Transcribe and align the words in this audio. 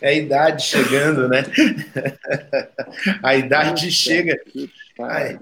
É 0.00 0.10
a 0.10 0.14
idade 0.14 0.62
chegando, 0.62 1.28
né? 1.28 1.44
a 3.20 3.34
idade 3.34 3.90
chega. 3.90 4.40
Ai, 5.00 5.36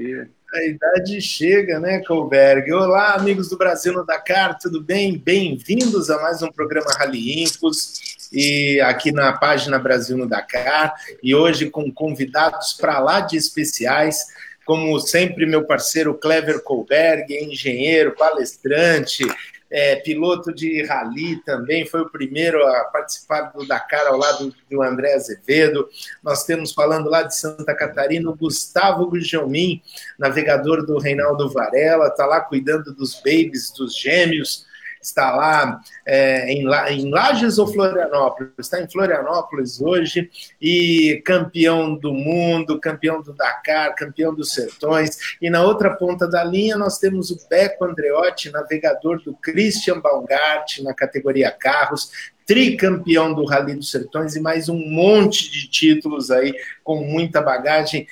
a 0.55 0.65
idade 0.65 1.21
chega, 1.21 1.79
né, 1.79 2.03
Colberg? 2.07 2.73
Olá, 2.73 3.15
amigos 3.15 3.51
do 3.51 3.59
Brasil 3.59 3.93
no 3.93 4.07
Dakar, 4.07 4.57
tudo 4.59 4.83
bem? 4.83 5.19
Bem-vindos 5.19 6.09
a 6.09 6.23
mais 6.23 6.43
um 6.43 6.51
programa 6.51 6.91
Rally 6.99 7.43
Infos 7.43 8.29
e 8.33 8.81
aqui 8.81 9.13
na 9.13 9.35
página 9.35 9.79
Brasil 9.79 10.17
no 10.17 10.27
Dakar 10.27 10.95
e 11.23 11.35
hoje 11.35 11.69
com 11.69 11.93
convidados 11.93 12.73
para 12.73 12.99
lá 12.99 13.21
de 13.21 13.37
especiais, 13.37 14.25
como 14.65 14.99
sempre 14.99 15.45
meu 15.45 15.67
parceiro 15.67 16.15
Clever 16.15 16.63
Colberg, 16.63 17.31
engenheiro, 17.35 18.15
palestrante, 18.17 19.23
é, 19.71 19.97
piloto 19.97 20.55
de 20.55 20.85
rally 20.85 21.43
também, 21.45 21.87
foi 21.87 22.01
o 22.01 22.09
primeiro 22.09 22.65
a 22.67 22.85
participar 22.85 23.53
do 23.53 23.67
Dakar 23.67 24.07
ao 24.07 24.17
lado 24.17 24.55
do 24.71 24.83
André 24.83 25.15
Azevedo. 25.15 25.89
Nós 26.23 26.45
temos 26.45 26.73
falando 26.73 27.11
lá 27.11 27.23
de 27.23 27.37
Santa 27.37 27.75
Catarina 27.75 28.31
o 28.31 28.37
Gustavo 28.37 29.07
Gujomin, 29.07 29.83
navegador 30.19 30.85
do 30.87 30.99
Reinaldo 30.99 31.51
Varela, 31.51 32.09
está 32.09 32.27
lá 32.27 32.41
cuidando 32.41 32.95
dos 32.95 33.17
babies, 33.17 33.73
dos 33.73 33.97
gêmeos 33.97 34.67
está 35.07 35.35
lá 35.35 35.81
é, 36.05 36.53
em, 36.53 36.67
em 36.91 37.11
Lages 37.11 37.59
ou 37.59 37.67
Florianópolis? 37.67 38.51
Está 38.59 38.81
em 38.81 38.91
Florianópolis 38.91 39.81
hoje 39.81 40.31
e 40.61 41.23
campeão 41.25 41.95
do 41.95 42.13
mundo, 42.13 42.81
campeão 42.81 43.23
do 43.23 43.33
Dakar, 43.33 43.95
campeão 43.95 44.35
dos 44.35 44.51
Sertões. 44.51 45.37
E 45.41 45.49
na 45.49 45.63
outra 45.63 45.95
ponta 45.97 46.27
da 46.27 46.43
linha 46.43 46.77
nós 46.77 46.99
temos 46.99 47.31
o 47.31 47.39
Beco 47.49 47.85
Andreotti, 47.85 48.51
navegador 48.51 49.23
do 49.23 49.35
Christian 49.35 50.01
Baumgart 50.01 50.79
na 50.83 50.93
categoria 50.93 51.51
carros, 51.51 52.11
tricampeão 52.45 53.35
do 53.35 53.45
Rally 53.45 53.75
dos 53.75 53.91
Sertões 53.91 54.37
e 54.37 54.41
mais 54.41 54.69
um 54.69 54.79
monte 54.79 55.51
de 55.51 55.69
títulos 55.69 56.31
aí 56.31 56.55
com 56.83 56.97
muita 57.05 57.41
bagagem, 57.41 58.07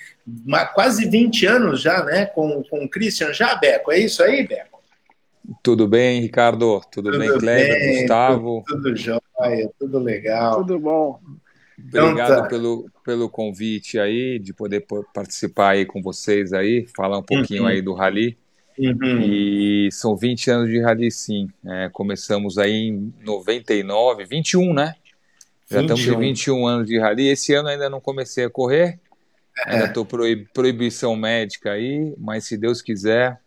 quase 0.75 1.09
20 1.09 1.47
anos 1.47 1.81
já, 1.81 2.03
né, 2.05 2.27
com, 2.27 2.63
com 2.65 2.85
o 2.85 2.89
Christian 2.89 3.33
já, 3.33 3.55
Beco, 3.55 3.93
é 3.93 3.99
isso 3.99 4.23
aí, 4.23 4.47
Beco? 4.47 4.74
Tudo 5.63 5.87
bem, 5.87 6.21
Ricardo? 6.21 6.81
Tudo, 6.91 7.11
tudo 7.11 7.19
bem, 7.19 7.39
Kleber, 7.39 7.79
bem, 7.79 7.99
Gustavo? 8.01 8.65
Tudo, 8.67 8.83
tudo 8.83 8.97
jóia, 8.97 9.71
tudo 9.79 9.99
legal. 9.99 10.57
Tudo 10.57 10.79
bom. 10.79 11.21
Obrigado 11.79 12.33
então, 12.33 12.43
tá. 12.43 12.49
pelo, 12.49 12.91
pelo 13.05 13.29
convite 13.29 13.99
aí, 13.99 14.39
de 14.39 14.53
poder 14.55 14.87
participar 15.13 15.71
aí 15.71 15.85
com 15.85 16.01
vocês 16.01 16.53
aí, 16.53 16.87
falar 16.97 17.19
um 17.19 17.23
pouquinho 17.23 17.63
uhum. 17.63 17.69
aí 17.69 17.83
do 17.83 17.93
Rally. 17.93 18.39
Uhum. 18.79 19.21
E 19.21 19.89
são 19.93 20.17
20 20.17 20.51
anos 20.51 20.71
de 20.71 20.81
Rally, 20.81 21.11
sim. 21.11 21.49
É, 21.65 21.89
começamos 21.93 22.59
aí 22.59 22.89
em 22.89 23.13
99, 23.23 24.25
21, 24.25 24.73
né? 24.73 24.95
Já 25.71 25.81
21. 25.81 25.95
estamos 25.95 26.07
em 26.07 26.29
21 26.29 26.67
anos 26.67 26.87
de 26.87 26.99
Rally. 26.99 27.29
Esse 27.29 27.55
ano 27.55 27.69
ainda 27.69 27.91
não 27.91 28.01
comecei 28.01 28.45
a 28.45 28.51
correr, 28.51 28.99
é. 29.67 29.73
ainda 29.73 29.87
estou 29.87 30.05
proib 30.05 30.47
proibição 30.53 31.15
médica 31.17 31.73
aí, 31.73 32.15
mas 32.19 32.45
se 32.45 32.57
Deus 32.57 32.83
quiser, 32.83 33.41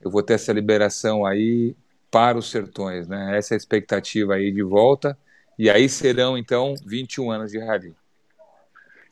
eu 0.00 0.10
vou 0.10 0.22
ter 0.22 0.34
essa 0.34 0.52
liberação 0.52 1.24
aí 1.24 1.74
para 2.10 2.38
os 2.38 2.50
sertões, 2.50 3.06
né? 3.08 3.36
Essa 3.36 3.54
é 3.54 3.56
a 3.56 3.58
expectativa 3.58 4.34
aí 4.34 4.50
de 4.50 4.62
volta. 4.62 5.18
E 5.58 5.68
aí 5.68 5.88
serão, 5.88 6.38
então, 6.38 6.74
21 6.86 7.30
anos 7.30 7.50
de 7.50 7.58
rally. 7.58 7.94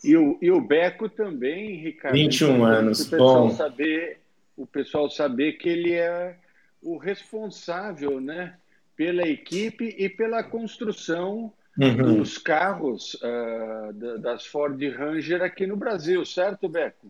E 0.05 0.17
o, 0.17 0.39
e 0.41 0.51
o 0.51 0.61
Beco 0.61 1.09
também, 1.09 1.77
Ricardo. 1.77 2.15
21 2.15 2.65
anos, 2.65 3.01
o 3.01 3.11
pessoal 3.11 3.49
bom. 3.49 3.55
Saber, 3.55 4.19
o 4.57 4.67
pessoal 4.67 5.11
saber 5.11 5.55
que 5.55 5.69
ele 5.69 5.93
é 5.95 6.37
o 6.83 6.97
responsável, 6.97 8.21
né? 8.21 8.55
Pela 8.95 9.29
equipe 9.29 9.95
e 9.99 10.09
pela 10.09 10.43
construção 10.43 11.53
uhum. 11.79 11.97
dos 11.97 12.39
carros 12.39 13.15
uh, 13.15 14.19
das 14.21 14.47
Ford 14.47 14.81
Ranger 14.81 15.43
aqui 15.43 15.67
no 15.67 15.77
Brasil, 15.77 16.25
certo, 16.25 16.69
Beco? 16.69 17.09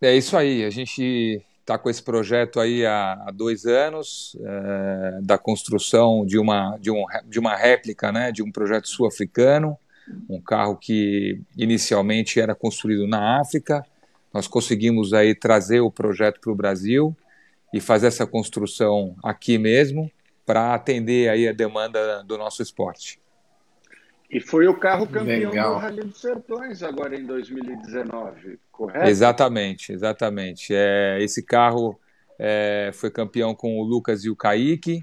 É 0.00 0.16
isso 0.16 0.36
aí. 0.36 0.64
A 0.64 0.70
gente 0.70 1.44
está 1.68 1.76
com 1.76 1.90
esse 1.90 2.02
projeto 2.02 2.58
aí 2.58 2.86
há, 2.86 3.12
há 3.26 3.30
dois 3.30 3.66
anos 3.66 4.34
é, 4.40 5.20
da 5.22 5.36
construção 5.36 6.24
de 6.24 6.38
uma 6.38 6.78
de, 6.78 6.90
um, 6.90 7.04
de 7.26 7.38
uma 7.38 7.54
réplica, 7.54 8.10
né, 8.10 8.32
de 8.32 8.42
um 8.42 8.50
projeto 8.50 8.88
sul-africano, 8.88 9.76
um 10.30 10.40
carro 10.40 10.76
que 10.76 11.42
inicialmente 11.54 12.40
era 12.40 12.54
construído 12.54 13.06
na 13.06 13.38
África. 13.38 13.84
Nós 14.32 14.48
conseguimos 14.48 15.12
aí 15.12 15.34
trazer 15.34 15.80
o 15.80 15.90
projeto 15.90 16.40
para 16.40 16.50
o 16.50 16.56
Brasil 16.56 17.14
e 17.74 17.80
fazer 17.80 18.06
essa 18.06 18.26
construção 18.26 19.14
aqui 19.22 19.58
mesmo 19.58 20.10
para 20.46 20.72
atender 20.72 21.28
aí 21.28 21.46
a 21.46 21.52
demanda 21.52 22.24
do 22.24 22.38
nosso 22.38 22.62
esporte. 22.62 23.20
E 24.30 24.40
foi 24.40 24.68
o 24.68 24.74
carro 24.74 25.06
campeão 25.06 25.50
Legal. 25.50 25.74
do 25.74 25.80
Rally 25.80 26.04
dos 26.04 26.20
Sertões 26.20 26.82
agora 26.82 27.18
em 27.18 27.24
2019, 27.24 28.58
correto? 28.70 29.08
Exatamente, 29.08 29.90
exatamente. 29.90 30.74
É, 30.74 31.16
esse 31.22 31.42
carro 31.42 31.98
é, 32.38 32.90
foi 32.92 33.10
campeão 33.10 33.54
com 33.54 33.80
o 33.80 33.82
Lucas 33.82 34.24
e 34.24 34.30
o 34.30 34.36
Kaique. 34.36 35.02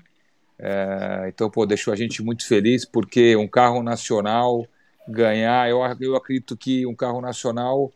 É, 0.60 1.26
então, 1.28 1.50
pô, 1.50 1.66
deixou 1.66 1.92
a 1.92 1.96
gente 1.96 2.22
muito 2.22 2.48
feliz 2.48 2.86
porque 2.86 3.36
um 3.36 3.48
carro 3.48 3.82
nacional 3.82 4.64
ganhar, 5.08 5.70
eu, 5.70 5.80
eu 6.00 6.16
acredito 6.16 6.56
que 6.56 6.86
um 6.86 6.96
carro 6.96 7.20
nacional 7.20 7.92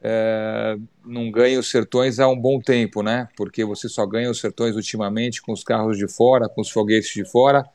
é, 0.00 0.76
não 1.04 1.28
ganha 1.28 1.58
os 1.58 1.68
sertões 1.68 2.20
há 2.20 2.28
um 2.28 2.40
bom 2.40 2.60
tempo, 2.60 3.02
né? 3.02 3.28
Porque 3.36 3.64
você 3.64 3.88
só 3.88 4.06
ganha 4.06 4.30
os 4.30 4.38
sertões 4.38 4.76
ultimamente 4.76 5.42
com 5.42 5.52
os 5.52 5.64
carros 5.64 5.98
de 5.98 6.06
fora, 6.06 6.48
com 6.48 6.60
os 6.60 6.70
foguetes 6.70 7.12
de 7.12 7.24
fora 7.24 7.68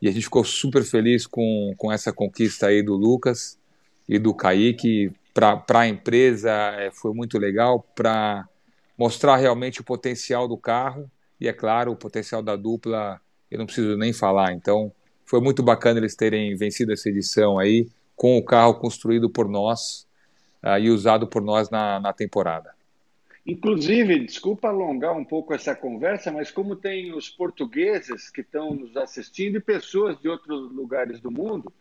e 0.00 0.08
a 0.08 0.12
gente 0.12 0.24
ficou 0.24 0.44
super 0.44 0.82
feliz 0.82 1.26
com, 1.26 1.74
com 1.76 1.92
essa 1.92 2.12
conquista 2.12 2.68
aí 2.68 2.82
do 2.82 2.94
Lucas 2.94 3.58
e 4.08 4.18
do 4.18 4.34
Kaique. 4.34 5.12
Para 5.34 5.80
a 5.80 5.88
empresa 5.88 6.50
é, 6.50 6.90
foi 6.90 7.12
muito 7.12 7.38
legal 7.38 7.86
para 7.94 8.48
mostrar 8.98 9.36
realmente 9.36 9.80
o 9.80 9.84
potencial 9.84 10.48
do 10.48 10.56
carro 10.56 11.10
e, 11.40 11.48
é 11.48 11.52
claro, 11.52 11.92
o 11.92 11.96
potencial 11.96 12.42
da 12.42 12.56
dupla, 12.56 13.20
eu 13.50 13.58
não 13.58 13.66
preciso 13.66 13.96
nem 13.96 14.12
falar. 14.12 14.52
Então, 14.52 14.92
foi 15.24 15.40
muito 15.40 15.62
bacana 15.62 16.00
eles 16.00 16.16
terem 16.16 16.54
vencido 16.56 16.92
essa 16.92 17.08
edição 17.08 17.58
aí 17.58 17.88
com 18.16 18.36
o 18.36 18.44
carro 18.44 18.74
construído 18.74 19.30
por 19.30 19.48
nós 19.48 20.06
uh, 20.62 20.78
e 20.78 20.90
usado 20.90 21.26
por 21.26 21.40
nós 21.40 21.70
na, 21.70 22.00
na 22.00 22.12
temporada. 22.12 22.74
Inclusive, 23.46 24.24
desculpa 24.24 24.68
alongar 24.68 25.16
um 25.16 25.24
pouco 25.24 25.54
essa 25.54 25.74
conversa, 25.74 26.30
mas 26.30 26.50
como 26.50 26.76
tem 26.76 27.14
os 27.14 27.28
portugueses 27.28 28.30
que 28.30 28.42
estão 28.42 28.74
nos 28.74 28.96
assistindo 28.96 29.56
e 29.56 29.60
pessoas 29.60 30.20
de 30.20 30.28
outros 30.28 30.70
lugares 30.72 31.20
do 31.20 31.30
mundo, 31.30 31.72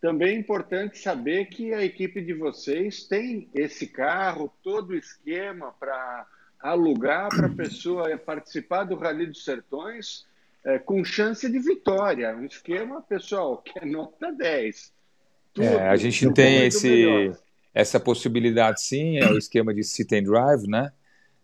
também 0.00 0.36
é 0.36 0.38
importante 0.38 0.98
saber 0.98 1.46
que 1.46 1.72
a 1.74 1.84
equipe 1.84 2.22
de 2.22 2.32
vocês 2.32 3.04
tem 3.04 3.48
esse 3.54 3.86
carro, 3.86 4.52
todo 4.62 4.90
o 4.90 4.96
esquema 4.96 5.74
para 5.78 6.26
alugar 6.60 7.28
para 7.28 7.46
a 7.46 7.54
pessoa 7.54 8.16
participar 8.18 8.84
do 8.84 8.94
Rally 8.94 9.26
dos 9.26 9.44
Sertões 9.44 10.26
é, 10.64 10.78
com 10.78 11.04
chance 11.04 11.50
de 11.50 11.58
vitória. 11.58 12.36
Um 12.36 12.44
esquema, 12.44 13.02
pessoal, 13.02 13.58
que 13.58 13.78
é 13.78 13.84
nota 13.84 14.30
10. 14.30 14.92
Tudo, 15.54 15.66
é, 15.66 15.88
a 15.88 15.96
gente 15.96 16.32
tem 16.32 16.66
esse, 16.66 17.32
essa 17.74 18.00
possibilidade 18.00 18.82
sim, 18.82 19.18
é 19.18 19.30
o 19.30 19.38
esquema 19.38 19.72
de 19.72 19.84
sit 19.84 20.12
and 20.12 20.24
drive, 20.24 20.66
né? 20.66 20.92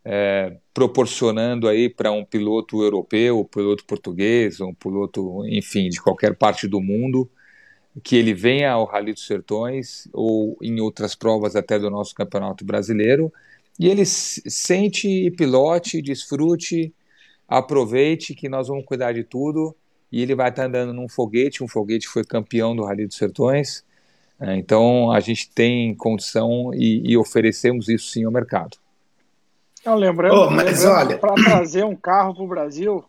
É, 0.04 0.56
proporcionando 0.72 1.66
aí 1.66 1.88
para 1.88 2.12
um 2.12 2.24
piloto 2.24 2.82
europeu, 2.82 3.40
um 3.40 3.44
piloto 3.44 3.84
português, 3.84 4.60
um 4.60 4.72
piloto, 4.72 5.44
enfim, 5.46 5.88
de 5.88 6.00
qualquer 6.00 6.36
parte 6.36 6.68
do 6.68 6.80
mundo, 6.80 7.28
que 8.04 8.14
ele 8.14 8.32
venha 8.32 8.70
ao 8.70 8.84
Rally 8.84 9.12
dos 9.12 9.26
Sertões 9.26 10.08
ou 10.12 10.56
em 10.62 10.80
outras 10.80 11.14
provas 11.14 11.56
até 11.56 11.78
do 11.78 11.90
nosso 11.90 12.14
Campeonato 12.14 12.64
Brasileiro. 12.64 13.32
E 13.78 13.88
ele 13.88 14.04
sente 14.04 15.08
e 15.08 15.30
pilote, 15.30 16.00
desfrute, 16.00 16.94
aproveite 17.48 18.34
que 18.34 18.48
nós 18.48 18.68
vamos 18.68 18.84
cuidar 18.84 19.12
de 19.12 19.24
tudo. 19.24 19.74
E 20.10 20.22
ele 20.22 20.34
vai 20.34 20.50
estar 20.50 20.66
andando 20.66 20.92
num 20.92 21.08
foguete, 21.08 21.64
um 21.64 21.68
foguete 21.68 22.06
foi 22.06 22.24
campeão 22.24 22.76
do 22.76 22.84
Rally 22.84 23.06
dos 23.06 23.16
Sertões, 23.16 23.84
então 24.40 25.10
a 25.10 25.20
gente 25.20 25.50
tem 25.50 25.94
condição 25.94 26.70
e, 26.74 27.02
e, 27.04 27.16
oferecemos 27.16 27.88
isso 27.88 28.10
sim 28.10 28.24
ao 28.24 28.32
mercado. 28.32 28.76
Não, 29.84 29.94
lembrando, 29.94 30.34
oh, 30.34 30.50
lembrando 30.50 31.18
para 31.18 31.34
trazer 31.34 31.84
um 31.84 31.96
carro 31.96 32.34
para 32.34 32.44
o 32.44 32.48
Brasil, 32.48 33.04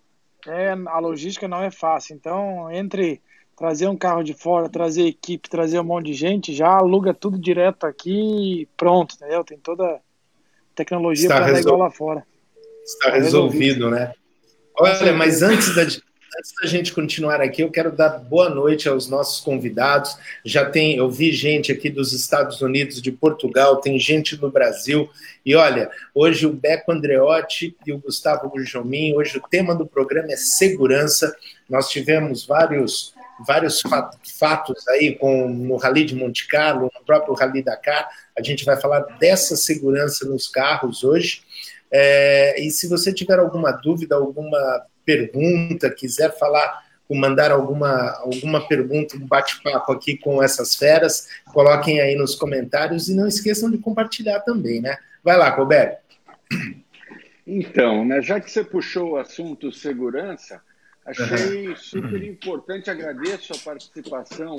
é, 0.47 0.71
a 0.71 0.99
logística 0.99 1.47
não 1.47 1.61
é 1.61 1.71
fácil. 1.71 2.15
Então, 2.15 2.71
entre 2.71 3.21
trazer 3.57 3.87
um 3.87 3.97
carro 3.97 4.23
de 4.23 4.33
fora, 4.33 4.69
trazer 4.69 5.07
equipe, 5.07 5.49
trazer 5.49 5.79
um 5.79 5.83
monte 5.83 6.05
de 6.05 6.13
gente, 6.13 6.53
já 6.53 6.69
aluga 6.69 7.13
tudo 7.13 7.39
direto 7.39 7.85
aqui 7.85 8.61
e 8.61 8.65
pronto, 8.77 9.15
entendeu? 9.15 9.43
Tem 9.43 9.57
toda 9.57 9.83
a 9.83 9.99
tecnologia 10.75 11.27
para 11.27 11.45
resol... 11.47 11.77
lá 11.77 11.89
fora. 11.89 12.23
Está 12.85 13.11
resolvido, 13.11 13.89
resolvido, 13.89 13.89
né? 13.89 14.13
Olha, 14.79 15.11
mas 15.11 15.41
antes 15.41 15.73
da, 15.75 15.83
Antes 16.35 16.53
da 16.61 16.67
gente 16.67 16.93
continuar 16.93 17.39
aqui, 17.41 17.61
eu 17.61 17.71
quero 17.71 17.91
dar 17.91 18.09
boa 18.19 18.49
noite 18.49 18.89
aos 18.89 19.07
nossos 19.07 19.39
convidados. 19.39 20.17
Já 20.43 20.69
tem, 20.69 20.97
eu 20.97 21.09
vi 21.09 21.31
gente 21.31 21.71
aqui 21.71 21.89
dos 21.89 22.11
Estados 22.11 22.61
Unidos, 22.61 23.01
de 23.01 23.11
Portugal, 23.11 23.77
tem 23.77 23.97
gente 23.97 24.35
do 24.35 24.51
Brasil. 24.51 25.09
E 25.45 25.55
olha, 25.55 25.89
hoje 26.13 26.45
o 26.45 26.51
Beco 26.51 26.91
Andreotti 26.91 27.75
e 27.85 27.93
o 27.93 27.99
Gustavo 27.99 28.49
Gujomin, 28.49 29.15
hoje 29.15 29.37
o 29.37 29.47
tema 29.47 29.73
do 29.73 29.87
programa 29.87 30.31
é 30.31 30.37
segurança. 30.37 31.33
Nós 31.69 31.89
tivemos 31.89 32.45
vários 32.45 33.15
vários 33.45 33.83
fatos 34.39 34.87
aí 34.87 35.15
com, 35.15 35.47
no 35.47 35.75
Rally 35.77 36.05
de 36.05 36.15
Monte 36.15 36.47
Carlo, 36.47 36.91
no 36.93 37.05
próprio 37.05 37.35
Rally 37.35 37.61
Dakar. 37.61 38.09
A 38.37 38.41
gente 38.41 38.65
vai 38.65 38.75
falar 38.81 39.01
dessa 39.19 39.55
segurança 39.55 40.25
nos 40.25 40.47
carros 40.47 41.03
hoje. 41.03 41.43
É, 41.91 42.59
e 42.59 42.71
se 42.71 42.87
você 42.87 43.13
tiver 43.13 43.39
alguma 43.39 43.71
dúvida, 43.71 44.15
alguma 44.15 44.57
pergunta, 45.07 45.89
quiser 45.89 46.37
falar, 46.37 46.85
mandar 47.09 47.49
alguma, 47.49 48.11
alguma 48.19 48.67
pergunta, 48.67 49.15
um 49.15 49.25
bate-papo 49.25 49.93
aqui 49.93 50.17
com 50.17 50.43
essas 50.43 50.75
feras, 50.75 51.29
coloquem 51.53 52.01
aí 52.01 52.15
nos 52.15 52.35
comentários 52.35 53.07
e 53.07 53.15
não 53.15 53.25
esqueçam 53.25 53.71
de 53.71 53.77
compartilhar 53.77 54.41
também, 54.41 54.81
né? 54.81 54.97
Vai 55.23 55.37
lá, 55.37 55.49
Roberto. 55.49 56.01
Então, 57.45 58.03
né, 58.03 58.21
já 58.21 58.41
que 58.41 58.51
você 58.51 58.61
puxou 58.61 59.11
o 59.11 59.17
assunto 59.17 59.71
segurança, 59.71 60.61
achei 61.05 61.73
super 61.77 62.21
importante, 62.21 62.89
agradeço 62.89 63.53
a 63.53 63.57
participação 63.57 64.57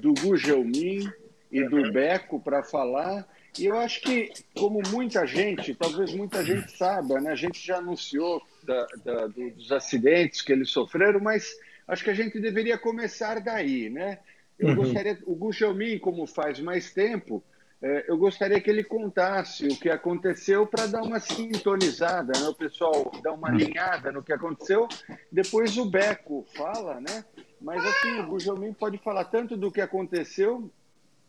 do 0.00 0.12
Gugelmin 0.12 1.08
e 1.52 1.62
do 1.62 1.92
Beco 1.92 2.40
para 2.40 2.64
falar. 2.64 3.24
E 3.56 3.66
eu 3.66 3.78
acho 3.78 4.00
que, 4.00 4.32
como 4.56 4.82
muita 4.90 5.24
gente, 5.24 5.72
talvez 5.72 6.12
muita 6.12 6.44
gente 6.44 6.76
saiba, 6.76 7.20
né, 7.20 7.30
a 7.30 7.36
gente 7.36 7.64
já 7.64 7.76
anunciou 7.76 8.42
da, 8.66 8.86
da, 9.04 9.26
dos 9.28 9.70
acidentes 9.72 10.42
que 10.42 10.52
eles 10.52 10.70
sofreram, 10.70 11.20
mas 11.20 11.56
acho 11.86 12.04
que 12.04 12.10
a 12.10 12.14
gente 12.14 12.40
deveria 12.40 12.76
começar 12.76 13.40
daí, 13.40 13.88
né? 13.88 14.18
Eu 14.58 14.68
uhum. 14.68 14.76
gostaria, 14.76 15.18
o 15.26 15.34
Gugelmin, 15.34 15.98
como 15.98 16.26
faz 16.26 16.58
mais 16.60 16.92
tempo, 16.92 17.42
é, 17.80 18.06
eu 18.08 18.16
gostaria 18.16 18.60
que 18.60 18.70
ele 18.70 18.82
contasse 18.82 19.66
o 19.66 19.78
que 19.78 19.90
aconteceu 19.90 20.66
para 20.66 20.86
dar 20.86 21.02
uma 21.02 21.20
sintonizada, 21.20 22.32
né? 22.38 22.48
o 22.48 22.54
pessoal 22.54 23.12
dar 23.22 23.32
uma 23.32 23.48
alinhada 23.48 24.10
no 24.10 24.22
que 24.22 24.32
aconteceu. 24.32 24.88
Depois 25.30 25.76
o 25.76 25.84
Beco 25.84 26.46
fala, 26.56 27.00
né? 27.00 27.24
Mas 27.60 27.84
assim, 27.84 28.20
o 28.20 28.26
Gugelmin 28.28 28.72
pode 28.72 28.96
falar 28.98 29.24
tanto 29.24 29.56
do 29.56 29.70
que 29.70 29.80
aconteceu 29.80 30.70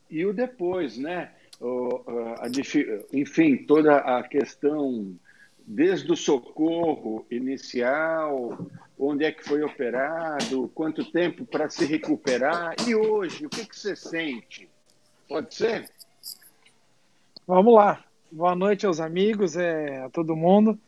e 0.09 0.25
o 0.25 0.33
depois, 0.33 0.97
né? 0.97 1.31
O, 1.59 2.03
a, 2.39 2.47
enfim, 3.11 3.57
toda 3.57 3.97
a 3.97 4.23
questão 4.23 5.17
desde 5.67 6.09
o 6.09 6.15
socorro 6.15 7.25
inicial, 7.29 8.57
onde 8.97 9.25
é 9.25 9.31
que 9.33 9.43
foi 9.43 9.61
operado, 9.61 10.71
quanto 10.73 11.03
tempo 11.11 11.45
para 11.45 11.69
se 11.69 11.85
recuperar 11.85 12.73
e 12.87 12.95
hoje, 12.95 13.45
o 13.45 13.49
que, 13.49 13.65
que 13.65 13.77
você 13.77 13.93
sente? 13.93 14.69
Pode 15.27 15.53
ser? 15.53 15.89
Vamos 17.45 17.75
lá. 17.75 18.01
Boa 18.31 18.55
noite 18.55 18.85
aos 18.85 19.01
amigos, 19.01 19.57
é, 19.57 20.03
a 20.03 20.09
todo 20.09 20.37
mundo. 20.37 20.79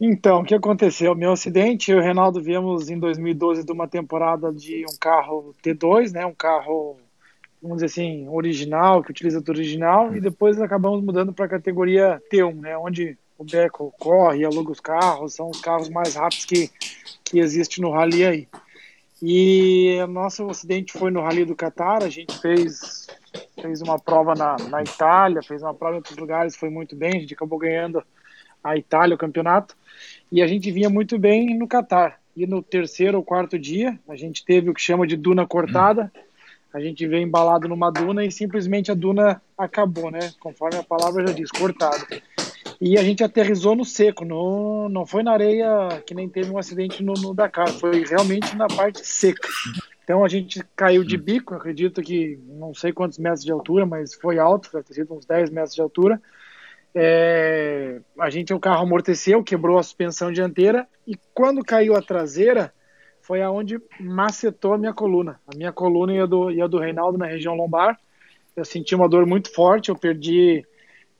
Então, 0.00 0.40
o 0.40 0.44
que 0.44 0.54
aconteceu? 0.54 1.14
Meu 1.14 1.30
acidente, 1.30 1.92
eu 1.92 1.98
e 1.98 2.00
o 2.00 2.04
Reinaldo 2.04 2.42
viemos 2.42 2.90
em 2.90 2.98
2012 2.98 3.64
de 3.64 3.70
uma 3.70 3.86
temporada 3.86 4.52
de 4.52 4.84
um 4.84 4.96
carro 4.98 5.54
T2, 5.62 6.12
né, 6.12 6.26
um 6.26 6.34
carro, 6.34 6.98
vamos 7.62 7.76
dizer 7.76 7.86
assim, 7.86 8.28
original, 8.28 9.00
que 9.00 9.12
utiliza 9.12 9.40
do 9.40 9.52
original, 9.52 10.14
e 10.14 10.20
depois 10.20 10.60
acabamos 10.60 11.04
mudando 11.04 11.32
para 11.32 11.44
a 11.44 11.48
categoria 11.48 12.20
T1, 12.32 12.54
né, 12.60 12.76
onde 12.76 13.16
o 13.38 13.44
Beco 13.44 13.92
corre, 13.98 14.44
aluga 14.44 14.72
os 14.72 14.80
carros, 14.80 15.34
são 15.34 15.50
os 15.50 15.60
carros 15.60 15.88
mais 15.88 16.14
rápidos 16.14 16.44
que, 16.44 16.70
que 17.24 17.38
existe 17.38 17.80
no 17.80 17.90
rally 17.90 18.24
aí. 18.24 18.48
E 19.20 19.98
o 20.02 20.06
nosso 20.08 20.48
acidente 20.50 20.92
foi 20.92 21.12
no 21.12 21.20
Rally 21.20 21.44
do 21.44 21.54
Qatar, 21.54 22.02
a 22.02 22.08
gente 22.08 22.36
fez 22.40 23.06
fez 23.60 23.80
uma 23.80 23.98
prova 23.98 24.34
na, 24.34 24.56
na 24.68 24.82
Itália, 24.82 25.42
fez 25.42 25.62
uma 25.62 25.72
prova 25.72 25.94
em 25.94 25.98
outros 25.98 26.16
lugares, 26.16 26.56
foi 26.56 26.68
muito 26.68 26.96
bem, 26.96 27.16
a 27.16 27.20
gente 27.20 27.34
acabou 27.34 27.58
ganhando 27.58 28.02
a 28.62 28.76
Itália, 28.76 29.14
o 29.14 29.18
campeonato, 29.18 29.76
e 30.30 30.42
a 30.42 30.46
gente 30.46 30.70
vinha 30.70 30.90
muito 30.90 31.18
bem 31.18 31.56
no 31.56 31.68
Catar. 31.68 32.20
E 32.34 32.46
no 32.46 32.62
terceiro 32.62 33.18
ou 33.18 33.24
quarto 33.24 33.58
dia, 33.58 33.98
a 34.08 34.16
gente 34.16 34.44
teve 34.44 34.70
o 34.70 34.74
que 34.74 34.80
chama 34.80 35.06
de 35.06 35.16
duna 35.16 35.46
cortada, 35.46 36.10
a 36.72 36.80
gente 36.80 37.06
veio 37.06 37.22
embalado 37.22 37.68
numa 37.68 37.90
duna 37.90 38.24
e 38.24 38.32
simplesmente 38.32 38.90
a 38.90 38.94
duna 38.94 39.42
acabou, 39.56 40.10
né? 40.10 40.32
Conforme 40.40 40.78
a 40.78 40.82
palavra 40.82 41.26
já 41.26 41.32
diz, 41.34 41.50
cortada. 41.50 42.06
E 42.84 42.98
a 42.98 43.02
gente 43.04 43.22
aterrizou 43.22 43.76
no 43.76 43.84
seco, 43.84 44.24
no, 44.24 44.88
não 44.88 45.06
foi 45.06 45.22
na 45.22 45.30
areia 45.30 46.02
que 46.04 46.16
nem 46.16 46.28
teve 46.28 46.50
um 46.50 46.58
acidente 46.58 47.00
no, 47.00 47.12
no 47.12 47.32
Dakar, 47.32 47.68
foi 47.68 48.02
realmente 48.02 48.56
na 48.56 48.66
parte 48.66 49.06
seca. 49.06 49.48
Então 50.02 50.24
a 50.24 50.28
gente 50.28 50.60
caiu 50.74 51.04
de 51.04 51.16
bico, 51.16 51.54
acredito 51.54 52.02
que 52.02 52.40
não 52.44 52.74
sei 52.74 52.92
quantos 52.92 53.18
metros 53.18 53.44
de 53.44 53.52
altura, 53.52 53.86
mas 53.86 54.14
foi 54.14 54.40
alto, 54.40 54.68
deve 54.72 54.84
ter 54.84 54.94
sido 54.94 55.14
uns 55.14 55.24
10 55.24 55.50
metros 55.50 55.76
de 55.76 55.80
altura. 55.80 56.20
É, 56.92 58.00
a 58.18 58.28
gente, 58.28 58.52
o 58.52 58.58
carro 58.58 58.82
amorteceu, 58.82 59.44
quebrou 59.44 59.78
a 59.78 59.82
suspensão 59.84 60.32
dianteira 60.32 60.84
e 61.06 61.14
quando 61.32 61.64
caiu 61.64 61.94
a 61.94 62.02
traseira, 62.02 62.74
foi 63.20 63.42
aonde 63.42 63.80
macetou 64.00 64.74
a 64.74 64.78
minha 64.78 64.92
coluna. 64.92 65.38
A 65.46 65.56
minha 65.56 65.70
coluna 65.70 66.14
e 66.14 66.18
a 66.18 66.26
do, 66.26 66.50
e 66.50 66.60
a 66.60 66.66
do 66.66 66.80
Reinaldo 66.80 67.16
na 67.16 67.26
região 67.26 67.54
lombar. 67.54 67.96
Eu 68.56 68.64
senti 68.64 68.92
uma 68.92 69.08
dor 69.08 69.24
muito 69.24 69.54
forte, 69.54 69.88
eu 69.88 69.96
perdi. 69.96 70.66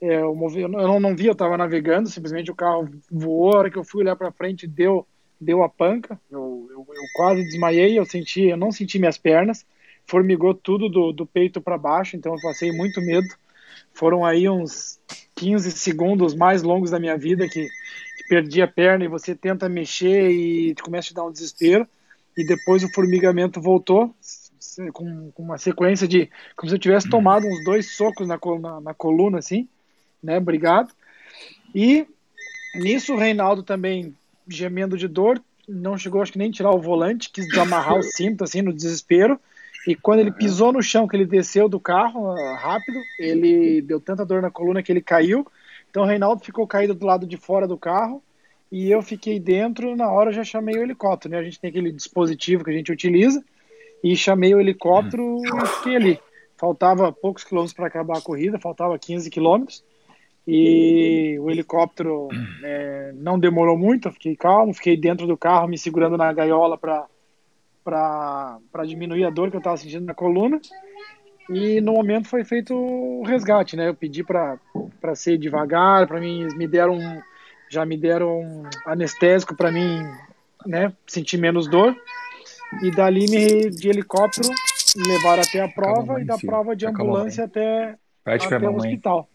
É, 0.03 0.17
eu, 0.17 0.37
eu 0.55 0.67
não, 0.67 0.99
não 0.99 1.15
vi, 1.15 1.27
eu 1.27 1.31
estava 1.31 1.57
navegando, 1.57 2.09
simplesmente 2.09 2.51
o 2.51 2.55
carro 2.55 2.89
voou. 3.09 3.53
A 3.53 3.59
hora 3.59 3.71
que 3.71 3.77
eu 3.77 3.85
fui 3.85 4.01
olhar 4.01 4.17
para 4.17 4.33
frente, 4.33 4.67
deu 4.67 5.07
deu 5.39 5.61
a 5.61 5.67
panca, 5.67 6.19
eu, 6.31 6.67
eu, 6.71 6.87
eu, 6.89 7.03
quase 7.15 7.43
desmaiei, 7.43 7.99
eu 7.99 8.05
senti, 8.05 8.43
eu 8.43 8.55
não 8.55 8.71
senti 8.71 8.97
minhas 8.97 9.17
pernas, 9.17 9.65
formigou 10.05 10.53
tudo 10.53 10.87
do, 10.87 11.11
do 11.11 11.25
peito 11.25 11.59
para 11.59 11.77
baixo, 11.77 12.15
então 12.15 12.33
eu 12.33 12.41
passei 12.41 12.71
muito 12.71 13.01
medo. 13.01 13.27
Foram 13.93 14.25
aí 14.25 14.47
uns 14.47 14.99
15 15.35 15.71
segundos 15.71 16.33
mais 16.33 16.63
longos 16.63 16.91
da 16.91 16.99
minha 16.99 17.17
vida 17.17 17.47
que, 17.47 17.67
que 17.67 18.27
perdi 18.29 18.61
a 18.61 18.67
perna 18.67 19.03
e 19.03 19.09
você 19.09 19.35
tenta 19.35 19.67
mexer 19.67 20.31
e 20.31 20.75
começa 20.75 21.07
a 21.07 21.09
te 21.09 21.13
dar 21.13 21.25
um 21.25 21.31
desespero. 21.31 21.87
E 22.37 22.45
depois 22.45 22.83
o 22.83 22.93
formigamento 22.93 23.61
voltou 23.61 24.15
com, 24.93 25.31
com 25.31 25.43
uma 25.43 25.57
sequência 25.57 26.07
de 26.07 26.29
como 26.55 26.69
se 26.69 26.75
eu 26.75 26.79
tivesse 26.79 27.09
tomado 27.09 27.45
uns 27.45 27.63
dois 27.65 27.95
socos 27.95 28.27
na, 28.27 28.39
na, 28.59 28.81
na 28.81 28.93
coluna, 28.93 29.39
assim, 29.39 29.67
né? 30.23 30.37
Obrigado. 30.37 30.93
E 31.75 32.07
nisso 32.75 33.13
o 33.13 33.17
Reinaldo 33.17 33.61
também 33.61 34.15
gemendo 34.47 34.97
de 34.97 35.07
dor, 35.07 35.41
não 35.67 35.97
chegou 35.97 36.21
acho 36.21 36.31
que 36.31 36.37
nem 36.37 36.51
tirar 36.51 36.71
o 36.71 36.81
volante, 36.81 37.29
quis 37.29 37.47
desamarrar 37.47 37.97
o 37.97 38.03
cinto 38.03 38.43
assim 38.43 38.61
no 38.61 38.73
desespero. 38.73 39.39
E 39.87 39.95
quando 39.95 40.19
ele 40.19 40.31
pisou 40.31 40.71
no 40.71 40.81
chão, 40.81 41.07
que 41.07 41.15
ele 41.15 41.25
desceu 41.25 41.67
do 41.67 41.79
carro 41.79 42.31
uh, 42.31 42.55
rápido, 42.55 42.97
ele 43.19 43.81
deu 43.81 43.99
tanta 43.99 44.25
dor 44.25 44.41
na 44.41 44.49
coluna 44.49 44.81
que 44.81 44.91
ele 44.91 45.01
caiu. 45.01 45.45
Então 45.89 46.03
o 46.03 46.05
Reinaldo 46.05 46.43
ficou 46.43 46.65
caído 46.65 46.93
do 46.93 47.05
lado 47.05 47.27
de 47.27 47.35
fora 47.35 47.67
do 47.67 47.77
carro 47.77 48.23
e 48.71 48.89
eu 48.89 49.01
fiquei 49.01 49.39
dentro. 49.39 49.95
Na 49.95 50.09
hora 50.09 50.31
já 50.31 50.43
chamei 50.43 50.77
o 50.77 50.83
helicóptero, 50.83 51.33
né? 51.33 51.39
A 51.39 51.43
gente 51.43 51.59
tem 51.59 51.69
aquele 51.69 51.91
dispositivo 51.91 52.63
que 52.63 52.71
a 52.71 52.73
gente 52.73 52.91
utiliza 52.91 53.43
e 54.01 54.15
chamei 54.15 54.55
o 54.55 54.59
helicóptero 54.59 55.41
e 55.43 55.67
fiquei 55.67 55.95
ali. 55.97 56.19
Faltava 56.57 57.11
poucos 57.11 57.43
quilômetros 57.43 57.73
para 57.73 57.87
acabar 57.87 58.17
a 58.17 58.21
corrida, 58.21 58.59
faltava 58.59 58.97
15 58.97 59.29
quilômetros 59.29 59.83
e 60.45 61.37
o 61.39 61.49
helicóptero 61.49 62.27
é, 62.63 63.11
não 63.15 63.39
demorou 63.39 63.77
muito, 63.77 64.07
eu 64.07 64.11
fiquei 64.11 64.35
calmo, 64.35 64.73
fiquei 64.73 64.97
dentro 64.97 65.25
do 65.25 65.37
carro 65.37 65.67
me 65.67 65.77
segurando 65.77 66.17
na 66.17 66.33
gaiola 66.33 66.77
para 66.77 67.07
diminuir 68.85 69.23
a 69.23 69.29
dor 69.29 69.49
que 69.49 69.55
eu 69.55 69.59
estava 69.59 69.77
sentindo 69.77 70.05
na 70.05 70.13
coluna. 70.13 70.59
E 71.49 71.81
no 71.81 71.93
momento 71.93 72.27
foi 72.27 72.43
feito 72.43 72.73
o 72.73 73.23
resgate, 73.23 73.75
né? 73.75 73.89
Eu 73.89 73.95
pedi 73.95 74.23
para 74.23 74.57
ser 75.15 75.37
devagar, 75.37 76.07
para 76.07 76.19
mim 76.19 76.47
me 76.55 76.67
deram 76.67 76.97
já 77.69 77.85
me 77.85 77.97
deram 77.97 78.39
um 78.39 78.63
anestésico 78.85 79.55
para 79.55 79.71
mim, 79.71 80.03
né, 80.65 80.93
sentir 81.07 81.37
menos 81.37 81.67
dor. 81.67 81.95
E 82.83 82.91
dali 82.91 83.25
me 83.29 83.69
de 83.69 83.89
helicóptero 83.89 84.49
me 84.95 85.07
levaram 85.07 85.41
até 85.41 85.61
a 85.61 85.67
prova 85.67 86.21
e 86.21 86.25
da 86.25 86.37
prova 86.37 86.75
de 86.75 86.85
ambulância 86.85 87.45
até, 87.45 87.97
até 88.25 88.69
o 88.69 88.75
hospital. 88.75 89.27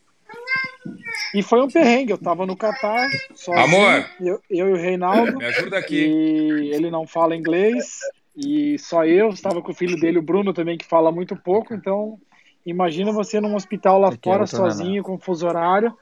E 1.34 1.42
foi 1.42 1.60
um 1.60 1.68
perrengue, 1.68 2.12
eu 2.12 2.18
tava 2.18 2.46
no 2.46 2.56
Catar, 2.56 3.08
sozinho, 3.34 3.64
Amor! 3.64 4.10
Eu, 4.20 4.40
eu 4.48 4.68
e 4.68 4.72
o 4.72 4.76
Reinaldo. 4.76 5.38
Me 5.38 5.44
ajuda 5.44 5.78
aqui. 5.78 5.96
E 5.96 6.70
ele 6.72 6.90
não 6.90 7.06
fala 7.06 7.36
inglês, 7.36 7.98
e 8.36 8.78
só 8.78 9.04
eu, 9.04 9.28
estava 9.28 9.60
com 9.60 9.72
o 9.72 9.74
filho 9.74 9.98
dele, 9.98 10.18
o 10.18 10.22
Bruno 10.22 10.52
também, 10.52 10.78
que 10.78 10.86
fala 10.86 11.12
muito 11.12 11.36
pouco, 11.36 11.74
então 11.74 12.18
imagina 12.64 13.12
você 13.12 13.40
num 13.40 13.54
hospital 13.54 13.98
lá 13.98 14.12
fora, 14.22 14.46
sozinho, 14.46 15.02
com 15.02 15.18
fuso 15.18 15.46
horário, 15.46 15.96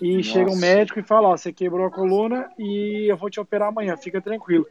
e 0.00 0.16
Nossa. 0.18 0.30
chega 0.30 0.50
um 0.50 0.56
médico 0.56 1.00
e 1.00 1.02
fala, 1.02 1.28
ó, 1.28 1.36
você 1.36 1.52
quebrou 1.52 1.86
a 1.86 1.90
coluna 1.90 2.48
e 2.58 3.06
eu 3.10 3.16
vou 3.16 3.28
te 3.28 3.40
operar 3.40 3.68
amanhã, 3.68 3.96
fica 3.96 4.20
tranquilo. 4.20 4.66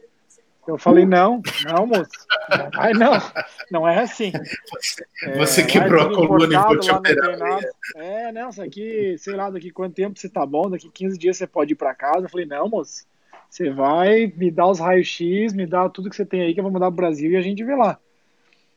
Eu 0.66 0.78
falei, 0.78 1.04
não, 1.04 1.42
não, 1.64 1.86
moço. 1.86 2.10
Ai, 2.78 2.92
não, 2.94 3.12
não 3.70 3.88
é 3.88 4.00
assim. 4.00 4.30
Você, 4.30 5.06
é, 5.24 5.38
você 5.38 5.64
quebrou 5.64 6.02
a 6.02 6.14
coluna 6.14 6.54
e 6.54 6.56
vou 6.56 6.78
te 6.78 6.90
operar. 6.90 7.60
É, 7.96 8.30
não, 8.30 8.48
isso 8.48 8.62
aqui, 8.62 9.16
sei 9.18 9.34
lá, 9.34 9.50
daqui 9.50 9.72
quanto 9.72 9.94
tempo 9.94 10.18
você 10.18 10.28
tá 10.28 10.46
bom, 10.46 10.70
daqui 10.70 10.88
15 10.88 11.18
dias 11.18 11.36
você 11.36 11.48
pode 11.48 11.72
ir 11.72 11.76
para 11.76 11.94
casa. 11.94 12.26
Eu 12.26 12.28
falei, 12.28 12.46
não, 12.46 12.68
moço, 12.68 13.04
você 13.50 13.70
vai 13.70 14.32
me 14.36 14.50
dar 14.50 14.68
os 14.68 14.78
raios-x, 14.78 15.52
me 15.52 15.66
dá 15.66 15.88
tudo 15.88 16.08
que 16.08 16.16
você 16.16 16.24
tem 16.24 16.42
aí 16.42 16.54
que 16.54 16.60
eu 16.60 16.64
vou 16.64 16.72
mandar 16.72 16.86
pro 16.86 16.96
Brasil 16.96 17.32
e 17.32 17.36
a 17.36 17.42
gente 17.42 17.64
vê 17.64 17.74
lá. 17.74 17.98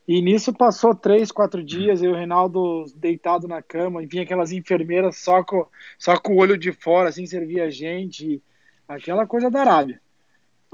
E 0.08 0.22
nisso 0.22 0.54
passou 0.54 0.94
três, 0.94 1.32
quatro 1.32 1.64
dias, 1.64 2.02
eu 2.02 2.12
e 2.12 2.14
o 2.14 2.18
Reinaldo 2.18 2.86
deitado 2.96 3.48
na 3.48 3.62
cama, 3.62 4.04
e 4.04 4.06
vinha 4.06 4.24
aquelas 4.24 4.52
enfermeiras 4.52 5.18
só 5.18 5.44
com, 5.44 5.66
só 5.98 6.20
com 6.20 6.34
o 6.34 6.38
olho 6.38 6.58
de 6.58 6.72
fora, 6.72 7.10
assim, 7.10 7.26
servia 7.26 7.66
a 7.66 7.70
gente, 7.70 8.42
aquela 8.88 9.26
coisa 9.26 9.50
da 9.50 9.62
Arábia. 9.62 10.02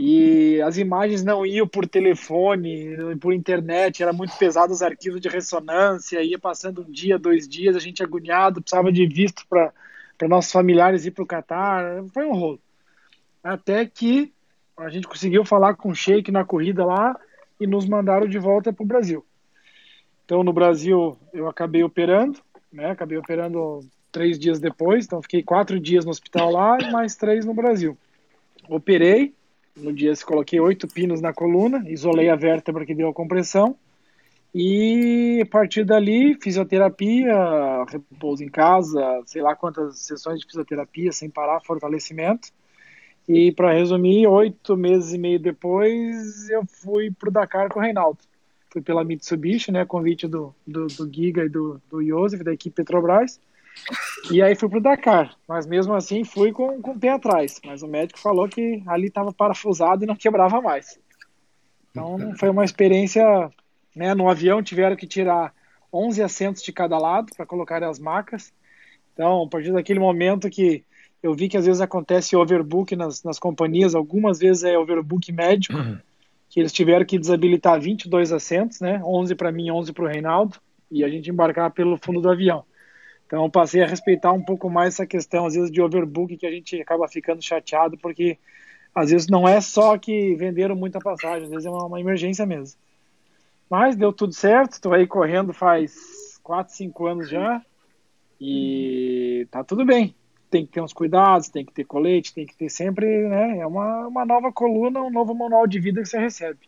E 0.03 0.59
as 0.63 0.79
imagens 0.79 1.23
não 1.23 1.45
iam 1.45 1.67
por 1.67 1.87
telefone, 1.87 2.97
por 3.19 3.31
internet, 3.31 4.01
era 4.01 4.11
muito 4.11 4.35
pesado 4.35 4.73
os 4.73 4.81
arquivos 4.81 5.21
de 5.21 5.29
ressonância, 5.29 6.23
ia 6.23 6.39
passando 6.39 6.81
um 6.81 6.91
dia, 6.91 7.19
dois 7.19 7.47
dias, 7.47 7.75
a 7.75 7.79
gente 7.79 8.01
agoniado, 8.01 8.63
precisava 8.63 8.91
de 8.91 9.05
visto 9.05 9.45
para 9.47 9.71
nossos 10.27 10.51
familiares 10.51 11.05
ir 11.05 11.11
para 11.11 11.23
o 11.23 11.27
Catar, 11.27 12.03
foi 12.15 12.25
um 12.25 12.33
rolo. 12.33 12.59
Até 13.43 13.85
que 13.85 14.33
a 14.75 14.89
gente 14.89 15.07
conseguiu 15.07 15.45
falar 15.45 15.75
com 15.75 15.89
o 15.89 15.95
Sheik 15.95 16.31
na 16.31 16.43
corrida 16.43 16.83
lá 16.83 17.15
e 17.59 17.67
nos 17.67 17.85
mandaram 17.85 18.27
de 18.27 18.39
volta 18.39 18.73
para 18.73 18.83
o 18.83 18.87
Brasil. 18.87 19.23
Então, 20.25 20.43
no 20.43 20.51
Brasil, 20.51 21.15
eu 21.31 21.47
acabei 21.47 21.83
operando, 21.83 22.39
né? 22.73 22.89
Acabei 22.89 23.19
operando 23.19 23.81
três 24.11 24.39
dias 24.39 24.59
depois, 24.59 25.05
então 25.05 25.21
fiquei 25.21 25.43
quatro 25.43 25.79
dias 25.79 26.05
no 26.05 26.09
hospital 26.11 26.51
lá 26.51 26.79
e 26.81 26.91
mais 26.91 27.15
três 27.15 27.45
no 27.45 27.53
Brasil. 27.53 27.95
Operei, 28.67 29.35
no 29.75 29.93
dia 29.93 30.15
se 30.15 30.25
coloquei 30.25 30.59
oito 30.59 30.87
pinos 30.87 31.21
na 31.21 31.33
coluna, 31.33 31.83
isolei 31.87 32.29
a 32.29 32.35
vértebra 32.35 32.85
que 32.85 32.95
deu 32.95 33.09
a 33.09 33.13
compressão 33.13 33.77
e 34.53 35.39
a 35.41 35.45
partir 35.45 35.85
dali 35.85 36.35
fisioterapia, 36.41 37.33
repouso 37.87 38.43
em 38.43 38.49
casa, 38.49 39.21
sei 39.25 39.41
lá 39.41 39.55
quantas 39.55 39.99
sessões 39.99 40.41
de 40.41 40.45
fisioterapia 40.45 41.11
sem 41.13 41.29
parar, 41.29 41.61
fortalecimento. 41.61 42.49
E 43.27 43.53
para 43.53 43.71
resumir, 43.71 44.27
oito 44.27 44.75
meses 44.75 45.13
e 45.13 45.17
meio 45.17 45.39
depois 45.39 46.49
eu 46.49 46.65
fui 46.65 47.11
para 47.11 47.29
o 47.29 47.31
Dakar 47.31 47.69
com 47.69 47.79
o 47.79 47.81
Reinaldo. 47.81 48.19
Fui 48.69 48.81
pela 48.81 49.05
Mitsubishi, 49.05 49.71
né, 49.71 49.85
convite 49.85 50.27
do, 50.27 50.53
do, 50.67 50.87
do 50.87 51.13
Giga 51.13 51.45
e 51.45 51.49
do, 51.49 51.81
do 51.89 52.03
Joseph, 52.03 52.41
da 52.41 52.53
equipe 52.53 52.75
Petrobras. 52.75 53.39
E 54.31 54.41
aí 54.41 54.55
fui 54.55 54.69
pro 54.69 54.81
Dakar, 54.81 55.35
mas 55.47 55.65
mesmo 55.65 55.93
assim 55.93 56.23
fui 56.23 56.51
com, 56.51 56.81
com 56.81 56.91
o 56.91 56.99
pé 56.99 57.09
atrás. 57.09 57.59
Mas 57.65 57.81
o 57.81 57.87
médico 57.87 58.19
falou 58.19 58.47
que 58.47 58.83
ali 58.87 59.07
estava 59.07 59.33
parafusado 59.33 60.03
e 60.03 60.07
não 60.07 60.15
quebrava 60.15 60.61
mais. 60.61 60.99
Então 61.89 62.33
foi 62.37 62.49
uma 62.49 62.63
experiência, 62.63 63.23
né? 63.95 64.13
No 64.13 64.29
avião 64.29 64.61
tiveram 64.61 64.95
que 64.95 65.07
tirar 65.07 65.53
11 65.93 66.23
assentos 66.23 66.63
de 66.63 66.71
cada 66.71 66.97
lado 66.97 67.33
para 67.35 67.45
colocar 67.45 67.83
as 67.83 67.99
macas. 67.99 68.53
Então, 69.13 69.43
a 69.43 69.47
partir 69.47 69.73
daquele 69.73 69.99
momento 69.99 70.49
que 70.49 70.83
eu 71.21 71.33
vi 71.33 71.49
que 71.49 71.57
às 71.57 71.65
vezes 71.65 71.81
acontece 71.81 72.35
overbook 72.35 72.95
nas, 72.95 73.23
nas 73.23 73.37
companhias, 73.37 73.93
algumas 73.93 74.39
vezes 74.39 74.63
é 74.63 74.77
overbook 74.77 75.31
médico, 75.31 75.77
uhum. 75.77 75.97
que 76.49 76.59
eles 76.59 76.71
tiveram 76.71 77.05
que 77.05 77.19
desabilitar 77.19 77.79
22 77.79 78.31
assentos, 78.31 78.79
né? 78.79 79.01
11 79.03 79.35
para 79.35 79.51
mim, 79.51 79.69
11 79.69 79.93
para 79.93 80.05
o 80.05 80.07
Reinaldo, 80.07 80.57
e 80.89 81.03
a 81.03 81.09
gente 81.09 81.29
embarcar 81.29 81.71
pelo 81.71 81.97
fundo 81.97 82.21
do 82.21 82.29
avião. 82.29 82.63
Então 83.31 83.49
passei 83.49 83.81
a 83.81 83.87
respeitar 83.87 84.33
um 84.33 84.43
pouco 84.43 84.69
mais 84.69 84.95
essa 84.95 85.07
questão, 85.07 85.45
às 85.45 85.53
vezes, 85.53 85.71
de 85.71 85.81
overbook, 85.81 86.35
que 86.35 86.45
a 86.45 86.51
gente 86.51 86.81
acaba 86.81 87.07
ficando 87.07 87.41
chateado, 87.41 87.97
porque 87.97 88.37
às 88.93 89.09
vezes 89.09 89.29
não 89.29 89.47
é 89.47 89.61
só 89.61 89.97
que 89.97 90.35
venderam 90.35 90.75
muita 90.75 90.99
passagem, 90.99 91.45
às 91.45 91.49
vezes 91.49 91.65
é 91.65 91.69
uma, 91.69 91.85
uma 91.85 92.01
emergência 92.01 92.45
mesmo. 92.45 92.77
Mas 93.69 93.95
deu 93.95 94.11
tudo 94.11 94.33
certo, 94.33 94.73
estou 94.73 94.91
aí 94.91 95.07
correndo 95.07 95.53
faz 95.53 96.37
4, 96.43 96.73
5 96.75 97.07
anos 97.07 97.29
já, 97.29 97.61
e 98.37 99.47
tá 99.49 99.63
tudo 99.63 99.85
bem. 99.85 100.13
Tem 100.49 100.65
que 100.65 100.73
ter 100.73 100.81
uns 100.81 100.91
cuidados, 100.91 101.47
tem 101.47 101.63
que 101.63 101.71
ter 101.71 101.85
colete, 101.85 102.33
tem 102.33 102.45
que 102.45 102.57
ter 102.57 102.67
sempre, 102.67 103.05
né? 103.29 103.59
É 103.59 103.65
uma, 103.65 104.07
uma 104.07 104.25
nova 104.25 104.51
coluna, 104.51 105.01
um 105.01 105.09
novo 105.09 105.33
manual 105.33 105.65
de 105.65 105.79
vida 105.79 106.01
que 106.01 106.09
você 106.09 106.19
recebe. 106.19 106.59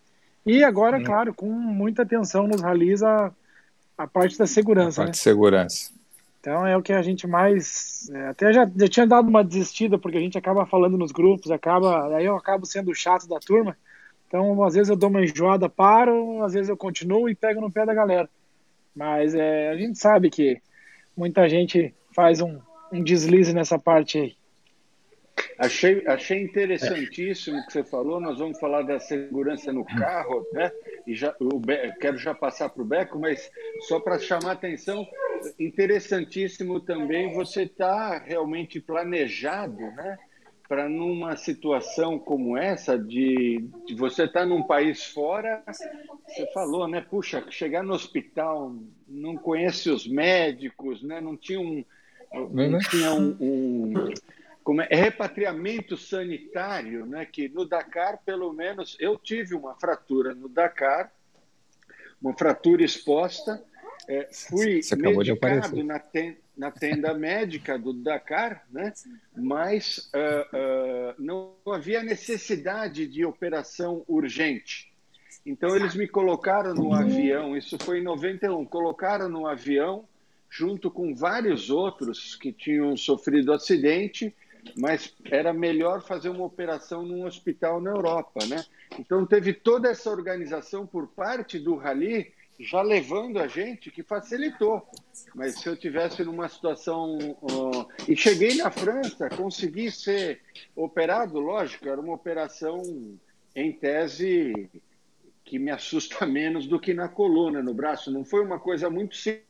E 0.46 0.64
agora, 0.64 0.98
Sim. 0.98 1.04
claro, 1.04 1.34
com 1.34 1.50
muita 1.50 2.04
atenção 2.04 2.48
nos 2.48 2.62
ralis 2.62 3.04
a, 3.04 3.34
a 3.98 4.08
parte 4.08 4.38
da 4.38 4.48
segurança. 4.48 5.02
A 5.02 5.04
parte 5.04 5.08
né? 5.08 5.12
de 5.12 5.18
segurança. 5.18 6.03
Então 6.44 6.68
é 6.68 6.76
o 6.76 6.82
que 6.82 6.92
a 6.92 7.02
gente 7.02 7.26
mais. 7.26 8.10
É, 8.14 8.28
até 8.28 8.52
já, 8.52 8.70
já 8.76 8.88
tinha 8.90 9.08
dado 9.08 9.30
uma 9.30 9.46
desistida, 9.46 9.98
porque 9.98 10.18
a 10.18 10.20
gente 10.20 10.38
acaba 10.38 10.66
falando 10.66 10.98
nos 10.98 11.14
grupos, 11.14 11.50
acaba. 11.50 12.14
Aí 12.18 12.26
eu 12.26 12.36
acabo 12.36 12.66
sendo 12.66 12.94
chato 12.94 13.30
da 13.30 13.40
turma. 13.40 13.78
Então, 14.28 14.62
às 14.62 14.74
vezes 14.74 14.90
eu 14.90 14.98
dou 14.98 15.10
uma 15.10 15.24
enjoada, 15.24 15.70
paro, 15.70 16.44
às 16.44 16.52
vezes 16.52 16.68
eu 16.68 16.76
continuo 16.76 17.30
e 17.30 17.36
pego 17.36 17.62
no 17.62 17.72
pé 17.72 17.86
da 17.86 17.94
galera. 17.94 18.30
Mas 18.94 19.34
é, 19.34 19.70
a 19.70 19.78
gente 19.78 19.98
sabe 19.98 20.30
que 20.30 20.62
muita 21.16 21.48
gente 21.48 21.96
faz 22.14 22.42
um, 22.42 22.60
um 22.92 23.02
deslize 23.02 23.54
nessa 23.54 23.80
parte 23.80 24.18
aí. 24.20 24.36
Achei, 25.58 26.06
achei 26.06 26.44
interessantíssimo 26.44 27.58
o 27.58 27.66
que 27.66 27.72
você 27.72 27.86
falou. 27.86 28.20
Nós 28.20 28.38
vamos 28.38 28.60
falar 28.60 28.82
da 28.82 29.00
segurança 29.00 29.72
no 29.72 29.86
carro, 29.86 30.46
né? 30.52 30.70
E 31.08 31.16
já, 31.16 31.34
eu 31.40 31.62
quero 32.02 32.18
já 32.18 32.34
passar 32.34 32.68
para 32.70 32.82
o 32.82 32.86
Beco, 32.86 33.18
mas 33.18 33.50
só 33.88 34.00
para 34.00 34.20
chamar 34.20 34.50
a 34.50 34.54
atenção, 34.54 35.08
interessantíssimo 35.60 36.80
também 36.80 37.34
você 37.34 37.64
estar 37.64 38.20
tá 38.20 38.26
realmente 38.26 38.80
planejado, 38.80 39.80
né? 39.80 40.18
Para 40.68 40.90
numa 40.90 41.36
situação 41.36 42.18
como 42.18 42.58
essa, 42.58 42.98
de, 42.98 43.70
de 43.86 43.94
você 43.96 44.24
estar 44.24 44.42
tá 44.42 44.46
num 44.46 44.64
país 44.64 45.04
fora, 45.04 45.62
você 46.28 46.46
falou, 46.54 46.88
né? 46.88 47.02
Puxa, 47.02 47.46
chegar 47.50 47.84
no 47.84 47.94
hospital, 47.94 48.76
não 49.08 49.36
conhece 49.38 49.90
os 49.90 50.08
médicos, 50.08 51.04
né? 51.04 51.22
Não 51.22 51.38
tinha 51.38 51.60
um, 51.60 51.84
não 52.34 52.80
tinha 52.80 53.14
um, 53.14 53.38
um 53.40 53.94
como 54.64 54.82
é, 54.82 54.88
é, 54.90 54.96
repatriamento 54.96 55.98
sanitário, 55.98 57.06
né? 57.06 57.26
Que 57.26 57.50
no 57.50 57.66
Dakar, 57.66 58.20
pelo 58.26 58.52
menos, 58.54 58.96
eu 59.00 59.18
tive 59.18 59.54
uma 59.54 59.76
fratura 59.76 60.34
no 60.34 60.48
Dakar, 60.48 61.12
uma 62.22 62.34
fratura 62.34 62.84
exposta. 62.84 63.64
É, 64.08 64.30
fui 64.32 64.82
medicado 64.98 65.84
na, 65.84 66.00
ten, 66.00 66.38
na, 66.58 66.72
tenda 66.72 67.14
médica 67.14 67.80
do 67.80 67.94
Dakar, 67.94 68.66
né? 68.70 68.94
Mas 69.36 70.10
uh, 70.14 70.58
uh, 70.58 71.16
não 71.18 71.56
havia 71.74 72.04
necessidade 72.04 73.08
de 73.08 73.26
operação 73.26 74.04
urgente. 74.08 74.92
Então 75.46 75.76
eles 75.76 75.96
me 75.96 76.08
colocaram 76.08 76.74
no 76.74 76.94
avião. 76.94 77.56
Isso 77.56 77.78
foi 77.80 78.00
em 78.00 78.04
91. 78.04 78.66
Colocaram 78.66 79.30
no 79.30 79.48
avião 79.48 80.06
junto 80.50 80.92
com 80.92 81.16
vários 81.16 81.70
outros 81.70 82.36
que 82.36 82.52
tinham 82.52 82.96
sofrido 82.96 83.52
acidente 83.52 84.34
mas 84.78 85.14
era 85.26 85.54
melhor 85.54 86.02
fazer 86.02 86.30
uma 86.30 86.46
operação 86.46 87.04
num 87.04 87.26
hospital 87.26 87.82
na 87.82 87.92
Europa, 87.92 88.46
né? 88.46 88.64
Então 88.98 89.26
teve 89.26 89.54
toda 89.54 89.90
essa 89.90 90.10
organização 90.10 90.86
por 90.86 91.08
parte 91.08 91.60
do 91.60 91.76
Rally 91.76 92.32
já 92.60 92.82
levando 92.82 93.40
a 93.40 93.48
gente 93.48 93.92
que 93.92 94.04
facilitou. 94.04 94.88
Mas 95.36 95.60
se 95.60 95.68
eu 95.68 95.76
tivesse 95.76 96.24
numa 96.24 96.48
situação 96.48 97.18
uh, 97.18 97.88
e 98.08 98.16
cheguei 98.16 98.56
na 98.56 98.70
França, 98.70 99.30
consegui 99.30 99.92
ser 99.92 100.42
operado, 100.76 101.40
lógico, 101.40 101.88
era 101.88 102.00
uma 102.00 102.14
operação 102.14 102.82
em 103.56 103.72
tese 103.72 104.70
que 105.44 105.60
me 105.60 105.72
assusta 105.72 106.26
menos 106.28 106.68
do 106.68 106.80
que 106.80 106.94
na 106.94 107.08
coluna, 107.08 107.62
no 107.62 107.74
braço. 107.74 108.12
Não 108.12 108.24
foi 108.24 108.44
uma 108.44 108.60
coisa 108.60 108.90
muito 108.90 109.16
simples 109.16 109.44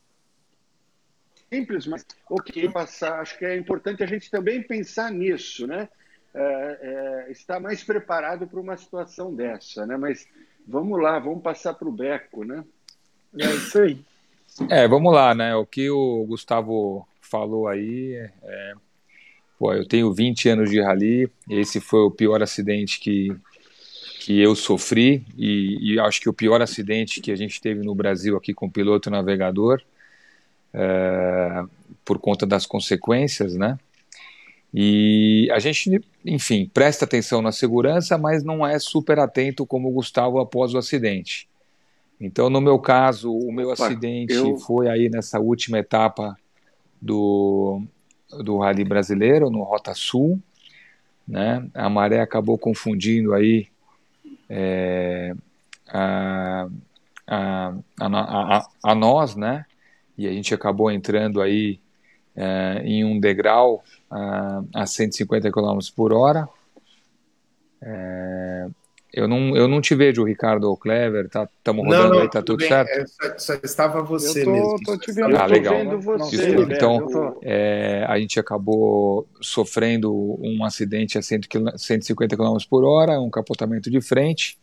mas 1.88 2.06
o 2.30 2.42
que 2.42 2.68
passar, 2.70 3.20
acho 3.20 3.38
que 3.38 3.46
é 3.46 3.56
importante 3.56 4.04
a 4.04 4.08
gente 4.08 4.32
também 4.32 4.64
pensar 4.64 5.12
nisso, 5.12 5.68
né? 5.68 5.88
É, 6.34 7.26
é, 7.28 7.32
estar 7.32 7.60
mais 7.60 7.84
preparado 7.84 8.48
para 8.48 8.60
uma 8.60 8.76
situação 8.76 9.36
dessa, 9.36 9.86
né? 9.86 9.96
Mas 9.96 10.28
vamos 10.68 11.00
lá, 11.00 11.20
vamos 11.20 11.44
passar 11.44 11.76
para 11.76 11.88
o 11.88 11.92
Beco, 11.92 12.44
né? 12.44 12.64
É 13.40 13.56
isso 13.56 13.80
aí. 13.80 13.98
É, 14.70 14.88
vamos 14.88 15.14
lá, 15.14 15.34
né? 15.34 15.56
O 15.56 15.66
que 15.66 15.90
o 15.90 16.26
Gustavo 16.28 17.08
falou 17.22 17.68
aí, 17.68 18.14
é, 18.44 18.74
pô, 19.58 19.74
eu 19.74 19.88
tenho 19.88 20.14
20 20.14 20.50
anos 20.50 20.70
de 20.70 20.80
rally, 20.80 21.30
esse 21.50 21.80
foi 21.80 22.02
o 22.02 22.12
pior 22.12 22.44
acidente 22.44 23.00
que, 23.00 23.36
que 24.20 24.40
eu 24.40 24.56
sofri 24.56 25.26
e, 25.36 25.94
e 25.94 26.00
acho 26.00 26.22
que 26.22 26.30
o 26.30 26.34
pior 26.34 26.62
acidente 26.62 27.22
que 27.22 27.32
a 27.32 27.36
gente 27.36 27.60
teve 27.60 27.84
no 27.84 27.96
Brasil 27.96 28.38
aqui 28.38 28.54
com 28.54 28.70
piloto 28.70 29.10
navegador 29.10 29.82
é, 30.74 31.64
por 32.06 32.20
conta 32.20 32.46
das 32.46 32.66
consequências, 32.66 33.56
né? 33.56 33.78
E 34.74 35.48
a 35.52 35.60
gente, 35.60 36.02
enfim, 36.26 36.70
presta 36.74 37.06
atenção 37.06 37.42
na 37.42 37.52
segurança, 37.52 38.18
mas 38.18 38.44
não 38.44 38.66
é 38.66 38.80
super 38.80 39.20
atento 39.20 39.68
como 39.68 39.90
o 39.90 39.92
Gustavo 39.92 40.40
após 40.40 40.74
o 40.74 40.80
acidente. 40.80 41.48
Então, 42.26 42.50
no 42.50 42.62
meu 42.62 42.80
caso, 42.80 43.30
o 43.34 43.52
meu 43.52 43.72
Opa, 43.72 43.86
acidente 43.86 44.34
eu... 44.34 44.58
foi 44.58 44.88
aí 44.88 45.10
nessa 45.10 45.42
última 45.42 45.78
etapa 45.78 46.38
do, 47.02 47.82
do 48.42 48.60
Rally 48.60 48.86
Brasileiro, 48.86 49.50
no 49.50 49.62
Rota 49.64 49.94
Sul. 49.94 50.42
Né? 51.28 51.70
A 51.74 51.90
maré 51.90 52.22
acabou 52.22 52.58
confundindo 52.58 53.34
aí 53.34 53.68
é, 54.50 55.36
a, 55.90 56.70
a, 57.28 57.74
a, 58.00 58.68
a, 58.82 58.96
nós, 58.96 59.36
né? 59.36 59.66
e 60.18 60.26
a 60.26 60.32
gente 60.32 60.54
acabou 60.54 60.90
entrando 60.90 61.42
aí 61.42 61.78
é, 62.34 62.82
em 62.86 63.04
um 63.04 63.20
degrau 63.20 63.84
a 64.74 64.86
150 64.86 65.52
km 65.52 65.78
por 65.94 66.14
hora. 66.14 66.48
É, 67.82 68.70
eu 69.14 69.28
não, 69.28 69.56
eu 69.56 69.68
não 69.68 69.80
te 69.80 69.94
vejo, 69.94 70.24
Ricardo 70.24 70.68
ou 70.68 70.76
Clever, 70.76 71.30
tá, 71.30 71.48
estamos 71.58 71.86
rodando 71.86 72.04
não, 72.04 72.16
não, 72.16 72.22
aí, 72.22 72.30
tá 72.30 72.42
tudo, 72.42 72.58
tudo 72.58 72.68
certo? 72.68 72.90
É, 72.90 73.06
só, 73.06 73.38
só, 73.38 73.54
estava 73.64 74.02
você 74.02 74.42
eu 74.42 74.46
tô, 74.46 74.52
mesmo. 74.52 74.80
Tô 74.84 74.98
te 74.98 75.12
vendo, 75.12 75.38
ah, 75.38 75.46
legal. 75.46 75.76
Vendo 75.76 76.00
você, 76.02 76.38
Desculpa, 76.38 76.74
então, 76.74 77.38
é, 77.44 78.06
a 78.10 78.20
gente 78.20 78.40
acabou 78.40 79.28
sofrendo 79.40 80.12
um 80.42 80.66
acidente 80.66 81.20
a 81.20 81.22
150 81.22 82.36
km 82.36 82.58
por 82.68 82.84
hora, 82.84 83.22
um 83.22 83.30
capotamento 83.30 83.92
de 83.92 84.02
frente, 84.02 84.58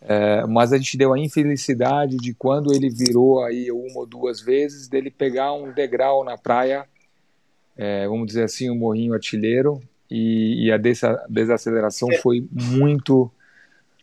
é, 0.00 0.46
mas 0.46 0.72
a 0.72 0.78
gente 0.78 0.96
deu 0.96 1.12
a 1.12 1.18
infelicidade 1.18 2.18
de 2.18 2.32
quando 2.34 2.72
ele 2.72 2.88
virou 2.88 3.42
aí 3.42 3.72
uma 3.72 3.98
ou 3.98 4.06
duas 4.06 4.40
vezes, 4.40 4.86
dele 4.86 5.10
pegar 5.10 5.54
um 5.54 5.72
degrau 5.72 6.24
na 6.24 6.38
praia, 6.38 6.84
é, 7.76 8.06
vamos 8.06 8.28
dizer 8.28 8.44
assim, 8.44 8.70
um 8.70 8.76
morrinho 8.76 9.12
artilheiro, 9.12 9.82
e, 10.08 10.66
e 10.66 10.72
a 10.72 10.78
desaceleração 11.28 12.08
foi 12.22 12.46
muito 12.52 13.28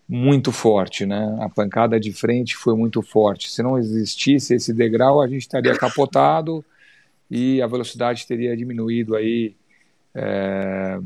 muito 0.10 0.52
forte, 0.52 1.06
né? 1.06 1.38
A 1.40 1.48
pancada 1.48 2.00
de 2.00 2.12
frente 2.12 2.56
foi 2.56 2.76
muito 2.76 3.00
forte. 3.04 3.52
Se 3.52 3.62
não 3.62 3.78
existisse 3.78 4.56
esse 4.56 4.74
degrau, 4.74 5.22
a 5.22 5.28
gente 5.28 5.44
estaria 5.44 5.78
capotado 5.78 6.66
e 7.30 7.62
a 7.62 7.68
velocidade 7.68 8.26
teria 8.26 8.58
diminuído 8.58 9.16
aí 9.16 9.56
é, 10.16 10.98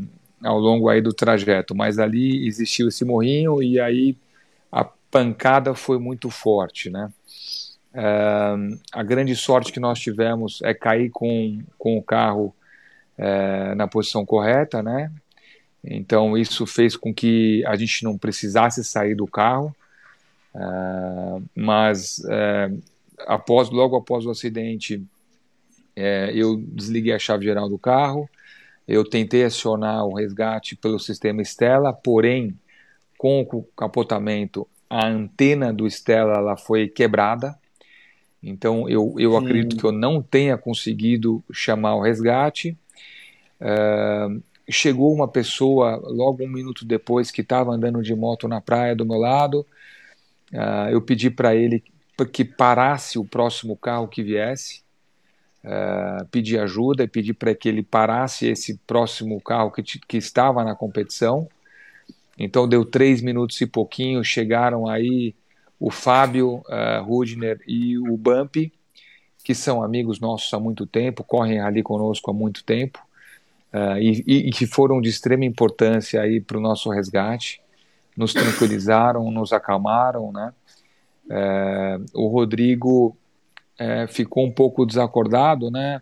ao 0.41 0.57
longo 0.57 0.87
aí 0.87 1.01
do 1.01 1.11
trajeto. 1.11 1.75
Mas 1.75 1.99
ali 1.99 2.47
existiu 2.47 2.87
esse 2.87 3.03
morrinho 3.03 3.61
e 3.61 3.77
aí 3.77 4.15
a 4.71 4.85
pancada 4.85 5.75
foi 5.75 5.99
muito 5.99 6.29
forte, 6.29 6.89
né? 6.89 7.11
É, 7.93 8.55
a 8.93 9.03
grande 9.03 9.35
sorte 9.35 9.73
que 9.73 9.81
nós 9.81 9.99
tivemos 9.99 10.61
é 10.63 10.73
cair 10.73 11.09
com, 11.09 11.61
com 11.77 11.97
o 11.97 12.01
carro 12.01 12.55
é, 13.17 13.75
na 13.75 13.85
posição 13.85 14.25
correta, 14.25 14.81
né? 14.81 15.11
Então 15.83 16.37
isso 16.37 16.65
fez 16.65 16.95
com 16.95 17.13
que 17.13 17.63
a 17.65 17.75
gente 17.75 18.03
não 18.03 18.17
precisasse 18.17 18.83
sair 18.83 19.15
do 19.15 19.27
carro, 19.27 19.75
uh, 20.55 21.43
mas 21.53 22.19
uh, 22.19 22.81
após 23.27 23.69
logo 23.69 23.97
após 23.97 24.25
o 24.25 24.31
acidente 24.31 24.95
uh, 24.95 26.31
eu 26.33 26.57
desliguei 26.57 27.13
a 27.13 27.19
chave 27.19 27.45
geral 27.45 27.67
do 27.67 27.77
carro, 27.77 28.29
eu 28.87 29.03
tentei 29.03 29.43
acionar 29.43 30.05
o 30.05 30.15
resgate 30.15 30.75
pelo 30.75 30.99
sistema 30.99 31.41
Stella, 31.41 31.91
porém 31.91 32.57
com 33.17 33.41
o 33.41 33.63
capotamento 33.75 34.67
a 34.89 35.07
antena 35.07 35.73
do 35.73 35.87
Stella 35.87 36.35
ela 36.35 36.55
foi 36.55 36.87
quebrada, 36.87 37.57
então 38.43 38.89
eu, 38.89 39.15
eu 39.17 39.37
acredito 39.37 39.77
que 39.77 39.83
eu 39.83 39.91
não 39.91 40.21
tenha 40.21 40.57
conseguido 40.57 41.41
chamar 41.51 41.95
o 41.95 42.01
resgate. 42.01 42.77
Uh, 43.61 44.43
chegou 44.69 45.13
uma 45.13 45.27
pessoa 45.27 45.97
logo 46.03 46.43
um 46.43 46.49
minuto 46.49 46.85
depois 46.85 47.31
que 47.31 47.41
estava 47.41 47.71
andando 47.71 48.01
de 48.01 48.15
moto 48.15 48.47
na 48.47 48.61
praia 48.61 48.95
do 48.95 49.05
meu 49.05 49.17
lado. 49.17 49.65
Uh, 50.51 50.89
eu 50.91 51.01
pedi 51.01 51.29
para 51.29 51.55
ele 51.55 51.83
que 52.31 52.45
parasse 52.45 53.19
o 53.19 53.25
próximo 53.25 53.75
carro 53.75 54.07
que 54.07 54.23
viesse. 54.23 54.83
Uh, 55.63 56.25
pedi 56.27 56.57
ajuda 56.57 57.07
pedi 57.07 57.33
para 57.33 57.55
que 57.55 57.69
ele 57.69 57.81
parasse 57.81 58.47
esse 58.47 58.77
próximo 58.79 59.39
carro 59.39 59.71
que, 59.71 59.81
que 59.81 60.17
estava 60.17 60.63
na 60.63 60.75
competição. 60.75 61.47
Então 62.37 62.67
deu 62.67 62.83
três 62.83 63.21
minutos 63.21 63.59
e 63.61 63.65
pouquinho, 63.65 64.23
chegaram 64.23 64.87
aí 64.87 65.35
o 65.79 65.91
Fábio 65.91 66.63
uh, 66.67 67.03
Rudner 67.03 67.61
e 67.67 67.97
o 67.97 68.17
Bump, 68.17 68.71
que 69.43 69.53
são 69.53 69.83
amigos 69.83 70.19
nossos 70.19 70.53
há 70.53 70.59
muito 70.59 70.85
tempo, 70.85 71.23
correm 71.23 71.59
ali 71.59 71.83
conosco 71.83 72.31
há 72.31 72.33
muito 72.33 72.63
tempo 72.63 72.99
uh, 73.73 73.97
e, 73.97 74.47
e, 74.47 74.51
que 74.51 74.65
foram 74.65 75.01
de 75.01 75.09
extrema 75.09 75.45
importância 75.45 76.21
aí 76.21 76.39
para 76.39 76.57
o 76.57 76.61
nosso 76.61 76.89
resgate, 76.89 77.59
nos 78.15 78.33
tranquilizaram, 78.33 79.31
nos 79.31 79.51
acalmaram, 79.51 80.31
né? 80.31 80.53
Uh, 81.25 82.05
o 82.13 82.27
Rodrigo 82.27 83.17
uh, 83.79 84.07
ficou 84.07 84.45
um 84.45 84.51
pouco 84.51 84.85
desacordado, 84.85 85.71
né? 85.71 86.01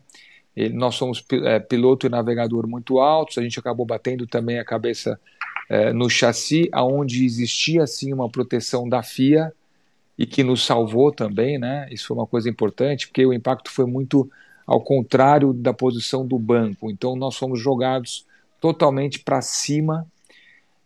Ele, 0.55 0.73
nós 0.73 0.95
somos 0.95 1.23
piloto 1.69 2.05
e 2.05 2.09
navegador 2.09 2.67
muito 2.67 2.99
altos, 2.99 3.37
a 3.37 3.41
gente 3.41 3.57
acabou 3.57 3.85
batendo 3.85 4.27
também 4.27 4.59
a 4.59 4.65
cabeça 4.65 5.19
no 5.95 6.09
chassi, 6.09 6.67
aonde 6.73 7.23
existia 7.23 7.87
sim 7.87 8.11
uma 8.11 8.29
proteção 8.29 8.89
da 8.89 9.01
FIA 9.01 9.53
e 10.17 10.25
que 10.25 10.43
nos 10.43 10.65
salvou 10.65 11.13
também, 11.13 11.57
né? 11.57 11.87
Isso 11.89 12.07
foi 12.07 12.17
uma 12.17 12.27
coisa 12.27 12.49
importante, 12.49 13.07
porque 13.07 13.25
o 13.25 13.31
impacto 13.31 13.71
foi 13.71 13.85
muito 13.85 14.29
ao 14.71 14.79
contrário 14.79 15.51
da 15.51 15.73
posição 15.73 16.25
do 16.25 16.39
banco. 16.39 16.89
Então 16.89 17.13
nós 17.13 17.35
fomos 17.35 17.59
jogados 17.59 18.25
totalmente 18.61 19.19
para 19.19 19.41
cima 19.41 20.07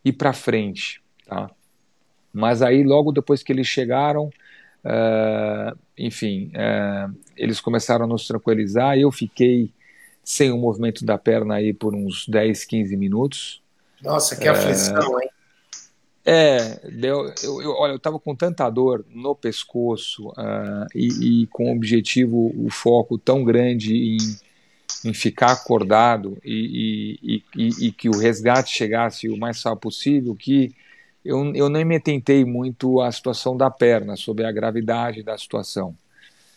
e 0.04 0.12
para 0.12 0.34
frente. 0.34 1.04
Tá? 1.28 1.52
Mas 2.34 2.64
aí, 2.64 2.84
logo 2.84 3.12
depois 3.12 3.44
que 3.44 3.54
eles 3.54 3.68
chegaram, 3.68 4.32
uh, 4.84 5.78
enfim, 5.96 6.52
uh, 6.56 7.16
eles 7.38 7.62
começaram 7.62 8.06
a 8.06 8.08
nos 8.08 8.26
tranquilizar. 8.26 8.98
Eu 8.98 9.12
fiquei 9.12 9.72
sem 10.24 10.52
o 10.52 10.58
movimento 10.58 11.06
da 11.06 11.20
perna 11.20 11.54
aí 11.54 11.72
por 11.72 11.94
uns 11.94 12.28
10, 12.28 12.66
15 12.66 12.98
minutos. 12.98 13.62
Nossa, 14.02 14.36
que 14.36 14.48
aflição, 14.48 15.22
hein? 15.22 15.30
É, 16.28 16.80
deu, 16.90 17.32
eu, 17.44 17.62
eu, 17.62 17.72
olha, 17.74 17.92
eu 17.92 17.98
estava 17.98 18.20
com 18.20 18.36
tanta 18.36 18.68
dor 18.68 19.06
no 19.14 19.36
pescoço 19.36 20.30
uh, 20.30 20.88
e, 20.96 21.44
e, 21.44 21.48
com 21.48 21.72
o 21.72 21.76
objetivo, 21.76 22.52
o 22.58 22.68
foco 22.72 23.16
tão 23.16 23.44
grande 23.44 23.96
em, 23.96 24.18
em 25.08 25.14
ficar 25.14 25.52
acordado 25.52 26.36
e, 26.44 27.44
e, 27.56 27.70
e, 27.80 27.92
que 27.92 28.10
o 28.10 28.18
resgate 28.18 28.76
chegasse 28.76 29.30
o 29.30 29.38
mais 29.38 29.62
rápido 29.62 29.82
possível, 29.82 30.36
que 30.36 30.74
eu, 31.24 31.54
eu 31.54 31.70
nem 31.70 31.86
me 31.86 31.98
atentei 31.98 32.44
muito 32.44 33.00
à 33.02 33.12
situação 33.12 33.56
da 33.56 33.70
perna, 33.70 34.16
sobre 34.16 34.48
a 34.48 34.52
gravidade 34.52 35.22
da 35.22 35.38
situação. 35.38 35.96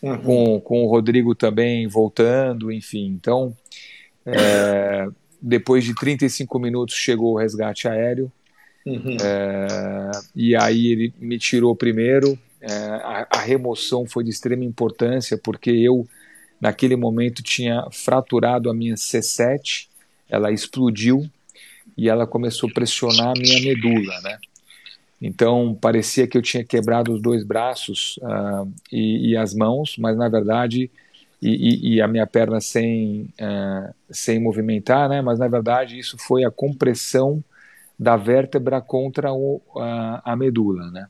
Uhum. 0.00 0.18
Com, 0.22 0.61
com 0.61 0.85
o 0.85 0.88
Rodrigo 0.88 1.35
também 1.35 1.87
voltando, 1.87 2.72
enfim. 2.72 3.07
Então, 3.07 3.54
é, 4.24 5.09
depois 5.42 5.85
de 5.85 5.94
35 5.94 6.59
minutos 6.59 6.94
chegou 6.94 7.35
o 7.35 7.38
resgate 7.38 7.87
aéreo 7.87 8.33
Uhum. 8.87 9.17
É, 9.21 10.11
e 10.35 10.57
aí 10.57 10.87
ele 10.88 11.14
me 11.19 11.38
tirou 11.38 11.75
primeiro. 11.77 12.38
É, 12.61 12.73
a, 12.73 13.29
a, 13.31 13.41
remoção 13.41 14.07
foi 14.07 14.25
de 14.25 14.31
extrema 14.31 14.64
importância 14.64 15.38
porque 15.38 15.71
eu, 15.71 16.09
naquele 16.61 16.97
momento, 16.97 17.43
tinha 17.43 17.87
fraturado 17.93 18.69
a 18.69 18.75
minha 18.75 18.95
C7, 18.95 19.87
ela 20.29 20.51
explodiu 20.51 21.29
e 21.97 22.09
ela 22.09 22.27
começou 22.27 22.69
a 22.69 22.73
pressionar 22.73 23.29
a 23.29 23.41
minha 23.41 23.61
medula, 23.61 24.21
né? 24.23 24.38
Então 25.21 25.77
parecia 25.81 26.27
que 26.29 26.38
eu 26.38 26.43
tinha 26.43 26.64
quebrado 26.64 27.12
os 27.12 27.21
dois 27.21 27.45
braços 27.45 28.19
uh, 28.19 28.71
e, 28.93 29.31
e, 29.31 29.37
as 29.37 29.53
mãos, 29.53 29.97
mas 29.99 30.17
na 30.17 30.29
verdade 30.29 30.91
e, 31.43 31.49
e, 31.49 31.95
e 31.95 32.01
a 32.01 32.07
minha 32.07 32.27
perna 32.27 32.61
sem 32.61 33.29
uh, 33.41 33.93
sem 34.11 34.41
movimentar, 34.41 35.09
né? 35.09 35.21
Mas 35.21 35.38
na 35.38 35.49
verdade 35.49 35.99
isso 35.99 36.17
foi 36.19 36.45
a 36.45 36.51
compressão 36.51 37.43
da 37.99 38.17
vértebra 38.17 38.81
contra 38.81 39.33
o, 39.33 39.61
a, 39.77 40.33
a, 40.33 40.37
medula, 40.37 40.91
né? 40.91 41.07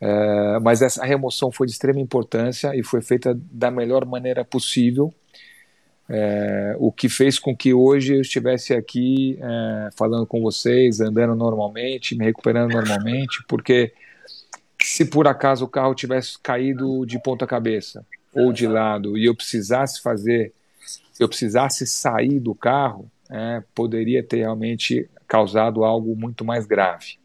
É, 0.00 0.58
mas 0.60 0.82
essa 0.82 1.04
remoção 1.04 1.50
foi 1.50 1.66
de 1.66 1.72
extrema 1.72 2.00
importância 2.00 2.74
e 2.76 2.82
foi 2.82 3.00
feita 3.00 3.38
da 3.50 3.70
melhor 3.70 4.04
maneira 4.04 4.44
possível, 4.44 5.14
é, 6.08 6.74
o 6.78 6.90
que 6.92 7.08
fez 7.08 7.38
com 7.38 7.56
que 7.56 7.72
hoje 7.72 8.16
eu 8.16 8.20
estivesse 8.20 8.74
aqui 8.74 9.38
é, 9.40 9.88
falando 9.96 10.26
com 10.26 10.42
vocês, 10.42 11.00
andando 11.00 11.34
normalmente, 11.34 12.16
me 12.16 12.24
recuperando 12.24 12.72
normalmente, 12.72 13.42
porque 13.48 13.92
se 14.82 15.04
por 15.04 15.26
acaso 15.26 15.64
o 15.64 15.68
carro 15.68 15.94
tivesse 15.94 16.38
caído 16.38 17.06
de 17.06 17.18
ponta 17.18 17.46
cabeça 17.46 18.04
ou 18.34 18.52
de 18.52 18.66
lado 18.66 19.16
e 19.16 19.24
eu 19.24 19.34
precisasse 19.34 20.02
fazer, 20.02 20.52
eu 21.18 21.28
precisasse 21.28 21.86
sair 21.86 22.40
do 22.40 22.54
carro, 22.54 23.10
é, 23.30 23.62
poderia 23.74 24.22
ter 24.22 24.38
realmente 24.38 25.08
causado 25.26 25.84
algo 25.84 26.14
muito 26.16 26.44
mais 26.44 26.66
grave. 26.66 27.18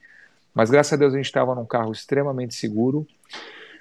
Mas 0.53 0.69
graças 0.69 0.93
a 0.93 0.95
Deus 0.95 1.13
a 1.13 1.17
gente 1.17 1.25
estava 1.25 1.53
num 1.53 1.65
carro 1.65 1.91
extremamente 1.91 2.55
seguro, 2.55 3.07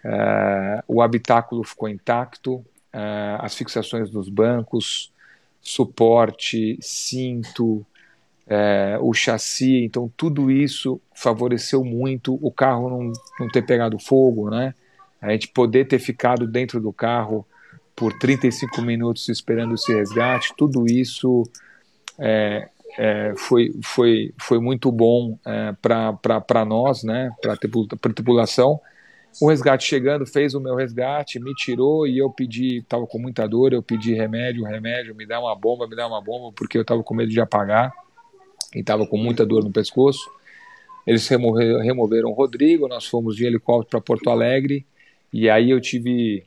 uh, 0.05 0.83
o 0.87 1.01
habitáculo 1.01 1.65
ficou 1.65 1.89
intacto, 1.89 2.57
uh, 2.57 3.39
as 3.41 3.55
fixações 3.55 4.11
dos 4.11 4.29
bancos, 4.29 5.13
suporte, 5.61 6.79
cinto, 6.81 7.85
uh, 8.47 9.01
o 9.01 9.13
chassi, 9.13 9.85
então 9.85 10.13
tudo 10.17 10.51
isso 10.51 11.01
favoreceu 11.15 11.85
muito 11.85 12.39
o 12.41 12.51
carro 12.51 12.89
não, 12.89 13.13
não 13.41 13.49
ter 13.49 13.63
pegado 13.63 13.99
fogo, 13.99 14.51
né? 14.51 14.75
A 15.21 15.31
gente 15.31 15.49
poder 15.49 15.87
ter 15.87 15.99
ficado 15.99 16.47
dentro 16.47 16.81
do 16.81 16.93
carro 16.93 17.47
por 17.97 18.13
35 18.19 18.83
minutos 18.83 19.29
esperando 19.29 19.75
esse 19.75 19.93
resgate, 19.93 20.53
tudo 20.57 20.87
isso 20.87 21.43
é, 22.19 22.69
é, 22.99 23.35
foi, 23.37 23.73
foi, 23.83 24.33
foi 24.41 24.59
muito 24.59 24.91
bom 24.91 25.39
é, 25.45 25.73
para 25.81 26.65
nós, 26.65 27.03
né, 27.03 27.31
para 27.41 27.53
a 27.53 28.13
tripulação. 28.15 28.81
O 29.41 29.49
resgate 29.49 29.85
chegando, 29.85 30.25
fez 30.25 30.55
o 30.55 30.61
meu 30.61 30.75
resgate, 30.75 31.39
me 31.39 31.55
tirou 31.55 32.07
e 32.07 32.17
eu 32.17 32.31
pedi, 32.31 32.79
estava 32.79 33.07
com 33.07 33.19
muita 33.19 33.47
dor, 33.47 33.75
eu 33.75 33.83
pedi 33.83 34.15
remédio, 34.15 34.65
remédio, 34.65 35.15
me 35.15 35.27
dá 35.27 35.39
uma 35.39 35.55
bomba, 35.55 35.87
me 35.87 35.95
dá 35.95 36.07
uma 36.07 36.23
bomba, 36.23 36.55
porque 36.57 36.79
eu 36.79 36.83
estava 36.83 37.03
com 37.03 37.15
medo 37.15 37.31
de 37.31 37.41
apagar 37.41 37.93
e 38.75 38.81
estava 38.81 39.07
com 39.07 39.19
muita 39.19 39.45
dor 39.45 39.63
no 39.63 39.71
pescoço. 39.71 40.31
eles 41.07 41.29
removeram, 41.29 41.81
removeram 41.81 42.31
o 42.31 42.33
Rodrigo, 42.33 42.89
nós 42.89 43.07
fomos 43.07 43.37
de 43.37 43.45
helicóptero 43.45 43.91
para 43.91 44.01
Porto 44.01 44.31
Alegre, 44.31 44.87
e 45.31 45.51
aí 45.51 45.69
eu 45.69 45.81
tive 45.83 46.47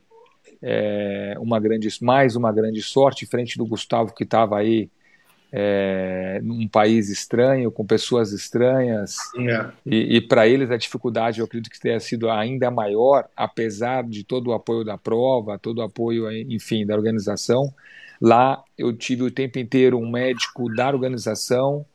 é, 0.60 1.36
uma 1.40 1.60
grande, 1.60 1.88
mais 2.02 2.36
uma 2.36 2.52
grande 2.52 2.82
sorte, 2.82 3.28
frente 3.28 3.56
do 3.56 3.68
Gustavo, 3.68 4.16
que 4.16 4.24
estava 4.24 4.58
aí 4.58 4.90
é, 5.52 6.40
num 6.44 6.68
país 6.68 7.10
estranho, 7.10 7.72
com 7.72 7.86
pessoas 7.86 8.32
estranhas, 8.32 9.18
yeah. 9.36 9.74
e, 9.86 10.18
e 10.18 10.22
para 10.22 10.48
eles 10.48 10.70
a 10.70 10.78
dificuldade 10.78 11.40
eu 11.40 11.46
acredito 11.46 11.72
que 11.72 11.80
tenha 11.80 12.00
sido 12.00 12.30
ainda 12.30 12.70
maior, 12.70 13.28
apesar 13.36 14.04
de 14.04 14.24
todo 14.24 14.48
o 14.48 14.54
apoio 14.54 14.84
da 14.84 14.98
prova, 14.98 15.58
todo 15.58 15.80
o 15.80 15.84
apoio, 15.84 16.32
enfim, 16.32 16.86
da 16.86 16.96
organização. 16.96 17.74
Lá 18.22 18.62
eu 18.78 18.94
tive 18.94 19.24
o 19.24 19.32
tempo 19.32 19.58
inteiro 19.58 19.98
um 19.98 20.10
médico 20.10 20.74
da 20.74 20.88
organização, 20.88 21.86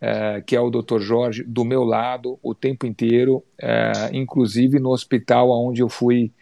é, 0.00 0.42
que 0.44 0.56
é 0.56 0.60
o 0.60 0.70
Dr. 0.70 0.98
Jorge, 0.98 1.44
do 1.44 1.64
meu 1.64 1.84
lado, 1.84 2.38
o 2.42 2.54
tempo 2.54 2.86
inteiro, 2.86 3.42
é, 3.60 4.10
inclusive 4.12 4.80
no 4.80 4.90
hospital 4.90 5.50
onde 5.50 5.80
eu 5.80 5.88
fui 5.88 6.32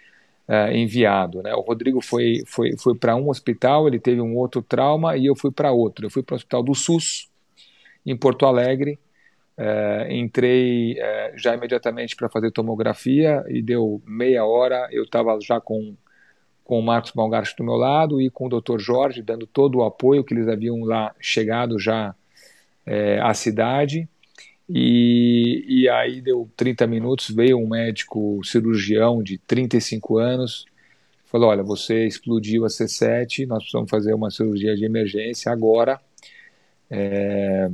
é, 0.49 0.77
enviado. 0.77 1.43
Né? 1.43 1.55
O 1.55 1.61
Rodrigo 1.61 2.01
foi, 2.01 2.43
foi, 2.47 2.77
foi 2.77 2.95
para 2.95 3.17
um 3.17 3.29
hospital, 3.29 3.89
ele 3.89 3.99
teve 3.99 4.21
um 4.21 4.37
outro 4.37 4.63
trauma 4.63 5.17
e 5.17 5.27
eu 5.27 5.37
fui 5.37 5.51
para 5.51 5.73
outro. 5.73 6.07
Eu 6.07 6.11
fui 6.11 6.23
para 6.23 6.35
o 6.35 6.37
hospital 6.37 6.63
do 6.63 6.75
SUS, 6.75 7.29
em 8.05 8.17
Porto 8.17 8.47
Alegre. 8.47 8.99
É, 9.57 10.09
entrei 10.11 10.99
é, 10.99 11.33
já 11.37 11.55
imediatamente 11.55 12.17
para 12.17 12.29
fazer 12.29 12.51
tomografia 12.51 13.45
e 13.49 13.63
deu 13.63 14.03
meia 14.07 14.45
hora. 14.45 14.89
Eu 14.91 15.05
estava 15.05 15.39
já 15.41 15.61
com, 15.61 15.97
com 16.65 16.79
o 16.79 16.83
Marcos 16.83 17.13
Balgart 17.13 17.57
do 17.57 17.65
meu 17.65 17.77
lado 17.77 18.21
e 18.21 18.29
com 18.31 18.47
o 18.47 18.61
Dr. 18.61 18.79
Jorge, 18.79 19.23
dando 19.23 19.47
todo 19.47 19.79
o 19.79 19.85
apoio 19.85 20.25
que 20.25 20.35
eles 20.35 20.49
haviam 20.49 20.81
lá 20.85 21.15
chegado 21.21 21.79
já 21.79 22.15
à 23.23 23.33
cidade. 23.33 24.07
E, 24.69 25.65
e 25.69 25.89
aí 25.89 26.21
deu 26.21 26.51
30 26.57 26.87
minutos, 26.87 27.31
veio 27.31 27.59
um 27.59 27.69
médico 27.69 28.41
cirurgião 28.45 29.23
de 29.23 29.37
35 29.39 30.19
anos, 30.19 30.65
falou: 31.27 31.51
Olha, 31.51 31.63
você 31.63 32.07
explodiu 32.07 32.65
a 32.65 32.69
C7, 32.69 33.47
nós 33.47 33.59
precisamos 33.59 33.91
fazer 33.91 34.15
uma 34.15 34.31
cirurgia 34.31 34.75
de 34.75 34.85
emergência 34.85 35.53
agora, 35.53 36.01
é, 36.91 37.71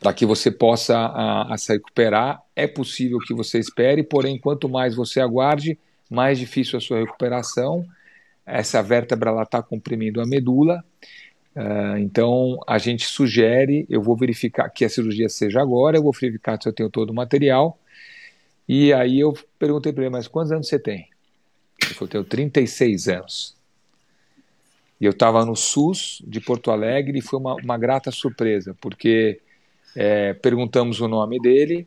para 0.00 0.14
que 0.14 0.24
você 0.24 0.50
possa 0.50 0.96
a, 0.96 1.54
a 1.54 1.58
se 1.58 1.72
recuperar. 1.72 2.42
É 2.56 2.66
possível 2.66 3.18
que 3.18 3.34
você 3.34 3.58
espere, 3.58 4.02
porém, 4.02 4.38
quanto 4.38 4.68
mais 4.68 4.94
você 4.94 5.20
aguarde, 5.20 5.78
mais 6.10 6.38
difícil 6.38 6.78
a 6.78 6.80
sua 6.80 7.00
recuperação. 7.00 7.86
Essa 8.46 8.82
vértebra 8.82 9.40
está 9.42 9.62
comprimindo 9.62 10.20
a 10.20 10.26
medula 10.26 10.82
Uh, 11.54 11.98
então, 11.98 12.58
a 12.66 12.78
gente 12.78 13.06
sugere, 13.06 13.86
eu 13.90 14.00
vou 14.00 14.16
verificar 14.16 14.68
que 14.70 14.84
a 14.84 14.88
cirurgia 14.88 15.28
seja 15.28 15.60
agora, 15.60 15.98
eu 15.98 16.02
vou 16.02 16.12
verificar 16.12 16.60
se 16.60 16.68
eu 16.68 16.72
tenho 16.72 16.88
todo 16.88 17.10
o 17.10 17.14
material. 17.14 17.78
E 18.68 18.92
aí 18.92 19.20
eu 19.20 19.34
perguntei 19.58 19.92
para 19.92 20.04
ele, 20.04 20.12
mas 20.12 20.28
quantos 20.28 20.52
anos 20.52 20.68
você 20.68 20.78
tem? 20.78 21.08
Ele 21.82 21.94
falou, 21.94 22.08
tenho 22.08 22.24
36 22.24 23.08
anos. 23.08 23.56
E 25.00 25.04
eu 25.04 25.10
estava 25.10 25.44
no 25.44 25.56
SUS 25.56 26.22
de 26.26 26.40
Porto 26.40 26.70
Alegre 26.70 27.18
e 27.18 27.22
foi 27.22 27.38
uma, 27.38 27.56
uma 27.56 27.76
grata 27.76 28.10
surpresa, 28.10 28.74
porque 28.80 29.40
é, 29.96 30.32
perguntamos 30.32 31.00
o 31.00 31.08
nome 31.08 31.40
dele, 31.40 31.86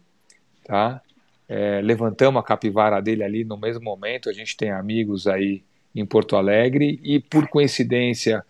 tá? 0.66 1.02
É, 1.48 1.80
levantamos 1.82 2.40
a 2.40 2.44
capivara 2.44 3.02
dele 3.02 3.24
ali 3.24 3.44
no 3.44 3.58
mesmo 3.58 3.84
momento, 3.84 4.30
a 4.30 4.34
gente 4.34 4.58
tem 4.58 4.70
amigos 4.70 5.28
aí 5.28 5.64
em 5.96 6.06
Porto 6.06 6.36
Alegre, 6.36 7.00
e 7.02 7.20
por 7.20 7.48
coincidência 7.48 8.44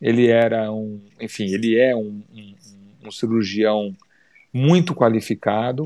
ele 0.00 0.28
era 0.28 0.72
um, 0.72 1.00
enfim, 1.20 1.52
ele 1.52 1.78
é 1.78 1.94
um, 1.94 2.22
um, 2.32 2.54
um 3.04 3.10
cirurgião 3.10 3.94
muito 4.52 4.94
qualificado, 4.94 5.84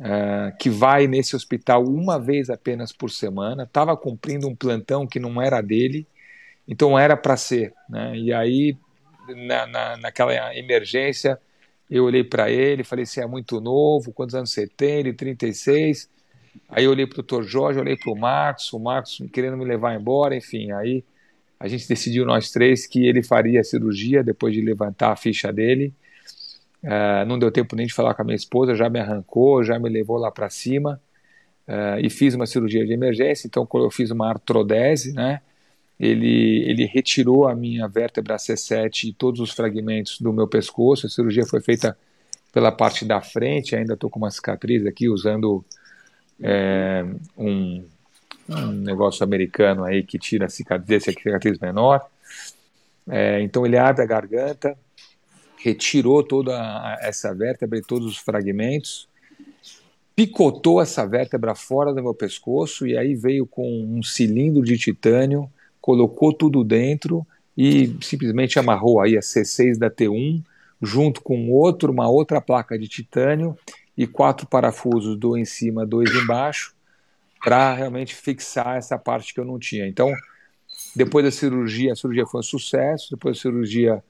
uh, 0.00 0.56
que 0.58 0.70
vai 0.70 1.06
nesse 1.06 1.36
hospital 1.36 1.84
uma 1.84 2.18
vez 2.18 2.48
apenas 2.50 2.92
por 2.92 3.10
semana, 3.10 3.64
estava 3.64 3.96
cumprindo 3.96 4.48
um 4.48 4.56
plantão 4.56 5.06
que 5.06 5.20
não 5.20 5.40
era 5.40 5.60
dele, 5.60 6.06
então 6.66 6.98
era 6.98 7.16
para 7.16 7.36
ser. 7.36 7.74
Né? 7.88 8.16
E 8.16 8.32
aí, 8.32 8.76
na, 9.28 9.66
na, 9.66 9.96
naquela 9.98 10.56
emergência, 10.56 11.38
eu 11.90 12.04
olhei 12.04 12.24
para 12.24 12.50
ele, 12.50 12.84
falei: 12.84 13.04
Você 13.04 13.20
é 13.20 13.26
muito 13.26 13.60
novo, 13.60 14.12
quantos 14.12 14.34
anos 14.34 14.50
você 14.50 14.66
tem? 14.66 15.00
Ele, 15.00 15.12
36. 15.12 16.10
Aí 16.68 16.84
eu 16.84 16.90
olhei 16.90 17.06
para 17.06 17.14
o 17.14 17.16
doutor 17.16 17.44
Jorge, 17.44 17.78
olhei 17.78 17.96
para 17.96 18.12
o 18.12 18.18
Marcos, 18.18 18.72
o 18.72 18.78
Marcos 18.78 19.22
querendo 19.32 19.56
me 19.56 19.64
levar 19.64 19.94
embora, 19.94 20.36
enfim, 20.36 20.70
aí 20.72 21.04
a 21.62 21.68
gente 21.68 21.86
decidiu 21.86 22.26
nós 22.26 22.50
três 22.50 22.88
que 22.88 23.06
ele 23.06 23.22
faria 23.22 23.60
a 23.60 23.64
cirurgia 23.64 24.24
depois 24.24 24.52
de 24.52 24.60
levantar 24.60 25.12
a 25.12 25.16
ficha 25.16 25.52
dele. 25.52 25.94
Uh, 26.82 27.24
não 27.24 27.38
deu 27.38 27.52
tempo 27.52 27.76
nem 27.76 27.86
de 27.86 27.94
falar 27.94 28.14
com 28.14 28.22
a 28.22 28.24
minha 28.24 28.34
esposa, 28.34 28.74
já 28.74 28.90
me 28.90 28.98
arrancou, 28.98 29.62
já 29.62 29.78
me 29.78 29.88
levou 29.88 30.16
lá 30.16 30.28
para 30.32 30.50
cima 30.50 31.00
uh, 31.68 32.00
e 32.04 32.10
fiz 32.10 32.34
uma 32.34 32.46
cirurgia 32.46 32.84
de 32.84 32.92
emergência. 32.92 33.46
Então, 33.46 33.64
quando 33.64 33.84
eu 33.84 33.92
fiz 33.92 34.10
uma 34.10 34.28
artrodese, 34.28 35.12
né, 35.12 35.40
ele, 36.00 36.64
ele 36.68 36.84
retirou 36.84 37.46
a 37.46 37.54
minha 37.54 37.86
vértebra 37.86 38.34
C7 38.38 39.04
e 39.04 39.12
todos 39.12 39.38
os 39.38 39.52
fragmentos 39.52 40.18
do 40.20 40.32
meu 40.32 40.48
pescoço. 40.48 41.06
A 41.06 41.10
cirurgia 41.10 41.46
foi 41.46 41.60
feita 41.60 41.96
pela 42.52 42.72
parte 42.72 43.04
da 43.04 43.20
frente, 43.20 43.76
ainda 43.76 43.94
estou 43.94 44.10
com 44.10 44.18
uma 44.18 44.32
cicatriz 44.32 44.84
aqui 44.84 45.08
usando 45.08 45.64
é, 46.42 47.04
um 47.38 47.84
um 48.56 48.72
negócio 48.72 49.24
americano 49.24 49.84
aí 49.84 50.02
que 50.02 50.18
tira 50.18 50.46
a 50.46 50.48
cicatriz, 50.48 51.08
a 51.08 51.12
cicatriz 51.12 51.58
menor. 51.58 52.04
É, 53.08 53.40
então 53.40 53.66
ele 53.66 53.76
abre 53.76 54.02
a 54.02 54.06
garganta, 54.06 54.76
retirou 55.58 56.22
toda 56.22 56.98
essa 57.00 57.34
vértebra 57.34 57.78
e 57.78 57.82
todos 57.82 58.06
os 58.06 58.18
fragmentos, 58.18 59.08
picotou 60.14 60.80
essa 60.80 61.06
vértebra 61.06 61.54
fora 61.54 61.92
do 61.92 62.02
meu 62.02 62.14
pescoço 62.14 62.86
e 62.86 62.96
aí 62.96 63.14
veio 63.14 63.46
com 63.46 63.68
um 63.84 64.02
cilindro 64.02 64.62
de 64.62 64.76
titânio, 64.76 65.50
colocou 65.80 66.32
tudo 66.32 66.62
dentro 66.62 67.26
e 67.56 67.96
simplesmente 68.00 68.58
amarrou 68.58 69.00
aí 69.00 69.16
a 69.16 69.20
C6 69.20 69.78
da 69.78 69.90
T1 69.90 70.42
junto 70.80 71.22
com 71.22 71.50
outro, 71.50 71.92
uma 71.92 72.08
outra 72.08 72.40
placa 72.40 72.78
de 72.78 72.88
titânio 72.88 73.56
e 73.96 74.06
quatro 74.06 74.46
parafusos, 74.46 75.16
dois 75.16 75.42
em 75.42 75.44
cima, 75.44 75.86
dois 75.86 76.10
embaixo, 76.10 76.71
para 77.42 77.74
realmente 77.74 78.14
fixar 78.14 78.76
essa 78.76 78.98
parte 78.98 79.34
que 79.34 79.40
eu 79.40 79.44
não 79.44 79.58
tinha. 79.58 79.86
Então, 79.86 80.12
depois 80.94 81.24
da 81.24 81.30
cirurgia, 81.30 81.92
a 81.92 81.96
cirurgia 81.96 82.26
foi 82.26 82.40
um 82.40 82.44
sucesso. 82.44 83.10
Depois 83.10 83.36
da 83.36 83.42
cirurgia, 83.42 84.02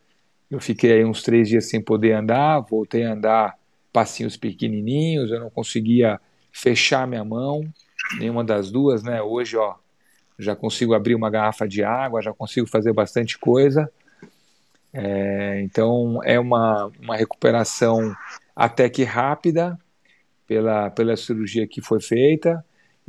eu 0.50 0.60
fiquei 0.60 0.92
aí 0.92 1.04
uns 1.04 1.22
três 1.22 1.48
dias 1.48 1.68
sem 1.68 1.80
poder 1.80 2.12
andar, 2.12 2.60
voltei 2.60 3.04
a 3.04 3.12
andar 3.12 3.56
passinhos 3.92 4.36
pequenininhos, 4.36 5.30
eu 5.30 5.40
não 5.40 5.50
conseguia 5.50 6.20
fechar 6.52 7.06
minha 7.06 7.24
mão, 7.24 7.62
nenhuma 8.18 8.44
das 8.44 8.70
duas, 8.70 9.02
né? 9.02 9.22
Hoje, 9.22 9.56
ó, 9.56 9.74
já 10.38 10.54
consigo 10.56 10.94
abrir 10.94 11.14
uma 11.14 11.30
garrafa 11.30 11.66
de 11.66 11.82
água, 11.82 12.22
já 12.22 12.32
consigo 12.32 12.66
fazer 12.66 12.92
bastante 12.92 13.38
coisa. 13.38 13.90
É, 14.92 15.60
então, 15.62 16.20
é 16.22 16.38
uma, 16.38 16.90
uma 17.00 17.16
recuperação 17.16 18.14
até 18.54 18.90
que 18.90 19.04
rápida 19.04 19.78
pela, 20.46 20.90
pela 20.90 21.16
cirurgia 21.16 21.66
que 21.66 21.80
foi 21.80 22.00
feita. 22.00 22.62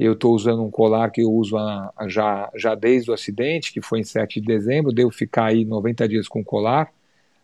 Eu 0.04 0.12
estou 0.12 0.36
usando 0.36 0.62
um 0.62 0.70
colar 0.70 1.12
que 1.12 1.22
eu 1.22 1.32
uso 1.32 1.56
a, 1.56 1.94
a, 1.96 2.10
já, 2.10 2.52
já 2.58 2.76
desde 2.76 3.10
o 3.10 3.14
acidente, 3.14 3.72
que 3.72 3.82
foi 3.82 4.02
em 4.02 4.04
7 4.04 4.42
de 4.42 4.46
dezembro. 4.46 4.92
Devo 4.92 5.12
ficar 5.12 5.46
aí 5.46 5.64
90 5.64 6.10
dias 6.10 6.28
com 6.28 6.42
o 6.42 6.44
colar, 6.44 6.92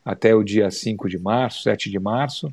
até 0.03 0.35
o 0.35 0.43
dia 0.43 0.69
5 0.69 1.07
de 1.07 1.17
março, 1.17 1.63
7 1.63 1.89
de 1.89 1.97
março. 1.97 2.51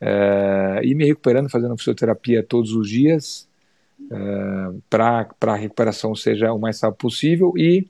É, 0.00 0.80
e 0.82 0.94
me 0.94 1.04
recuperando, 1.04 1.50
fazendo 1.50 1.76
fisioterapia 1.76 2.42
todos 2.42 2.72
os 2.72 2.88
dias, 2.88 3.46
é, 4.10 4.16
para 4.88 5.28
a 5.42 5.54
recuperação 5.54 6.14
seja 6.16 6.50
o 6.50 6.58
mais 6.58 6.80
rápido 6.80 7.00
possível. 7.00 7.52
E 7.58 7.86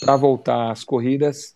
para 0.00 0.16
voltar 0.16 0.72
às 0.72 0.82
corridas, 0.82 1.54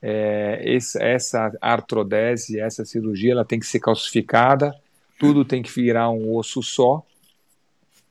é, 0.00 0.62
esse, 0.64 1.02
essa 1.02 1.52
artrodese, 1.60 2.60
essa 2.60 2.84
cirurgia, 2.84 3.32
ela 3.32 3.44
tem 3.44 3.58
que 3.58 3.66
ser 3.66 3.80
calcificada, 3.80 4.72
tudo 5.18 5.44
tem 5.44 5.60
que 5.60 5.72
virar 5.72 6.08
um 6.10 6.36
osso 6.36 6.62
só 6.62 7.04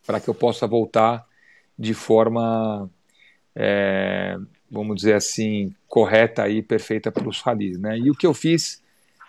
para 0.06 0.20
que 0.20 0.30
eu 0.30 0.34
possa 0.34 0.68
voltar 0.68 1.26
de 1.78 1.94
forma, 1.94 2.90
é, 3.56 4.38
vamos 4.70 4.98
dizer 4.98 5.14
assim, 5.14 5.74
correta 5.88 6.48
e 6.50 6.62
perfeita 6.62 7.12
para 7.12 7.28
os 7.28 7.42
ralis. 7.42 7.80
Né? 7.80 7.98
E 7.98 8.12
o 8.12 8.16
que 8.16 8.28
eu 8.28 8.34
fiz 8.34 8.82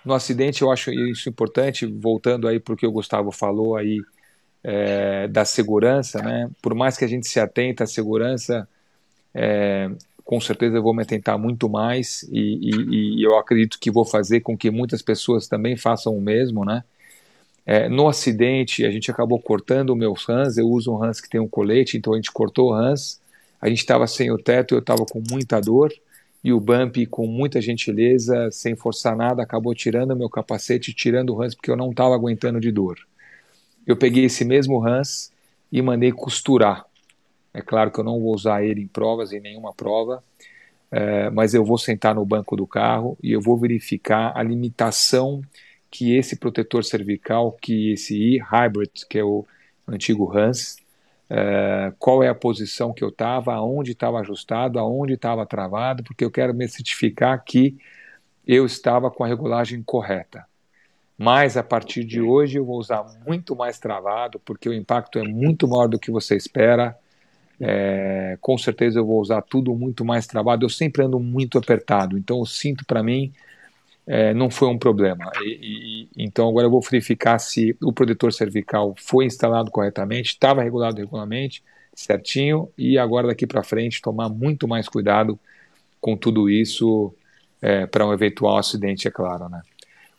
no 0.05 0.13
acidente, 0.13 0.63
eu 0.63 0.71
acho 0.71 0.93
isso 0.93 1.29
importante, 1.29 1.87
voltando 1.87 2.47
aí 2.47 2.61
para 2.61 2.75
o 2.75 2.77
que 2.77 2.87
o 2.87 2.93
Gustavo 2.93 3.31
falou 3.31 3.77
aí 3.77 4.01
é, 4.63 5.29
da 5.29 5.45
segurança, 5.45 6.21
né? 6.23 6.51
por 6.61 6.75
mais 6.75 6.97
que 6.97 7.05
a 7.05 7.09
gente 7.09 7.27
se 7.29 7.41
atenta 7.41 7.85
à 7.85 7.87
segurança, 7.87 8.69
é, 9.35 9.91
com 10.25 10.41
certeza 10.41 10.77
eu 10.77 10.83
vou 10.83 10.95
me 10.95 11.03
atentar 11.03 11.39
muito 11.39 11.69
mais 11.69 12.23
e, 12.33 12.39
e, 12.39 13.19
e, 13.19 13.23
eu 13.23 13.37
acredito 13.37 13.79
que 13.79 13.91
vou 13.91 14.05
fazer 14.05 14.41
com 14.41 14.57
que 14.57 14.71
muitas 14.71 15.03
pessoas 15.03 15.47
também 15.47 15.77
façam 15.77 16.17
o 16.17 16.21
mesmo, 16.21 16.65
né? 16.65 16.83
É, 17.67 17.89
no 17.89 18.09
acidente, 18.09 18.85
a 18.85 18.91
gente 18.91 19.11
acabou 19.11 19.41
cortando 19.41 19.91
o 19.91 19.97
meu 19.97 20.15
Hans. 20.29 20.59
Eu 20.59 20.69
uso 20.69 20.93
um 20.93 21.03
Hans 21.03 21.21
que 21.21 21.29
tem 21.29 21.41
um 21.41 21.49
colete, 21.49 21.97
então 21.97 22.13
a 22.13 22.17
gente 22.17 22.31
cortou 22.31 22.71
o 22.71 22.75
Hans. 22.75 23.21
A 23.61 23.69
gente 23.69 23.79
estava 23.79 24.07
sem 24.07 24.31
o 24.31 24.39
teto, 24.39 24.75
eu 24.75 24.81
estava 24.81 25.05
com 25.07 25.23
muita 25.31 25.61
dor. 25.61 25.93
E 26.43 26.53
o 26.53 26.61
Bump, 26.61 27.07
com 27.07 27.27
muita 27.27 27.61
gentileza, 27.61 28.51
sem 28.51 28.77
forçar 28.77 29.17
nada, 29.17 29.43
acabou 29.43 29.75
tirando 29.75 30.15
meu 30.15 30.29
capacete, 30.29 30.93
tirando 30.93 31.35
o 31.35 31.43
Hans, 31.43 31.55
porque 31.55 31.71
eu 31.71 31.77
não 31.77 31.91
estava 31.91 32.15
aguentando 32.15 32.61
de 32.61 32.71
dor. 32.71 32.99
eu 33.87 33.97
peguei 33.97 34.25
esse 34.25 34.45
mesmo 34.45 34.87
Hans 34.87 35.33
e 35.73 35.81
mandei 35.83 36.13
costurar. 36.13 36.85
É 37.53 37.63
claro 37.63 37.91
que 37.91 37.99
eu 38.01 38.05
não 38.05 38.21
vou 38.21 38.35
usar 38.35 38.63
ele 38.65 38.83
em 38.83 38.87
provas, 38.87 39.33
em 39.33 39.41
nenhuma 39.41 39.73
prova, 39.73 40.23
é, 40.91 41.31
mas 41.31 41.55
eu 41.55 41.65
vou 41.65 41.79
sentar 41.79 42.15
no 42.15 42.25
banco 42.25 42.57
do 42.57 42.67
carro 42.67 43.17
e 43.23 43.33
eu 43.33 43.41
vou 43.41 43.57
verificar 43.57 44.33
a 44.37 44.43
limitação 44.43 45.43
que 45.95 46.17
esse 46.17 46.35
protetor 46.35 46.83
cervical, 46.83 47.53
que 47.53 47.93
esse 47.93 48.35
e-hybrid, 48.35 48.91
que 49.09 49.17
é 49.17 49.23
o 49.23 49.47
antigo 49.87 50.37
Hans, 50.37 50.77
é, 51.31 51.93
qual 52.01 52.21
é 52.21 52.29
a 52.29 52.35
posição 52.35 52.93
que 52.93 53.05
eu 53.05 53.11
estava, 53.11 53.55
aonde 53.55 53.93
estava 53.93 54.19
ajustado, 54.19 54.81
aonde 54.81 55.13
estava 55.13 55.47
travado, 55.47 56.03
porque 56.03 56.25
eu 56.25 56.33
quero 56.33 56.53
me 56.53 56.67
certificar 56.67 57.45
que 57.45 57.77
eu 58.45 58.67
estava 58.67 59.09
com 59.09 59.23
a 59.23 59.29
regulagem 59.29 59.85
correta. 59.85 60.45
Mas 61.17 61.57
a 61.57 61.63
partir 61.63 62.03
de 62.03 62.21
hoje 62.21 62.59
eu 62.59 62.65
vou 62.65 62.81
usar 62.81 63.05
muito 63.25 63.55
mais 63.55 63.79
travado, 63.79 64.41
porque 64.41 64.69
o 64.69 64.75
impacto 64.75 65.21
é 65.21 65.23
muito 65.23 65.69
maior 65.69 65.87
do 65.87 65.97
que 65.97 66.11
você 66.11 66.35
espera. 66.35 66.99
É, 67.61 68.37
com 68.41 68.59
certeza 68.59 68.99
eu 68.99 69.07
vou 69.07 69.21
usar 69.21 69.43
tudo 69.43 69.73
muito 69.77 70.05
mais 70.05 70.27
travado. 70.27 70.65
Eu 70.65 70.71
sempre 70.71 71.05
ando 71.05 71.21
muito 71.21 71.57
apertado, 71.57 72.19
então 72.19 72.41
eu 72.41 72.47
sinto 72.47 72.85
para 72.85 73.01
mim 73.01 73.33
é, 74.07 74.35
não 74.35 74.51
foi 74.51 74.69
um 74.69 74.79
problema. 74.79 75.31
E, 75.43 76.09
e, 76.17 76.25
então 76.25 76.49
agora 76.49 76.67
eu 76.67 76.71
vou 76.71 76.81
verificar 76.81 77.39
se 77.39 77.77
o 77.83 77.93
protetor 77.93 78.33
cervical 78.33 78.95
foi 78.99 79.25
instalado 79.25 79.71
corretamente, 79.71 80.31
estava 80.31 80.63
regulado 80.63 80.99
regularmente, 80.99 81.63
certinho, 81.95 82.69
e 82.77 82.99
agora 82.99 83.29
daqui 83.29 83.47
para 83.47 83.63
frente 83.63 84.03
tomar 84.03 84.29
muito 84.29 84.69
mais 84.69 84.89
cuidado 84.89 85.39
com 86.01 86.17
tudo 86.17 86.51
isso 86.51 87.15
é, 87.63 87.87
para 87.87 88.07
um 88.07 88.13
eventual 88.13 88.59
acidente, 88.59 89.09
é 89.09 89.11
claro, 89.11 89.49
né? 89.49 89.63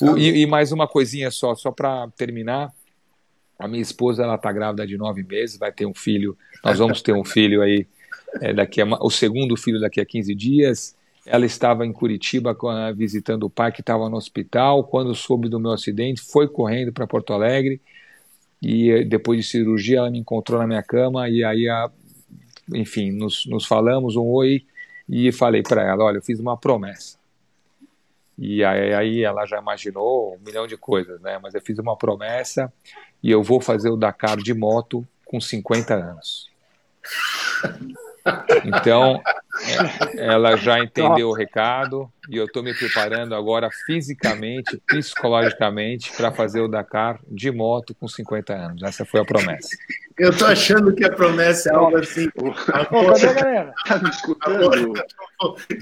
O, 0.02 0.18
e, 0.18 0.42
e, 0.42 0.46
mais 0.46 0.72
uma 0.72 0.88
coisinha 0.88 1.30
só, 1.32 1.56
só 1.56 1.72
para 1.72 2.08
terminar. 2.18 2.74
A 3.58 3.68
minha 3.68 3.82
esposa 3.82 4.24
ela 4.24 4.36
está 4.36 4.52
grávida 4.52 4.86
de 4.86 4.98
nove 4.98 5.24
meses, 5.24 5.58
vai 5.58 5.72
ter 5.72 5.86
um 5.86 5.94
filho. 5.94 6.38
Nós 6.64 6.78
vamos 6.78 7.02
ter 7.02 7.14
um 7.14 7.24
filho 7.24 7.62
aí 7.62 7.88
é, 8.42 8.52
daqui 8.54 8.82
a, 8.82 8.86
o 9.00 9.10
segundo 9.10 9.56
filho 9.56 9.80
daqui 9.80 10.02
a 10.02 10.06
15 10.06 10.36
dias. 10.36 10.96
Ela 11.26 11.46
estava 11.46 11.86
em 11.86 11.92
Curitiba 11.92 12.56
visitando 12.96 13.44
o 13.44 13.50
pai 13.50 13.72
que 13.72 13.82
estava 13.82 14.10
no 14.10 14.18
hospital. 14.18 14.84
Quando 14.84 15.16
soube 15.16 15.50
do 15.50 15.60
meu 15.60 15.72
acidente, 15.72 16.22
foi 16.22 16.48
correndo 16.48 16.94
para 16.94 17.08
Porto 17.08 17.34
Alegre 17.34 17.82
e 18.62 18.92
eh, 18.92 19.04
depois 19.04 19.40
de 19.40 19.50
cirurgia 19.50 20.00
ela 20.00 20.10
me 20.10 20.20
encontrou 20.20 20.60
na 20.60 20.68
minha 20.68 20.84
cama 20.84 21.30
e 21.30 21.44
aí, 21.44 21.68
a, 21.68 21.90
enfim, 22.74 23.12
nos, 23.12 23.46
nos 23.46 23.66
falamos 23.66 24.16
um 24.16 24.24
oi 24.24 24.66
e 25.08 25.32
falei 25.32 25.62
para 25.62 25.84
ela, 25.84 26.04
olha, 26.04 26.18
eu 26.18 26.22
fiz 26.22 26.40
uma 26.40 26.58
promessa. 26.58 27.18
E 28.38 28.64
aí, 28.64 28.94
aí 28.94 29.24
ela 29.24 29.46
já 29.46 29.60
imaginou 29.60 30.36
um 30.36 30.46
milhão 30.46 30.68
de 30.68 30.76
coisas, 30.76 31.22
né? 31.22 31.40
Mas 31.42 31.54
eu 31.54 31.62
fiz 31.62 31.80
uma 31.80 31.96
promessa 31.96 32.72
e 33.24 33.32
eu 33.32 33.42
vou 33.42 33.62
fazer 33.62 33.90
o 33.90 33.96
Dakar 33.96 34.38
de 34.38 34.54
moto 34.54 35.08
com 35.26 35.40
50 35.40 35.94
anos. 35.94 36.50
Então, 38.66 39.22
é, 40.18 40.26
ela 40.26 40.56
já 40.56 40.80
entendeu 40.80 41.30
o 41.30 41.34
recado 41.34 42.12
e 42.30 42.38
eu 42.38 42.46
estou 42.46 42.64
me 42.64 42.74
preparando 42.74 43.36
agora 43.36 43.70
fisicamente, 43.86 44.82
psicologicamente, 44.88 46.12
para 46.12 46.32
fazer 46.32 46.62
o 46.62 46.68
Dakar 46.68 47.20
de 47.28 47.52
moto 47.52 47.94
com 47.96 48.08
50 48.08 48.54
anos. 48.54 48.84
Essa 48.84 49.06
foi 49.06 49.20
a 49.22 49.26
promessa. 49.26 49.70
Eu 50.18 50.32
estou 50.32 50.48
achando 50.48 50.94
que 50.96 51.06
a 51.06 51.12
promessa 51.12 51.70
é 51.70 51.76
algo 51.76 51.98
assim. 51.98 52.30
Cadê, 52.66 53.34
galera? 53.34 53.74
Tá 53.86 54.00
me 54.00 54.10
escutando? 54.10 54.94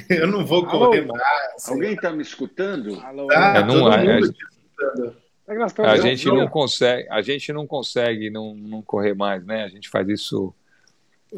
Eu 0.10 0.28
não 0.28 0.46
vou 0.46 0.66
correr 0.66 1.04
Alô? 1.04 1.14
mais. 1.14 1.70
Alguém 1.70 1.94
está 1.94 2.12
me 2.12 2.22
escutando? 2.22 3.00
Alô? 3.02 3.28
Tá, 3.28 3.58
é, 3.58 3.64
não, 3.64 3.88
a, 3.88 3.96
a, 3.96 5.92
a 5.92 5.98
gente 5.98 6.26
não 6.28 6.48
consegue, 6.48 7.08
a 7.10 7.22
gente 7.22 7.54
não 7.54 7.68
consegue 7.68 8.30
não, 8.30 8.56
não 8.56 8.82
correr 8.82 9.14
mais, 9.14 9.46
né? 9.46 9.64
A 9.64 9.70
gente 9.70 9.90
faz 9.90 10.08
isso 10.10 10.54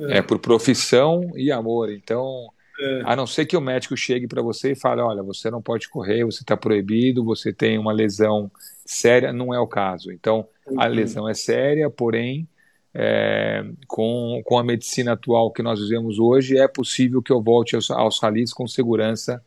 é, 0.09 0.21
por 0.21 0.39
profissão 0.39 1.31
e 1.35 1.51
amor. 1.51 1.91
Então, 1.91 2.49
é. 2.79 3.01
a 3.05 3.15
não 3.15 3.25
ser 3.25 3.45
que 3.45 3.55
o 3.55 3.61
médico 3.61 3.95
chegue 3.95 4.27
para 4.27 4.41
você 4.41 4.71
e 4.71 4.75
fale: 4.75 5.01
olha, 5.01 5.23
você 5.23 5.49
não 5.49 5.61
pode 5.61 5.89
correr, 5.89 6.25
você 6.25 6.41
está 6.41 6.57
proibido, 6.57 7.23
você 7.23 7.53
tem 7.53 7.77
uma 7.77 7.93
lesão 7.93 8.51
séria, 8.85 9.31
não 9.31 9.53
é 9.53 9.59
o 9.59 9.67
caso. 9.67 10.11
Então, 10.11 10.47
a 10.77 10.87
uhum. 10.87 10.93
lesão 10.93 11.29
é 11.29 11.33
séria, 11.33 11.89
porém, 11.89 12.47
é, 12.93 13.65
com, 13.87 14.41
com 14.45 14.57
a 14.57 14.63
medicina 14.63 15.13
atual 15.13 15.51
que 15.51 15.63
nós 15.63 15.79
vivemos 15.79 16.19
hoje, 16.19 16.57
é 16.57 16.67
possível 16.67 17.21
que 17.21 17.31
eu 17.31 17.41
volte 17.41 17.75
aos, 17.75 17.89
aos 17.89 18.19
ralis 18.19 18.53
com 18.53 18.67
segurança, 18.67 19.41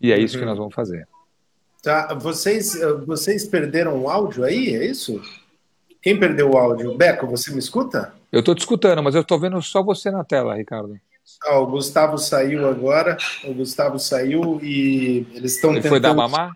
e 0.00 0.12
é 0.12 0.18
isso 0.18 0.34
uhum. 0.34 0.40
que 0.40 0.46
nós 0.46 0.58
vamos 0.58 0.74
fazer. 0.74 1.06
Tá, 1.82 2.12
vocês, 2.14 2.78
vocês 3.06 3.46
perderam 3.46 4.02
o 4.02 4.08
áudio 4.08 4.44
aí, 4.44 4.74
é 4.74 4.84
isso? 4.84 5.20
Quem 6.02 6.18
perdeu 6.18 6.50
o 6.50 6.56
áudio? 6.56 6.96
Beco, 6.96 7.26
você 7.26 7.50
me 7.52 7.58
escuta? 7.58 8.19
Eu 8.32 8.40
estou 8.40 8.54
te 8.54 8.60
escutando, 8.60 9.02
mas 9.02 9.14
eu 9.14 9.22
estou 9.22 9.38
vendo 9.38 9.60
só 9.60 9.82
você 9.82 10.10
na 10.10 10.24
tela, 10.24 10.56
Ricardo. 10.56 10.98
Ah, 11.44 11.58
o 11.58 11.66
Gustavo 11.66 12.18
saiu 12.18 12.68
agora. 12.68 13.16
O 13.44 13.54
Gustavo 13.54 13.98
saiu 13.98 14.60
e 14.62 15.26
eles 15.34 15.56
estão 15.56 15.70
tentando. 15.70 15.84
Ele 15.84 15.88
foi 15.88 16.00
dar 16.00 16.14
mamar? 16.14 16.52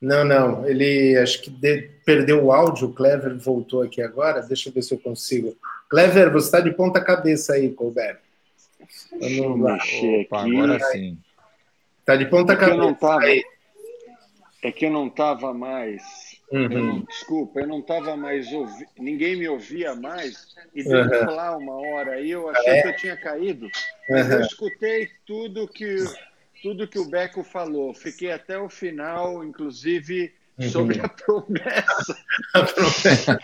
Não, 0.00 0.24
não. 0.24 0.66
Ele 0.66 1.16
acho 1.16 1.42
que 1.42 1.50
de... 1.50 1.90
perdeu 2.04 2.44
o 2.44 2.52
áudio. 2.52 2.88
O 2.88 2.92
Clever 2.92 3.36
voltou 3.38 3.82
aqui 3.82 4.02
agora. 4.02 4.42
Deixa 4.42 4.68
eu 4.68 4.72
ver 4.72 4.82
se 4.82 4.94
eu 4.94 4.98
consigo. 4.98 5.56
Clever, 5.88 6.30
você 6.32 6.46
está 6.46 6.60
de 6.60 6.70
ponta 6.72 7.00
cabeça 7.00 7.54
aí, 7.54 7.70
Colbert. 7.70 8.18
Vamos 9.20 9.60
lá. 9.60 9.74
Opa, 9.74 10.42
agora 10.44 10.78
sim. 10.92 11.18
Está 12.00 12.16
de 12.16 12.26
ponta 12.26 12.52
é 12.52 12.56
cabeça. 12.56 12.76
Eu 12.76 12.82
não 12.82 12.94
tava... 12.94 13.26
É 14.62 14.72
que 14.72 14.86
eu 14.86 14.90
não 14.90 15.06
estava 15.06 15.54
mais 15.54 16.02
Uhum. 16.52 17.04
desculpa, 17.04 17.60
eu 17.60 17.66
não 17.66 17.78
estava 17.78 18.16
mais 18.16 18.52
ouvindo, 18.52 18.88
ninguém 18.98 19.36
me 19.36 19.48
ouvia 19.48 19.94
mais, 19.94 20.48
e 20.74 20.82
deu 20.82 20.98
uhum. 20.98 21.34
lá 21.34 21.56
uma 21.56 21.74
hora 21.74 22.12
aí, 22.14 22.30
eu 22.30 22.48
achei 22.48 22.72
é. 22.72 22.82
que 22.82 22.88
eu 22.88 22.96
tinha 22.96 23.16
caído. 23.16 23.68
Mas 24.08 24.26
uhum. 24.26 24.32
eu 24.32 24.40
escutei 24.40 25.10
tudo 25.24 25.68
que, 25.68 25.96
tudo 26.60 26.88
que 26.88 26.98
o 26.98 27.08
Beco 27.08 27.44
falou, 27.44 27.94
fiquei 27.94 28.32
até 28.32 28.58
o 28.58 28.68
final, 28.68 29.44
inclusive 29.44 30.34
sobre 30.68 31.00
a 31.00 31.08
promessa. 31.08 32.16
a 32.54 32.62
promessa. 32.62 33.38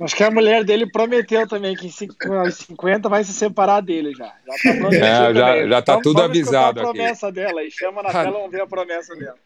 Acho 0.00 0.16
que 0.16 0.22
a 0.22 0.30
mulher 0.30 0.64
dele 0.64 0.86
prometeu 0.90 1.46
também 1.48 1.74
que 1.74 1.86
em 1.86 1.90
50 1.90 3.08
vai 3.08 3.24
se 3.24 3.32
separar 3.32 3.80
dele 3.80 4.12
já. 4.14 4.32
Já 4.46 4.54
está 4.90 5.06
é, 5.06 5.34
já, 5.34 5.66
já 5.66 5.82
tá 5.82 5.92
então, 5.92 6.02
tudo 6.02 6.22
avisado 6.22 6.80
a 6.80 6.82
promessa 6.84 7.28
aqui. 7.28 7.36
dela 7.36 7.62
e 7.62 7.70
chama 7.70 8.02
na 8.02 8.10
tela, 8.10 8.30
vamos 8.30 8.50
ver 8.50 8.60
a 8.60 8.66
promessa 8.66 9.14
dela. 9.16 9.36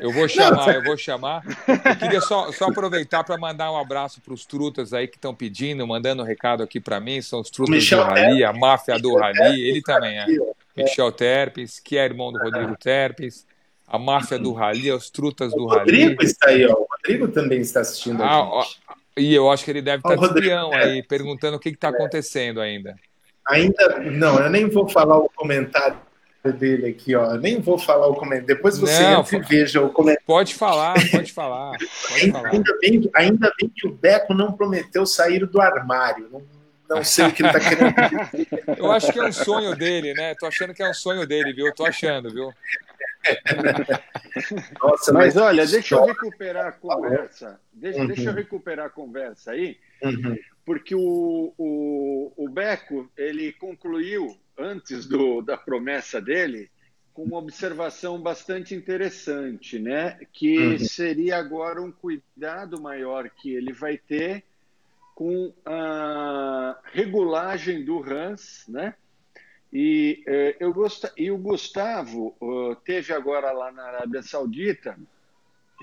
Eu 0.00 0.12
vou 0.12 0.28
chamar, 0.28 0.74
eu 0.74 0.84
vou 0.84 0.96
chamar. 0.96 1.42
Eu 1.66 1.96
queria 1.96 2.20
só, 2.20 2.52
só 2.52 2.66
aproveitar 2.66 3.24
para 3.24 3.36
mandar 3.36 3.72
um 3.72 3.76
abraço 3.76 4.20
para 4.20 4.34
os 4.34 4.46
trutas 4.46 4.92
aí 4.92 5.08
que 5.08 5.16
estão 5.16 5.34
pedindo, 5.34 5.86
mandando 5.86 6.22
um 6.22 6.26
recado 6.26 6.62
aqui 6.62 6.78
para 6.78 7.00
mim, 7.00 7.20
são 7.20 7.40
os 7.40 7.50
trutas 7.50 7.74
Michel 7.74 8.04
do 8.04 8.10
Rally, 8.10 8.44
a 8.44 8.52
máfia 8.52 8.98
do 8.98 9.16
Rally, 9.16 9.60
ele 9.60 9.82
também 9.82 10.18
é. 10.18 10.26
Michel 10.76 11.10
Terpes, 11.10 11.80
que 11.80 11.98
é 11.98 12.04
irmão 12.04 12.32
do 12.32 12.38
Rodrigo 12.38 12.76
Terpes 12.76 13.46
a 13.88 13.98
máfia 13.98 14.38
do 14.38 14.52
rally, 14.52 14.90
as 14.90 15.08
trutas 15.08 15.52
do 15.52 15.66
rally. 15.66 15.76
O 15.76 15.78
Rodrigo 15.80 16.22
está 16.22 16.48
aí, 16.50 16.66
ó. 16.66 16.74
O 16.74 16.86
Rodrigo 16.90 17.28
também 17.28 17.60
está 17.60 17.80
assistindo 17.80 18.22
ah, 18.22 18.42
ó, 18.42 18.64
E 19.16 19.34
eu 19.34 19.50
acho 19.50 19.64
que 19.64 19.70
ele 19.70 19.82
deve 19.82 19.98
estar 19.98 20.16
tá 20.16 20.16
de 20.16 20.38
espião 20.38 20.74
é. 20.74 20.84
aí, 20.84 21.02
perguntando 21.02 21.56
o 21.56 21.60
que 21.60 21.70
está 21.70 21.88
acontecendo 21.88 22.60
ainda. 22.60 22.94
Ainda, 23.48 24.00
não, 24.00 24.38
eu 24.38 24.50
nem 24.50 24.68
vou 24.68 24.86
falar 24.88 25.16
o 25.16 25.30
comentário 25.34 25.96
dele 26.44 26.86
aqui, 26.86 27.14
ó. 27.14 27.32
Eu 27.32 27.40
nem 27.40 27.60
vou 27.60 27.78
falar 27.78 28.06
o 28.06 28.14
comentário. 28.14 28.46
Depois 28.46 28.78
você 28.78 29.02
não, 29.02 29.20
entra 29.20 29.36
e 29.36 29.40
veja 29.40 29.82
o 29.82 29.90
comentário. 29.90 30.26
Pode 30.26 30.54
falar, 30.54 30.94
pode 31.10 31.32
falar. 31.32 31.72
Pode 31.78 32.24
ainda, 32.24 32.38
falar. 32.38 32.50
Bem, 32.80 33.10
ainda 33.14 33.52
bem 33.58 33.72
que 33.74 33.86
o 33.86 33.92
Beco 33.92 34.34
não 34.34 34.52
prometeu 34.52 35.06
sair 35.06 35.46
do 35.46 35.60
armário. 35.60 36.28
Não, 36.30 36.42
não 36.88 37.04
sei 37.04 37.26
o 37.26 37.32
que 37.32 37.42
ele 37.42 37.48
está 37.48 37.60
querendo. 37.60 38.76
Eu 38.78 38.92
acho 38.92 39.12
que 39.12 39.18
é 39.18 39.24
um 39.24 39.32
sonho 39.32 39.74
dele, 39.74 40.14
né? 40.14 40.34
Tô 40.34 40.46
achando 40.46 40.74
que 40.74 40.82
é 40.82 40.88
um 40.88 40.94
sonho 40.94 41.26
dele, 41.26 41.52
viu? 41.52 41.72
Tô 41.74 41.84
achando, 41.84 42.30
viu? 42.30 42.52
Nossa, 44.82 45.12
mas, 45.12 45.34
mas 45.34 45.36
olha, 45.36 45.66
deixa 45.66 45.94
eu 45.94 46.04
recuperar 46.04 46.66
a 46.66 46.72
conversa. 46.72 47.60
Deixa, 47.72 48.00
uhum. 48.00 48.06
deixa 48.06 48.30
eu 48.30 48.34
recuperar 48.34 48.86
a 48.86 48.90
conversa 48.90 49.52
aí, 49.52 49.78
uhum. 50.02 50.36
porque 50.64 50.94
o, 50.94 51.52
o, 51.56 52.32
o 52.36 52.48
Beco 52.48 53.10
ele 53.16 53.52
concluiu 53.52 54.36
antes 54.56 55.06
do, 55.06 55.40
da 55.40 55.56
promessa 55.56 56.20
dele 56.20 56.70
com 57.12 57.24
uma 57.24 57.38
observação 57.38 58.20
bastante 58.20 58.74
interessante, 58.74 59.78
né? 59.78 60.18
Que 60.32 60.58
uhum. 60.58 60.78
seria 60.78 61.36
agora 61.36 61.82
um 61.82 61.90
cuidado 61.90 62.80
maior 62.80 63.28
que 63.28 63.54
ele 63.54 63.72
vai 63.72 63.96
ter 63.96 64.44
com 65.16 65.52
a 65.66 66.78
regulagem 66.92 67.84
do 67.84 68.00
Hans, 68.00 68.64
né? 68.68 68.94
E, 69.72 70.22
eh, 70.26 70.56
eu 70.60 70.72
gost... 70.72 71.04
e 71.16 71.30
o 71.30 71.36
Gustavo 71.36 72.34
uh, 72.40 72.74
teve 72.76 73.12
agora 73.12 73.52
lá 73.52 73.70
na 73.70 73.82
Arábia 73.84 74.22
Saudita, 74.22 74.98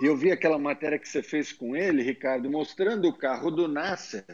e 0.02 0.06
eu 0.06 0.17
vi 0.17 0.32
aquela 0.32 0.58
matéria 0.58 1.00
que 1.00 1.08
você 1.08 1.21
fez 1.21 1.54
com 1.54 1.76
ele, 1.76 2.02
Ricardo, 2.02 2.50
mostrando 2.50 3.08
o 3.08 3.13
carro 3.13 3.52
do 3.52 3.67
Nasser, 3.67 4.26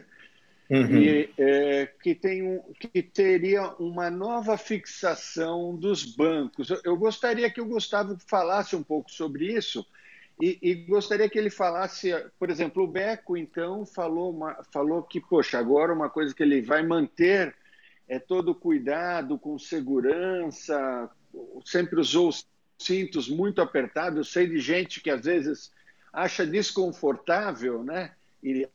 uhum. 0.70 0.96
e, 0.96 1.30
eh, 1.38 1.88
que, 2.02 2.14
tem 2.14 2.42
um, 2.42 2.62
que 2.80 3.02
teria 3.02 3.68
uma 3.78 4.10
nova 4.10 4.56
fixação 4.56 5.76
dos 5.76 6.04
bancos. 6.04 6.70
Eu, 6.70 6.80
eu 6.84 6.96
gostaria 6.96 7.50
que 7.50 7.60
o 7.60 7.66
Gustavo 7.66 8.16
falasse 8.26 8.74
um 8.74 8.82
pouco 8.82 9.10
sobre 9.10 9.52
isso 9.52 9.86
E, 10.40 10.58
e, 10.62 10.74
gostaria 10.74 11.28
que 11.28 11.38
ele 11.38 11.50
falasse, 11.50 12.12
por 12.38 12.50
exemplo, 12.50 12.82
o 12.82 12.86
Beco, 12.86 13.36
então, 13.36 13.84
falou, 13.84 14.30
uma, 14.34 14.64
falou 14.72 15.02
que, 15.02 15.20
poxa, 15.20 15.58
agora 15.58 15.92
uma 15.92 16.08
coisa 16.08 16.34
que 16.34 16.42
ele 16.42 16.60
vai 16.60 16.82
manter 16.82 17.54
é 18.12 18.18
todo 18.18 18.54
cuidado 18.54 19.38
com 19.38 19.58
segurança, 19.58 21.10
sempre 21.64 21.98
usou 21.98 22.28
os 22.28 22.46
cintos 22.78 23.26
muito 23.26 23.62
apertados. 23.62 24.18
Eu 24.18 24.24
sei 24.24 24.46
de 24.46 24.58
gente 24.58 25.00
que 25.00 25.08
às 25.08 25.24
vezes 25.24 25.72
acha 26.12 26.46
desconfortável, 26.46 27.82
né? 27.82 28.12
E 28.42 28.68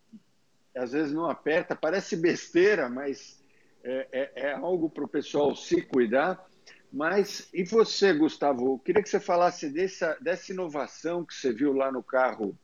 às 0.76 0.92
vezes 0.92 1.14
não 1.14 1.30
aperta, 1.30 1.76
parece 1.76 2.16
besteira, 2.16 2.90
mas 2.90 3.40
é, 3.84 4.08
é, 4.12 4.32
é 4.48 4.54
algo 4.54 4.90
para 4.90 5.04
o 5.04 5.08
pessoal 5.08 5.56
se 5.56 5.84
cuidar. 5.84 6.44
Mas 6.92 7.48
e 7.54 7.64
você, 7.64 8.14
Gustavo? 8.14 8.74
Eu 8.74 8.80
queria 8.80 9.04
que 9.04 9.10
você 9.10 9.20
falasse 9.20 9.70
dessa, 9.70 10.18
dessa 10.20 10.52
inovação 10.52 11.24
que 11.24 11.36
você 11.36 11.54
viu 11.54 11.74
lá 11.74 11.92
no 11.92 12.02
carro 12.02 12.58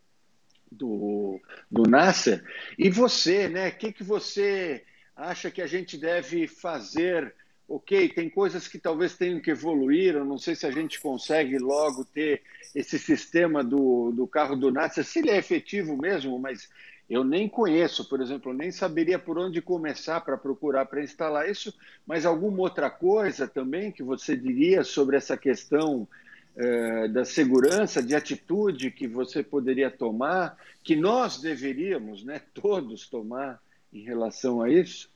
do, 0.71 1.39
do 1.69 1.83
Nasser. 1.83 2.43
E 2.79 2.89
você, 2.89 3.47
né? 3.47 3.69
O 3.69 3.77
que, 3.77 3.93
que 3.93 4.03
você 4.03 4.83
acha 5.15 5.51
que 5.51 5.61
a 5.61 5.67
gente 5.67 5.97
deve 5.97 6.47
fazer? 6.47 7.33
Ok, 7.67 8.09
tem 8.09 8.29
coisas 8.29 8.67
que 8.67 8.77
talvez 8.77 9.15
tenham 9.15 9.39
que 9.39 9.51
evoluir. 9.51 10.15
Eu 10.15 10.25
não 10.25 10.37
sei 10.37 10.55
se 10.55 10.65
a 10.65 10.71
gente 10.71 10.99
consegue 10.99 11.57
logo 11.57 12.03
ter 12.03 12.41
esse 12.75 12.99
sistema 12.99 13.63
do, 13.63 14.11
do 14.11 14.27
carro 14.27 14.55
do 14.55 14.71
Nasser, 14.71 15.03
se 15.03 15.19
ele 15.19 15.29
é 15.29 15.37
efetivo 15.37 15.95
mesmo, 15.95 16.37
mas 16.37 16.69
eu 17.09 17.23
nem 17.23 17.47
conheço, 17.47 18.07
por 18.07 18.21
exemplo, 18.21 18.53
nem 18.53 18.71
saberia 18.71 19.19
por 19.19 19.37
onde 19.37 19.61
começar 19.61 20.21
para 20.21 20.37
procurar 20.37 20.85
para 20.85 21.03
instalar 21.03 21.49
isso, 21.49 21.73
mas 22.05 22.25
alguma 22.25 22.61
outra 22.61 22.89
coisa 22.89 23.47
também 23.47 23.91
que 23.91 24.01
você 24.01 24.35
diria 24.35 24.83
sobre 24.83 25.17
essa 25.17 25.37
questão 25.37 26.07
eh, 26.55 27.07
da 27.09 27.25
segurança, 27.25 28.01
de 28.01 28.15
atitude 28.15 28.91
que 28.91 29.07
você 29.07 29.43
poderia 29.43 29.91
tomar, 29.91 30.57
que 30.83 30.95
nós 30.95 31.41
deveríamos, 31.41 32.23
né, 32.23 32.41
todos 32.53 33.07
tomar 33.07 33.59
em 33.93 34.01
relação 34.01 34.61
a 34.61 34.69
isso? 34.69 35.09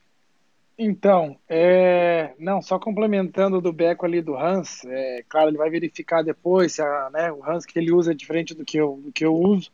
Então, 0.77 1.35
é... 1.49 2.33
não, 2.37 2.61
só 2.61 2.77
complementando 2.77 3.59
do 3.59 3.73
Beco 3.73 4.05
ali 4.05 4.21
do 4.21 4.37
Hans, 4.37 4.85
é... 4.85 5.23
claro, 5.27 5.49
ele 5.49 5.57
vai 5.57 5.69
verificar 5.69 6.21
depois 6.21 6.73
se 6.73 6.81
a, 6.81 7.09
né, 7.11 7.31
o 7.31 7.43
Hans 7.43 7.65
que 7.65 7.79
ele 7.79 7.91
usa 7.91 8.11
é 8.11 8.15
diferente 8.15 8.53
do 8.53 8.63
que 8.63 8.77
eu, 8.77 9.01
do 9.03 9.11
que 9.11 9.25
eu 9.25 9.33
uso, 9.33 9.71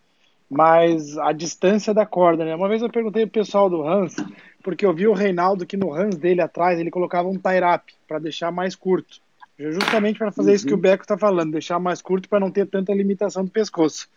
mas 0.50 1.18
a 1.18 1.34
distância 1.34 1.94
da 1.94 2.06
corda, 2.06 2.46
né? 2.46 2.56
Uma 2.56 2.70
vez 2.70 2.82
eu 2.82 2.90
perguntei 2.90 3.26
pro 3.26 3.42
pessoal 3.42 3.70
do 3.70 3.86
Hans, 3.86 4.16
porque 4.62 4.86
eu 4.86 4.94
vi 4.94 5.08
o 5.08 5.14
Reinaldo 5.14 5.66
que 5.66 5.76
no 5.76 5.94
Hans 5.94 6.16
dele 6.16 6.42
atrás 6.42 6.80
ele 6.80 6.92
colocava 6.92 7.28
um 7.28 7.38
tie-up 7.38 7.94
para 8.08 8.20
deixar 8.20 8.52
mais 8.52 8.76
curto, 8.76 9.20
justamente 9.58 10.20
para 10.20 10.32
fazer 10.32 10.52
uhum. 10.52 10.56
isso 10.56 10.68
que 10.68 10.74
o 10.74 10.76
uhum. 10.76 10.82
Beco 10.82 11.04
está 11.04 11.18
falando, 11.18 11.52
deixar 11.52 11.80
mais 11.80 12.02
curto 12.02 12.30
para 12.30 12.40
não 12.40 12.52
ter 12.52 12.68
tanta 12.68 12.94
limitação 12.94 13.44
do 13.44 13.52
pescoço. 13.52 14.08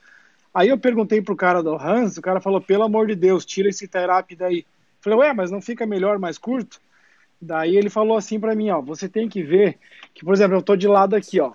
Aí 0.55 0.68
eu 0.68 0.79
perguntei 0.79 1.20
pro 1.20 1.37
cara 1.37 1.62
do 1.62 1.75
Hans, 1.75 2.16
o 2.16 2.22
cara 2.22 2.40
falou: 2.40 2.61
pelo 2.61 2.83
amor 2.83 3.07
de 3.07 3.14
Deus, 3.14 3.44
tira 3.44 3.68
esse 3.68 3.88
tie-up 3.88 4.35
daí. 4.37 4.64
Falei, 5.07 5.21
ué, 5.21 5.33
mas 5.33 5.53
não 5.53 5.62
fica 5.62 5.87
melhor 5.87 6.19
mais 6.19 6.37
curto? 6.37 6.81
Daí 7.40 7.77
ele 7.77 7.88
falou 7.88 8.16
assim 8.16 8.40
para 8.40 8.57
mim, 8.57 8.71
ó, 8.71 8.81
você 8.81 9.09
tem 9.09 9.29
que 9.29 9.40
ver 9.40 9.79
que, 10.12 10.25
por 10.25 10.35
exemplo, 10.35 10.57
eu 10.57 10.62
tô 10.62 10.75
de 10.75 10.88
lado 10.88 11.14
aqui, 11.14 11.38
ó. 11.38 11.53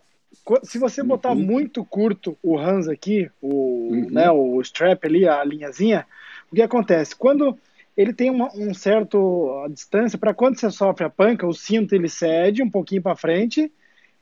Se 0.63 0.79
você 0.79 1.03
botar 1.03 1.31
uhum. 1.31 1.43
muito 1.43 1.83
curto 1.83 2.37
o 2.41 2.57
Hans 2.57 2.87
aqui, 2.87 3.29
o, 3.41 3.89
uhum. 3.91 4.07
né, 4.09 4.31
o 4.31 4.61
strap 4.61 5.03
ali, 5.03 5.27
a 5.27 5.43
linhazinha, 5.43 6.07
o 6.49 6.55
que 6.55 6.61
acontece? 6.61 7.13
Quando 7.13 7.57
ele 7.97 8.13
tem 8.13 8.29
uma, 8.29 8.49
um 8.55 8.73
certo 8.73 9.61
a 9.65 9.67
distância, 9.67 10.17
para 10.17 10.33
quando 10.33 10.57
você 10.57 10.71
sofre 10.71 11.03
a 11.03 11.09
panca, 11.09 11.45
o 11.45 11.53
cinto 11.53 11.93
ele 11.93 12.07
cede 12.07 12.63
um 12.63 12.69
pouquinho 12.69 13.01
para 13.01 13.17
frente 13.17 13.69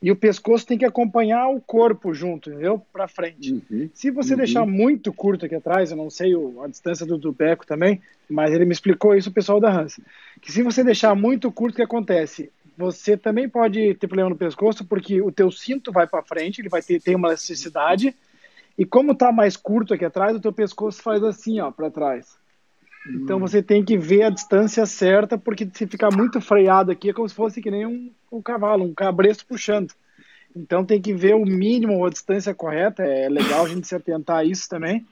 e 0.01 0.12
o 0.12 0.15
pescoço 0.15 0.65
tem 0.65 0.77
que 0.77 0.85
acompanhar 0.85 1.49
o 1.49 1.59
corpo 1.59 2.13
junto, 2.13 2.49
entendeu? 2.49 2.81
Para 2.91 3.07
frente. 3.07 3.62
Uhum, 3.69 3.89
Se 3.93 4.09
você 4.09 4.31
uhum. 4.31 4.38
deixar 4.38 4.65
muito 4.65 5.12
curto 5.12 5.45
aqui 5.45 5.55
atrás, 5.55 5.91
eu 5.91 5.97
não 5.97 6.09
sei 6.09 6.33
a 6.63 6.67
distância 6.67 7.05
do, 7.05 7.17
do 7.17 7.33
beco 7.33 7.67
também, 7.67 8.01
mas 8.29 8.53
ele 8.53 8.63
me 8.63 8.71
explicou 8.71 9.13
isso, 9.13 9.29
o 9.29 9.33
pessoal 9.33 9.59
da 9.59 9.69
Hans. 9.69 9.99
Que 10.41 10.51
se 10.51 10.63
você 10.63 10.83
deixar 10.83 11.13
muito 11.15 11.51
curto, 11.51 11.73
o 11.73 11.75
que 11.75 11.81
acontece? 11.81 12.49
Você 12.77 13.17
também 13.17 13.49
pode 13.49 13.93
ter 13.95 14.07
problema 14.07 14.29
no 14.29 14.38
pescoço, 14.38 14.85
porque 14.85 15.21
o 15.21 15.33
teu 15.33 15.51
cinto 15.51 15.91
vai 15.91 16.07
para 16.07 16.23
frente, 16.23 16.62
ele 16.62 16.69
vai 16.69 16.81
ter, 16.81 17.01
ter 17.01 17.15
uma 17.15 17.27
elasticidade, 17.27 18.15
e 18.77 18.85
como 18.85 19.13
tá 19.13 19.33
mais 19.33 19.57
curto 19.57 19.93
aqui 19.93 20.05
atrás, 20.05 20.33
o 20.33 20.39
teu 20.39 20.53
pescoço 20.53 21.01
faz 21.01 21.21
assim, 21.21 21.59
ó, 21.59 21.69
para 21.71 21.91
trás. 21.91 22.38
Então 23.07 23.38
hum. 23.38 23.39
você 23.39 23.62
tem 23.62 23.83
que 23.83 23.97
ver 23.97 24.23
a 24.23 24.29
distância 24.29 24.85
certa, 24.85 25.38
porque 25.38 25.67
se 25.73 25.88
ficar 25.88 26.15
muito 26.15 26.41
freado 26.41 26.91
aqui 26.91 27.09
é 27.09 27.13
como 27.13 27.27
se 27.27 27.35
fosse 27.35 27.62
que 27.62 27.71
nem 27.71 27.85
um, 27.85 28.12
um 28.31 28.41
cavalo, 28.41 28.83
um 28.83 28.93
cabresto 28.93 29.45
puxando. 29.45 29.93
Então 30.55 30.83
tem 30.83 30.99
que 30.99 31.13
ver 31.13 31.35
o 31.35 31.45
mínimo, 31.45 32.03
a 32.03 32.09
distância 32.09 32.53
correta. 32.53 33.03
É 33.03 33.29
legal 33.29 33.65
a 33.65 33.69
gente 33.69 33.88
se 33.88 33.95
atentar 33.95 34.38
a 34.38 34.43
isso 34.43 34.67
também, 34.67 35.05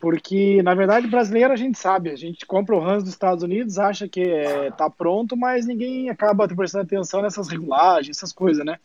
porque 0.00 0.62
na 0.62 0.74
verdade 0.74 1.06
brasileiro 1.06 1.52
a 1.52 1.56
gente 1.56 1.78
sabe, 1.78 2.10
a 2.10 2.16
gente 2.16 2.44
compra 2.46 2.76
o 2.76 2.84
Hans 2.84 3.02
dos 3.02 3.12
Estados 3.12 3.42
Unidos, 3.42 3.78
acha 3.78 4.06
que 4.06 4.20
é, 4.20 4.70
tá 4.70 4.88
pronto, 4.90 5.36
mas 5.36 5.66
ninguém 5.66 6.10
acaba 6.10 6.46
prestando 6.46 6.84
atenção 6.84 7.22
nessas 7.22 7.48
regulagens, 7.48 8.16
essas 8.16 8.32
coisas, 8.32 8.64
né? 8.64 8.78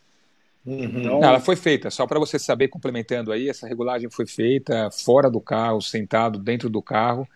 Uhum. 0.66 0.84
Então... 0.84 1.20
Não, 1.20 1.28
ela 1.28 1.40
foi 1.40 1.56
feita, 1.56 1.90
só 1.90 2.06
para 2.06 2.20
você 2.20 2.38
saber, 2.38 2.68
complementando 2.68 3.32
aí, 3.32 3.50
essa 3.50 3.68
regulagem 3.68 4.10
foi 4.10 4.28
feita 4.28 4.90
fora 4.92 5.30
do 5.30 5.42
carro, 5.42 5.82
sentado 5.82 6.40
dentro 6.40 6.70
do 6.70 6.82
carro. 6.82 7.28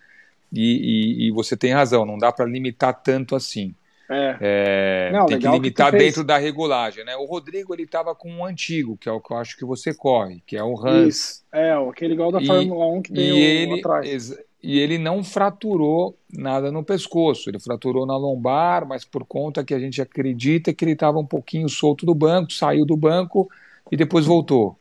E, 0.52 1.26
e, 1.26 1.28
e 1.28 1.32
você 1.32 1.58
tem 1.58 1.74
razão, 1.74 2.06
não 2.06 2.18
dá 2.18 2.32
para 2.32 2.46
limitar 2.46 2.94
tanto 3.02 3.36
assim. 3.36 3.76
É. 4.10 4.38
É, 4.40 5.12
não, 5.12 5.26
tem 5.26 5.40
que 5.40 5.48
limitar 5.48 5.92
que 5.92 5.98
dentro 5.98 6.24
da 6.24 6.38
regulagem, 6.38 7.04
né? 7.04 7.16
O 7.16 7.26
Rodrigo 7.26 7.74
ele 7.74 7.84
estava 7.84 8.14
com 8.14 8.30
um 8.32 8.46
antigo, 8.46 8.98
que 8.98 9.10
é 9.10 9.12
o 9.12 9.20
que 9.20 9.34
eu 9.34 9.38
acho 9.38 9.58
que 9.58 9.66
você 9.66 9.94
corre, 9.94 10.44
que 10.46 10.56
é 10.56 10.64
o 10.64 10.78
Hans. 10.78 11.16
Isso. 11.16 11.44
É, 11.52 11.74
aquele 11.74 12.14
igual 12.14 12.32
da 12.32 12.42
Fórmula 12.42 12.86
1 12.86 13.02
que 13.02 13.14
tem 13.14 13.24
e 13.24 13.42
ele, 13.42 13.80
atrás. 13.80 14.38
E 14.62 14.80
ele 14.80 14.98
não 14.98 15.24
fraturou 15.24 16.18
nada 16.32 16.72
no 16.72 16.84
pescoço, 16.84 17.50
ele 17.50 17.60
fraturou 17.60 18.06
na 18.06 18.18
lombar, 18.18 18.86
mas 18.86 19.04
por 19.04 19.26
conta 19.26 19.64
que 19.64 19.74
a 19.74 19.80
gente 19.80 20.02
acredita 20.02 20.74
que 20.74 20.86
ele 20.86 20.92
estava 20.92 21.18
um 21.18 21.26
pouquinho 21.26 21.68
solto 21.68 22.06
do 22.06 22.14
banco, 22.14 22.52
saiu 22.52 22.86
do 22.86 22.96
banco 22.96 23.50
e 23.92 23.98
depois 23.98 24.26
voltou. 24.26 24.78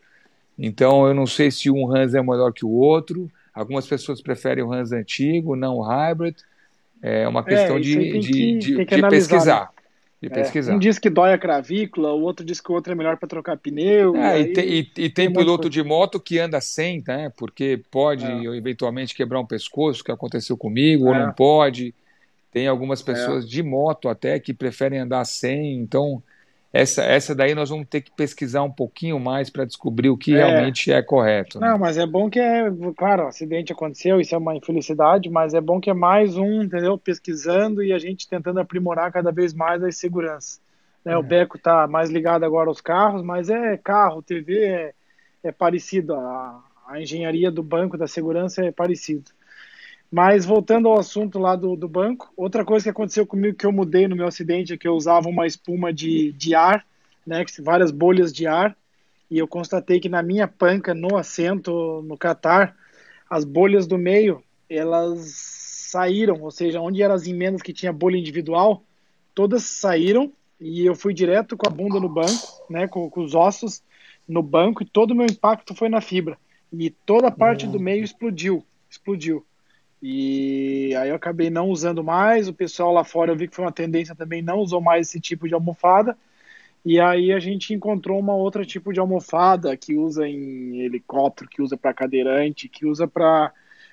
Então 0.59 1.07
eu 1.07 1.15
não 1.15 1.27
sei 1.27 1.51
se 1.51 1.71
um 1.71 1.95
Hans 1.95 2.15
é 2.15 2.23
melhor 2.23 2.53
que 2.53 2.65
o 2.65 2.71
outro. 2.71 3.31
Algumas 3.55 3.87
pessoas 3.87 4.21
preferem 4.21 4.65
o 4.65 4.73
Hans 4.73 4.91
antigo, 4.91 5.55
não 5.55 5.77
o 5.77 5.83
hybrid. 5.83 6.37
É 7.01 7.29
uma 7.29 7.45
questão 7.45 7.77
é, 7.77 7.81
de, 7.81 8.19
de, 8.19 8.33
que, 8.33 8.59
de, 8.59 8.85
de 8.85 9.09
pesquisar. 9.09 9.71
De 10.21 10.29
é, 10.29 10.31
pesquisar. 10.31 10.75
Um 10.75 10.79
diz 10.79 10.99
que 10.99 11.11
dói 11.11 11.35
a 11.35 11.39
clavícula, 11.39 12.13
o 12.13 12.23
outro 12.23 12.45
diz 12.45 12.61
que 12.61 12.73
o 12.73 12.75
outro 12.75 12.93
é 12.93 12.97
melhor 12.97 13.19
para 13.19 13.29
trocar 13.29 13.59
pneu. 13.59 14.17
É, 14.17 14.41
e, 14.41 14.53
tem, 14.53 14.65
e, 14.65 14.79
e, 14.79 14.85
tem, 14.85 15.11
tem 15.11 15.33
piloto 15.33 15.69
de 15.69 15.83
moto 15.83 16.19
que 16.19 16.39
anda 16.39 16.61
sem, 16.61 17.05
né? 17.07 17.31
Porque 17.37 17.81
pode 17.91 18.25
é. 18.25 18.57
eventualmente 18.57 19.15
quebrar 19.15 19.39
um 19.39 19.47
pescoço, 19.47 20.03
que 20.03 20.11
aconteceu 20.11 20.57
comigo, 20.57 21.07
ou 21.07 21.15
não 21.15 21.33
pode. 21.33 21.95
Tem 22.51 22.67
algumas 22.67 23.03
pessoas 23.03 23.49
de 23.49 23.63
moto 23.63 24.09
até 24.09 24.41
que 24.41 24.55
preferem 24.55 24.99
andar 24.99 25.25
sem, 25.25 25.75
então 25.75 26.23
essa, 26.75 27.05
essa 27.05 27.37
daí 27.37 27.55
nós 27.55 27.71
vamos 27.71 27.87
ter 27.87 28.01
que 28.01 28.11
pesquisar 28.11 28.65
um 28.65 28.71
pouquinho 28.71 29.21
mais 29.21 29.49
para 29.49 29.65
descobrir 29.65 30.11
o 30.11 30.19
que 30.19 30.35
é. 30.35 30.45
realmente 30.45 30.91
é 30.91 31.01
correto. 31.01 31.61
Né? 31.61 31.69
Não, 31.69 31.79
mas 31.79 31.97
é 31.97 32.05
bom 32.05 32.29
que 32.29 32.41
é, 32.41 32.65
claro, 32.97 33.29
acidente 33.29 33.73
aconteceu, 33.73 34.21
isso 34.21 34.35
é 34.35 34.39
uma 34.39 34.57
infelicidade, 34.57 35.31
mas 35.31 35.55
é 35.55 35.61
bom 35.61 35.81
que 35.81 35.89
é 35.89 35.95
mais 35.95 36.37
um, 36.37 36.65
entendeu? 36.65 36.99
Pesquisando 36.99 37.81
e 37.81 37.93
a 37.93 37.99
gente 38.01 38.29
tentando 38.29 38.59
aprimorar 38.59 39.13
cada 39.13 39.31
vez 39.31 39.55
mais 39.55 39.85
a 39.85 39.93
segurança. 39.93 40.59
Né? 41.05 41.13
É. 41.13 41.17
O 41.17 41.23
Beco 41.23 41.57
está 41.57 41.87
mais 41.87 42.11
ligado 42.11 42.43
agora 42.43 42.69
aos 42.69 42.81
carros, 42.81 43.23
mas 43.23 43.49
é 43.49 43.77
carro, 43.77 44.21
TV 44.21 44.65
é, 44.65 44.95
é 45.45 45.53
parecido, 45.53 46.15
a, 46.15 46.61
a 46.89 47.01
engenharia 47.01 47.53
do 47.53 47.63
banco 47.63 47.97
da 47.97 48.09
segurança 48.09 48.65
é 48.65 48.73
parecido. 48.73 49.31
Mas 50.15 50.45
voltando 50.45 50.87
ao 50.87 50.97
assunto 50.97 51.41
lá 51.41 51.57
do, 51.57 51.75
do 51.75 51.89
banco, 51.89 52.33
outra 52.37 52.65
coisa 52.65 52.85
que 52.85 52.91
aconteceu 52.91 53.27
comigo 53.27 53.59
que 53.59 53.67
eu 53.67 53.73
mudei 53.73 54.07
no 54.07 54.15
meu 54.15 54.29
acidente 54.29 54.73
é 54.73 54.77
que 54.77 54.87
eu 54.87 54.95
usava 54.95 55.29
uma 55.29 55.45
espuma 55.45 55.93
de, 55.93 56.31
de 56.31 56.55
ar, 56.55 56.87
né, 57.27 57.45
várias 57.59 57.91
bolhas 57.91 58.33
de 58.33 58.47
ar, 58.47 58.77
e 59.29 59.37
eu 59.37 59.49
constatei 59.49 59.99
que 59.99 60.09
na 60.09 60.23
minha 60.23 60.47
panca, 60.47 60.95
no 60.95 61.17
assento, 61.17 62.01
no 62.07 62.17
Qatar, 62.17 62.77
as 63.29 63.45
bolhas 63.45 63.89
do 63.89 63.99
meio, 63.99 64.41
elas 64.71 65.33
saíram, 65.91 66.41
ou 66.43 66.51
seja, 66.53 66.81
onde 66.81 67.03
eram 67.03 67.17
as 67.17 67.27
emendas 67.27 67.61
que 67.61 67.73
tinha 67.73 67.93
bolha 67.93 68.17
individual, 68.17 68.85
todas 69.35 69.65
saíram, 69.65 70.31
e 70.61 70.87
eu 70.87 70.95
fui 70.95 71.13
direto 71.13 71.57
com 71.57 71.67
a 71.67 71.73
bunda 71.73 71.99
no 71.99 72.09
banco, 72.09 72.63
né, 72.71 72.87
com, 72.87 73.11
com 73.11 73.21
os 73.21 73.35
ossos 73.35 73.83
no 74.29 74.45
banco, 74.45 74.81
e 74.81 74.87
todo 74.87 75.11
o 75.11 75.17
meu 75.17 75.27
impacto 75.27 75.75
foi 75.75 75.89
na 75.89 76.01
fibra. 76.01 76.39
E 76.73 76.89
toda 76.89 77.27
a 77.27 77.33
parte 77.33 77.67
do 77.67 77.81
meio 77.81 78.05
explodiu, 78.05 78.65
explodiu. 78.89 79.45
E 80.07 80.95
aí 80.97 81.09
eu 81.09 81.15
acabei 81.15 81.49
não 81.49 81.71
usando 81.71 82.05
mais. 82.05 82.47
O 82.47 82.53
pessoal 82.53 82.93
lá 82.93 83.03
fora 83.03 83.33
eu 83.33 83.37
vi 83.37 83.49
que 83.49 83.57
foi 83.57 83.65
uma 83.65 83.73
tendência 83.73 84.15
também, 84.15 84.43
não 84.43 84.59
usou 84.59 84.79
mais 84.79 85.09
esse 85.09 85.19
tipo 85.19 85.49
de 85.49 85.55
almofada. 85.55 86.15
E 86.85 87.01
aí 87.01 87.33
a 87.33 87.39
gente 87.39 87.73
encontrou 87.73 88.19
uma 88.19 88.35
outra 88.35 88.67
tipo 88.67 88.93
de 88.93 89.01
almofada 89.01 89.75
que 89.79 89.97
usa 89.97 90.29
em 90.29 90.83
helicóptero, 90.83 91.49
que 91.49 91.63
usa 91.63 91.75
para 91.79 91.95
cadeirante, 91.95 92.69
que 92.69 92.85
usa 92.85 93.09
para 93.09 93.51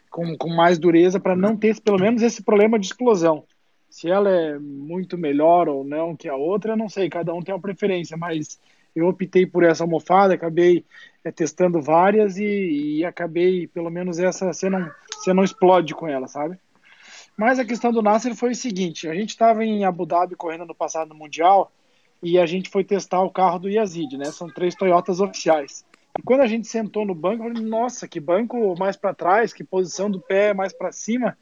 com, 0.09 0.36
com 0.38 0.49
mais 0.49 0.78
dureza 0.78 1.18
para 1.18 1.34
não 1.34 1.55
ter 1.55 1.80
pelo 1.80 1.97
menos 1.97 2.22
esse 2.22 2.43
problema 2.43 2.78
de 2.78 2.88
explosão. 2.88 3.45
Se 3.89 4.09
ela 4.09 4.30
é 4.30 4.59
muito 4.59 5.18
melhor 5.18 5.70
ou 5.70 5.86
não 5.86 6.14
que 6.14 6.28
a 6.28 6.36
outra, 6.36 6.74
eu 6.74 6.78
não 6.78 6.89
sei, 6.89 7.09
cada 7.09 7.34
um 7.34 7.41
tem 7.41 7.55
uma 7.55 7.62
preferência, 7.62 8.18
mas 8.18 8.59
eu 8.93 9.07
optei 9.07 9.45
por 9.45 9.64
essa 9.64 9.86
almofada, 9.86 10.34
acabei 10.34 10.84
é, 11.24 11.32
testando 11.32 11.82
várias 11.82 12.38
e, 12.38 12.97
e, 12.97 13.05
acabei, 13.05 13.68
pelo 13.68 13.89
menos 13.89 14.20
essa, 14.20 14.51
não, 14.70 14.91
você 15.22 15.34
não 15.34 15.43
explode 15.43 15.93
com 15.93 16.07
ela, 16.07 16.28
sabe? 16.28 16.57
Mas 17.38 17.59
a 17.59 17.65
questão 17.65 17.91
do 17.91 18.01
Nasser 18.01 18.36
foi 18.36 18.51
o 18.51 18.55
seguinte: 18.55 19.07
a 19.07 19.13
gente 19.13 19.30
estava 19.30 19.63
em 19.63 19.86
Abu 19.86 20.05
Dhabi 20.05 20.36
correndo 20.36 20.65
no 20.65 20.76
passado 20.76 21.15
Mundial 21.15 21.72
e 22.22 22.38
a 22.38 22.45
gente 22.45 22.69
foi 22.69 22.84
testar 22.84 23.22
o 23.22 23.32
carro 23.32 23.59
do 23.59 23.69
Yazid, 23.69 24.17
né? 24.17 24.26
São 24.26 24.47
três 24.47 24.76
Toyotas 24.76 25.19
oficiais. 25.19 25.86
E 26.17 26.22
quando 26.22 26.41
a 26.41 26.47
gente 26.47 26.67
sentou 26.67 27.05
no 27.05 27.15
banco, 27.15 27.43
eu 27.43 27.53
falei, 27.53 27.67
nossa, 27.67 28.07
que 28.07 28.19
banco 28.19 28.76
mais 28.78 28.95
para 28.95 29.13
trás, 29.13 29.53
que 29.53 29.63
posição 29.63 30.09
do 30.09 30.19
pé 30.19 30.53
mais 30.53 30.74
para 30.74 30.91
cima. 30.91 31.38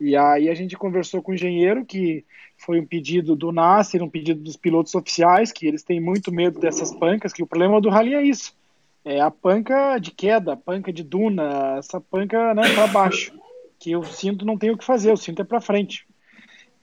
E 0.00 0.16
aí 0.16 0.48
a 0.48 0.54
gente 0.54 0.76
conversou 0.76 1.20
com 1.20 1.32
o 1.32 1.34
engenheiro, 1.34 1.84
que 1.84 2.24
foi 2.56 2.80
um 2.80 2.86
pedido 2.86 3.36
do 3.36 3.52
Nasser, 3.52 4.02
um 4.02 4.08
pedido 4.08 4.40
dos 4.40 4.56
pilotos 4.56 4.94
oficiais, 4.94 5.52
que 5.52 5.66
eles 5.66 5.82
têm 5.82 6.00
muito 6.00 6.32
medo 6.32 6.58
dessas 6.58 6.94
pancas, 6.94 7.32
que 7.32 7.42
o 7.42 7.46
problema 7.46 7.80
do 7.80 7.90
rally 7.90 8.14
é 8.14 8.22
isso. 8.22 8.56
É 9.08 9.22
a 9.22 9.30
panca 9.30 9.98
de 9.98 10.10
queda, 10.10 10.52
a 10.52 10.56
panca 10.56 10.92
de 10.92 11.02
duna, 11.02 11.78
essa 11.78 11.98
panca 11.98 12.52
né, 12.52 12.62
para 12.74 12.86
baixo, 12.88 13.32
que 13.78 13.96
o 13.96 14.04
cinto 14.04 14.44
não 14.44 14.58
tem 14.58 14.70
o 14.70 14.76
que 14.76 14.84
fazer, 14.84 15.10
o 15.10 15.16
cinto 15.16 15.40
é 15.40 15.46
para 15.46 15.62
frente. 15.62 16.06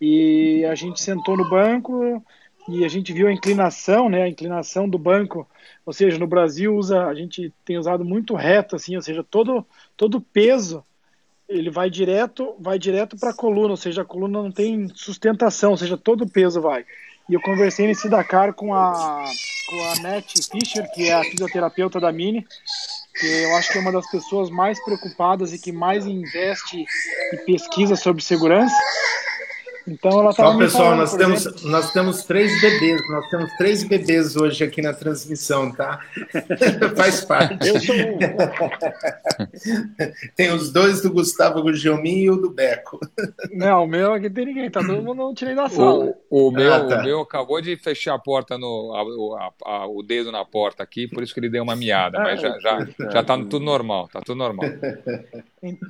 E 0.01 0.65
a 0.65 0.73
gente 0.73 0.99
sentou 0.99 1.37
no 1.37 1.47
banco, 1.47 2.25
e 2.67 2.83
a 2.83 2.87
gente 2.87 3.13
viu 3.13 3.27
a 3.27 3.31
inclinação, 3.31 4.09
né, 4.09 4.23
a 4.23 4.27
inclinação 4.27 4.89
do 4.89 4.97
banco, 4.97 5.47
ou 5.85 5.93
seja, 5.93 6.17
no 6.17 6.25
Brasil 6.25 6.75
usa, 6.75 7.05
a 7.05 7.13
gente 7.13 7.53
tem 7.63 7.77
usado 7.77 8.03
muito 8.03 8.33
reto 8.33 8.75
assim, 8.75 8.95
ou 8.95 9.03
seja, 9.03 9.23
todo 9.23 9.63
todo 9.95 10.19
peso 10.19 10.83
ele 11.47 11.69
vai 11.69 11.91
direto, 11.91 12.55
vai 12.59 12.79
direto 12.79 13.15
para 13.19 13.29
a 13.29 13.35
coluna, 13.35 13.69
ou 13.69 13.77
seja, 13.77 14.01
a 14.01 14.05
coluna 14.05 14.41
não 14.41 14.51
tem 14.51 14.87
sustentação, 14.95 15.71
ou 15.71 15.77
seja, 15.77 15.95
todo 15.95 16.23
o 16.23 16.29
peso 16.29 16.59
vai. 16.59 16.83
E 17.29 17.33
eu 17.33 17.41
conversei 17.41 17.87
nesse 17.87 18.07
Dakar 18.07 18.53
com 18.53 18.73
a 18.73 19.25
com 19.67 19.83
a 19.83 19.95
Nete 19.95 20.43
Fischer, 20.43 20.89
que 20.91 21.09
é 21.09 21.13
a 21.13 21.23
fisioterapeuta 21.23 21.99
da 21.99 22.11
Mini, 22.11 22.45
que 23.19 23.25
eu 23.25 23.55
acho 23.55 23.71
que 23.71 23.77
é 23.79 23.81
uma 23.81 23.91
das 23.91 24.09
pessoas 24.11 24.49
mais 24.49 24.83
preocupadas 24.83 25.53
e 25.53 25.59
que 25.59 25.71
mais 25.71 26.05
investe 26.05 26.85
e 27.33 27.37
pesquisa 27.37 27.95
sobre 27.95 28.23
segurança. 28.23 28.75
Então 29.87 30.19
ela 30.19 30.31
estava. 30.31 30.49
Ó, 30.49 30.57
pessoal, 30.57 30.95
nós 30.95 31.15
temos, 31.15 31.45
exemplo... 31.45 31.69
nós 31.69 31.93
temos 31.93 32.23
três 32.23 32.59
bebês, 32.61 32.99
nós 33.09 33.29
temos 33.29 33.51
três 33.57 33.83
bebês 33.83 34.35
hoje 34.35 34.63
aqui 34.63 34.81
na 34.81 34.93
transmissão, 34.93 35.71
tá? 35.71 35.99
Faz 36.97 37.23
parte. 37.23 37.67
Eu 37.67 37.79
sou 37.79 37.95
um. 37.95 38.17
tem 40.35 40.51
os 40.51 40.71
dois 40.71 41.01
do 41.01 41.11
Gustavo 41.11 41.61
Gugelmin 41.61 42.23
e 42.23 42.31
o 42.31 42.35
do 42.35 42.49
Beco. 42.49 42.99
Não, 43.53 43.83
o 43.83 43.87
meu 43.87 44.13
aqui 44.13 44.29
tem 44.29 44.45
ninguém, 44.45 44.69
tá 44.69 44.81
todo 44.81 45.01
mundo 45.01 45.15
não 45.15 45.33
tirei 45.33 45.55
da 45.55 45.69
sala. 45.69 46.13
O, 46.29 46.47
o 46.47 46.51
meu, 46.51 46.73
ah, 46.73 46.87
tá. 46.87 46.99
o 46.99 47.03
meu 47.03 47.21
acabou 47.21 47.61
de 47.61 47.77
fechar 47.77 48.15
a 48.15 48.19
porta 48.19 48.57
no. 48.57 48.93
A, 48.93 49.45
a, 49.45 49.71
a, 49.71 49.87
o 49.87 50.01
dedo 50.01 50.31
na 50.31 50.43
porta 50.43 50.83
aqui, 50.83 51.07
por 51.07 51.23
isso 51.23 51.33
que 51.33 51.39
ele 51.39 51.49
deu 51.49 51.63
uma 51.63 51.75
miada, 51.75 52.19
mas 52.19 52.41
já, 52.41 52.57
já, 52.59 52.87
já 53.11 53.23
tá 53.23 53.37
tudo 53.37 53.59
normal, 53.59 54.09
tá 54.11 54.21
tudo 54.21 54.37
normal. 54.37 54.65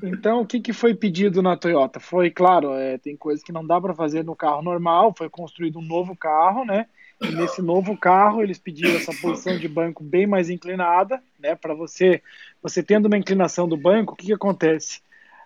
Então, 0.03 0.41
o 0.41 0.45
que, 0.45 0.59
que 0.59 0.71
foi 0.71 0.93
pedido 0.93 1.41
na 1.41 1.57
Toyota? 1.57 1.99
Foi, 1.99 2.29
claro, 2.29 2.73
é, 2.73 2.97
tem 2.97 3.17
coisas 3.17 3.43
que 3.43 3.51
não 3.51 3.65
dá 3.65 3.79
para 3.85 3.93
fazer 3.93 4.23
no 4.23 4.35
carro 4.35 4.63
normal, 4.63 5.13
foi 5.15 5.29
construído 5.29 5.77
um 5.77 5.83
novo 5.83 6.15
carro, 6.15 6.65
né? 6.65 6.87
E 7.21 7.27
nesse 7.27 7.61
novo 7.61 7.95
carro 7.95 8.41
eles 8.41 8.57
pediram 8.57 8.95
essa 8.95 9.13
posição 9.21 9.55
de 9.59 9.67
banco 9.67 10.03
bem 10.03 10.25
mais 10.25 10.49
inclinada, 10.49 11.21
né? 11.39 11.53
Para 11.53 11.75
você, 11.75 12.19
você 12.63 12.81
tendo 12.81 13.05
uma 13.05 13.17
inclinação 13.17 13.67
do 13.67 13.77
banco, 13.77 14.13
o 14.13 14.15
que, 14.15 14.25
que 14.25 14.33
acontece? 14.33 15.01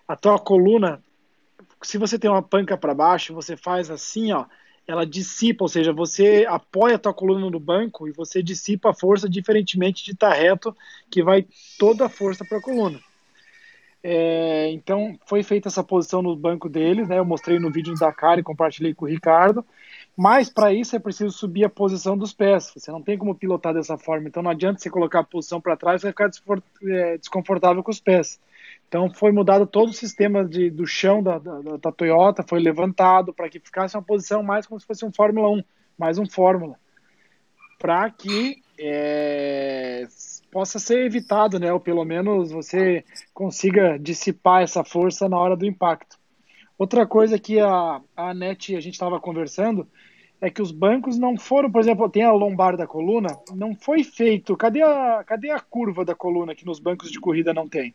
A 0.08 0.16
tua 0.16 0.38
coluna, 0.38 1.02
se 1.82 1.98
você 1.98 2.18
tem 2.18 2.30
uma 2.30 2.42
panca 2.42 2.78
para 2.78 2.94
baixo, 2.94 3.34
você 3.34 3.58
faz 3.58 3.90
assim, 3.90 4.32
ó, 4.32 4.46
ela 4.86 5.04
dissipa, 5.04 5.64
ou 5.64 5.68
seja, 5.68 5.92
você 5.92 6.46
apoia 6.48 6.96
a 6.96 6.98
tua 6.98 7.12
coluna 7.12 7.50
no 7.50 7.60
banco 7.60 8.08
e 8.08 8.12
você 8.12 8.42
dissipa 8.42 8.90
a 8.90 8.94
força 8.94 9.28
diferentemente 9.28 10.02
de 10.02 10.12
estar 10.12 10.32
reto, 10.32 10.74
que 11.10 11.22
vai 11.22 11.46
toda 11.78 12.06
a 12.06 12.08
força 12.08 12.42
para 12.42 12.56
a 12.56 12.62
coluna. 12.62 12.98
É, 14.02 14.70
então 14.70 15.18
foi 15.26 15.42
feita 15.42 15.68
essa 15.68 15.84
posição 15.84 16.22
no 16.22 16.34
banco 16.34 16.68
deles, 16.68 17.08
né? 17.08 17.18
Eu 17.18 17.24
mostrei 17.24 17.58
no 17.58 17.70
vídeo 17.70 17.94
da 17.94 18.12
cara 18.12 18.40
e 18.40 18.44
compartilhei 18.44 18.94
com 18.94 19.04
o 19.04 19.08
Ricardo. 19.08 19.64
Mas 20.16 20.50
para 20.50 20.72
isso 20.72 20.96
é 20.96 20.98
preciso 20.98 21.30
subir 21.32 21.64
a 21.64 21.70
posição 21.70 22.16
dos 22.16 22.32
pés. 22.32 22.72
Você 22.74 22.90
não 22.90 23.02
tem 23.02 23.16
como 23.16 23.34
pilotar 23.34 23.74
dessa 23.74 23.98
forma. 23.98 24.28
Então 24.28 24.42
não 24.42 24.50
adianta 24.50 24.80
você 24.80 24.90
colocar 24.90 25.20
a 25.20 25.24
posição 25.24 25.60
para 25.60 25.76
trás, 25.76 26.02
vai 26.02 26.12
ficar 26.12 26.30
é, 26.84 27.18
desconfortável 27.18 27.82
com 27.82 27.90
os 27.90 28.00
pés. 28.00 28.40
Então 28.88 29.08
foi 29.08 29.30
mudado 29.30 29.66
todo 29.66 29.90
o 29.90 29.94
sistema 29.94 30.44
de, 30.44 30.68
do 30.68 30.86
chão 30.86 31.22
da, 31.22 31.38
da, 31.38 31.76
da 31.76 31.92
Toyota, 31.92 32.42
foi 32.42 32.58
levantado 32.58 33.32
para 33.32 33.48
que 33.48 33.60
ficasse 33.60 33.96
uma 33.96 34.02
posição 34.02 34.42
mais 34.42 34.66
como 34.66 34.80
se 34.80 34.86
fosse 34.86 35.04
um 35.04 35.12
Fórmula 35.12 35.48
1, 35.48 35.62
mais 35.96 36.18
um 36.18 36.26
Fórmula, 36.26 36.74
para 37.78 38.10
que 38.10 38.60
é, 38.76 40.08
possa 40.50 40.78
ser 40.78 41.04
evitado, 41.04 41.58
né? 41.58 41.72
Ou 41.72 41.80
pelo 41.80 42.04
menos 42.04 42.50
você 42.50 43.04
consiga 43.32 43.98
dissipar 43.98 44.62
essa 44.62 44.84
força 44.84 45.28
na 45.28 45.38
hora 45.38 45.56
do 45.56 45.66
impacto. 45.66 46.18
Outra 46.78 47.06
coisa 47.06 47.38
que 47.38 47.60
a, 47.60 48.00
a 48.16 48.34
NET, 48.34 48.74
a 48.74 48.80
gente 48.80 48.94
estava 48.94 49.20
conversando, 49.20 49.86
é 50.40 50.48
que 50.48 50.62
os 50.62 50.72
bancos 50.72 51.18
não 51.18 51.36
foram, 51.36 51.70
por 51.70 51.80
exemplo, 51.80 52.08
tem 52.08 52.22
a 52.22 52.32
lombar 52.32 52.76
da 52.76 52.86
coluna, 52.86 53.28
não 53.54 53.74
foi 53.74 54.02
feito. 54.02 54.56
Cadê 54.56 54.82
a, 54.82 55.22
cadê 55.24 55.50
a 55.50 55.60
curva 55.60 56.04
da 56.04 56.14
coluna 56.14 56.54
que 56.54 56.64
nos 56.64 56.80
bancos 56.80 57.10
de 57.10 57.20
corrida 57.20 57.52
não 57.52 57.68
tem? 57.68 57.94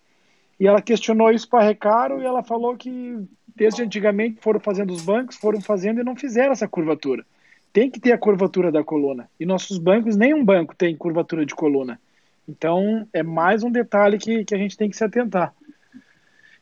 E 0.60 0.68
ela 0.68 0.82
questionou 0.82 1.32
isso 1.32 1.50
para 1.50 1.64
Recaro 1.64 2.22
e 2.22 2.26
ela 2.26 2.44
falou 2.44 2.78
que 2.78 3.18
desde 3.56 3.82
antigamente 3.82 4.40
foram 4.42 4.60
fazendo 4.60 4.94
os 4.94 5.04
bancos, 5.04 5.36
foram 5.36 5.60
fazendo 5.60 6.00
e 6.00 6.04
não 6.04 6.16
fizeram 6.16 6.52
essa 6.52 6.68
curvatura. 6.68 7.26
Tem 7.74 7.90
que 7.90 8.00
ter 8.00 8.12
a 8.12 8.18
curvatura 8.18 8.72
da 8.72 8.84
coluna. 8.84 9.30
E 9.40 9.46
nossos 9.46 9.78
bancos, 9.78 10.16
nenhum 10.16 10.46
banco 10.46 10.76
tem 10.76 10.96
curvatura 10.96 11.46
de 11.46 11.56
coluna. 11.56 12.00
Então, 12.48 13.08
é 13.12 13.24
mais 13.24 13.64
um 13.64 13.72
detalhe 13.72 14.18
que, 14.18 14.46
que 14.46 14.54
a 14.54 14.58
gente 14.58 14.78
tem 14.78 14.90
que 14.90 14.98
se 14.98 15.04
atentar. 15.04 15.54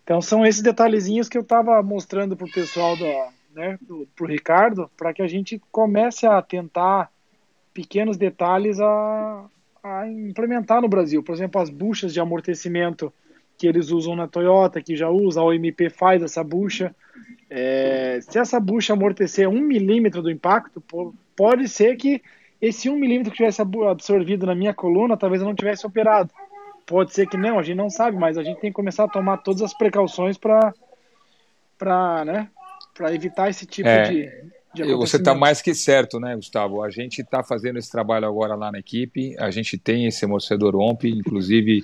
Então, 0.03 0.21
são 0.21 0.45
esses 0.45 0.61
detalhezinhos 0.61 1.29
que 1.29 1.37
eu 1.37 1.41
estava 1.41 1.81
mostrando 1.81 2.35
para 2.35 2.45
o 2.45 2.51
pessoal, 2.51 2.97
da, 2.97 3.29
né, 3.53 3.77
para 4.15 4.25
o 4.25 4.27
Ricardo, 4.27 4.89
para 4.97 5.13
que 5.13 5.21
a 5.21 5.27
gente 5.27 5.61
comece 5.71 6.25
a 6.25 6.41
tentar 6.41 7.11
pequenos 7.73 8.17
detalhes 8.17 8.79
a, 8.79 9.45
a 9.83 10.07
implementar 10.07 10.81
no 10.81 10.89
Brasil. 10.89 11.23
Por 11.23 11.33
exemplo, 11.33 11.59
as 11.59 11.69
buchas 11.69 12.13
de 12.13 12.19
amortecimento 12.19 13.11
que 13.57 13.67
eles 13.67 13.91
usam 13.91 14.15
na 14.15 14.27
Toyota, 14.27 14.81
que 14.81 14.95
já 14.95 15.09
usa, 15.09 15.39
a 15.39 15.43
OMP 15.43 15.89
faz 15.89 16.21
essa 16.21 16.43
bucha. 16.43 16.95
É, 17.49 18.19
se 18.21 18.39
essa 18.39 18.59
bucha 18.59 18.93
amortecer 18.93 19.47
um 19.47 19.61
milímetro 19.61 20.21
do 20.21 20.31
impacto, 20.31 20.83
pode 21.35 21.67
ser 21.67 21.95
que 21.95 22.21
esse 22.63 22.89
um 22.89 22.95
milímetro 22.95 23.29
que 23.29 23.37
tivesse 23.37 23.61
absorvido 23.61 24.45
na 24.45 24.55
minha 24.55 24.73
coluna, 24.73 25.17
talvez 25.17 25.41
eu 25.41 25.47
não 25.47 25.53
tivesse 25.53 25.85
operado. 25.85 26.31
Pode 26.85 27.13
ser 27.13 27.27
que 27.27 27.35
não, 27.35 27.59
a 27.59 27.63
gente 27.63 27.75
não 27.75 27.89
sabe, 27.89 28.17
mas 28.17 28.37
a 28.37 28.43
gente 28.43 28.61
tem 28.61 28.69
que 28.69 28.75
começar 28.75 29.03
a 29.03 29.07
tomar 29.09 29.39
todas 29.39 29.61
as 29.61 29.73
precauções 29.73 30.37
para 30.37 30.73
para 31.77 32.23
né, 32.23 32.49
evitar 33.11 33.49
esse 33.49 33.65
tipo 33.65 33.89
é, 33.89 34.03
de, 34.09 34.31
de 34.73 34.93
Você 34.93 35.17
está 35.17 35.35
mais 35.35 35.61
que 35.61 35.75
certo, 35.75 36.21
né, 36.21 36.33
Gustavo? 36.37 36.81
A 36.81 36.89
gente 36.89 37.21
está 37.21 37.43
fazendo 37.43 37.77
esse 37.77 37.91
trabalho 37.91 38.25
agora 38.25 38.55
lá 38.55 38.71
na 38.71 38.79
equipe, 38.79 39.35
a 39.37 39.51
gente 39.51 39.77
tem 39.77 40.05
esse 40.05 40.23
amortecedor 40.23 40.73
OMP, 40.73 41.09
inclusive 41.09 41.83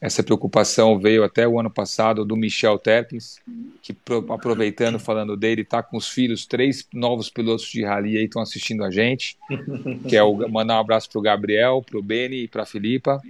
essa 0.00 0.22
preocupação 0.22 0.98
veio 0.98 1.24
até 1.24 1.46
o 1.46 1.58
ano 1.58 1.70
passado 1.70 2.24
do 2.24 2.36
Michel 2.36 2.78
Terpins, 2.78 3.38
que 3.82 3.96
aproveitando, 4.32 4.98
falando 4.98 5.36
dele, 5.36 5.62
está 5.62 5.82
com 5.82 5.96
os 5.96 6.08
filhos, 6.08 6.46
três 6.46 6.86
novos 6.92 7.28
pilotos 7.28 7.66
de 7.66 7.84
rally 7.84 8.16
aí 8.16 8.24
estão 8.24 8.40
assistindo 8.40 8.84
a 8.84 8.90
gente, 8.90 9.36
que 10.08 10.16
é 10.16 10.22
o 10.22 10.48
mandar 10.48 10.76
um 10.76 10.80
abraço 10.80 11.10
para 11.10 11.18
o 11.18 11.22
Gabriel, 11.22 11.82
para 11.84 11.98
o 11.98 12.02
Beni 12.02 12.44
e 12.44 12.48
para 12.48 12.62
a 12.62 12.66
Filipa. 12.66 13.20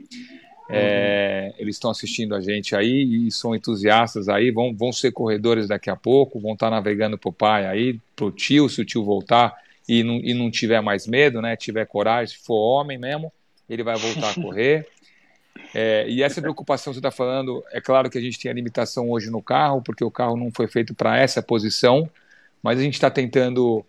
É, 0.71 1.55
eles 1.59 1.77
estão 1.77 1.91
assistindo 1.91 2.35
a 2.35 2.41
gente 2.43 2.77
aí 2.77 3.27
e 3.27 3.33
são 3.33 3.55
entusiastas 3.55 4.29
aí, 4.29 4.51
vão, 4.51 4.75
vão 4.77 4.93
ser 4.93 5.13
corredores 5.13 5.67
daqui 5.67 5.89
a 5.89 5.97
pouco, 5.97 6.39
vão 6.39 6.53
estar 6.53 6.67
tá 6.67 6.71
navegando 6.71 7.17
para 7.17 7.31
o 7.31 7.33
pai 7.33 7.67
aí, 7.67 7.99
para 8.15 8.27
o 8.27 8.31
tio, 8.31 8.69
se 8.69 8.83
o 8.83 8.85
tio 8.85 9.03
voltar 9.03 9.57
e 9.89 10.03
não, 10.03 10.17
e 10.17 10.35
não 10.35 10.51
tiver 10.51 10.83
mais 10.83 11.07
medo, 11.07 11.41
né? 11.41 11.57
Tiver 11.57 11.87
coragem, 11.87 12.37
se 12.37 12.45
for 12.45 12.57
homem 12.57 12.99
mesmo, 12.99 13.33
ele 13.67 13.83
vai 13.83 13.97
voltar 13.97 14.31
a 14.31 14.35
correr. 14.35 14.87
É, 15.75 16.09
e 16.09 16.23
essa 16.23 16.41
preocupação 16.41 16.93
que 16.93 16.97
você 16.97 17.01
está 17.01 17.11
falando, 17.11 17.63
é 17.73 17.81
claro 17.81 18.09
que 18.11 18.19
a 18.19 18.21
gente 18.21 18.39
tem 18.39 18.51
a 18.51 18.55
limitação 18.55 19.11
hoje 19.11 19.31
no 19.31 19.43
carro, 19.43 19.83
porque 19.83 20.05
o 20.05 20.11
carro 20.11 20.37
não 20.37 20.51
foi 20.51 20.67
feito 20.67 20.95
para 20.95 21.19
essa 21.19 21.43
posição, 21.43 22.09
mas 22.63 22.79
a 22.79 22.83
gente 22.83 22.95
está 22.95 23.11
tentando 23.11 23.85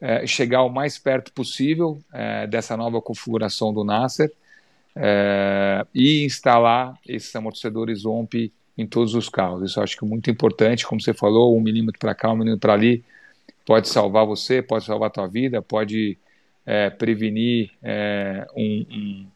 é, 0.00 0.26
chegar 0.26 0.62
o 0.62 0.68
mais 0.68 0.98
perto 0.98 1.32
possível 1.32 2.00
é, 2.12 2.46
dessa 2.46 2.76
nova 2.76 3.00
configuração 3.00 3.72
do 3.72 3.84
Nasser 3.84 4.30
é, 4.94 5.84
e 5.94 6.24
instalar 6.24 6.98
esses 7.06 7.34
amortecedores 7.34 8.04
OMP 8.04 8.52
em 8.76 8.86
todos 8.86 9.14
os 9.14 9.28
carros. 9.28 9.70
Isso 9.70 9.78
eu 9.78 9.84
acho 9.84 9.96
que 9.96 10.04
é 10.04 10.08
muito 10.08 10.30
importante, 10.30 10.86
como 10.86 11.00
você 11.00 11.14
falou, 11.14 11.56
um 11.56 11.60
milímetro 11.60 11.98
para 11.98 12.14
cá, 12.14 12.30
um 12.30 12.36
milímetro 12.36 12.60
para 12.60 12.74
ali, 12.74 13.04
pode 13.64 13.88
salvar 13.88 14.26
você, 14.26 14.62
pode 14.62 14.84
salvar 14.84 15.08
a 15.08 15.12
tua 15.12 15.26
vida, 15.26 15.62
pode 15.62 16.18
é, 16.66 16.90
prevenir 16.90 17.70
é, 17.82 18.46
um, 18.56 18.86
um 18.90 19.26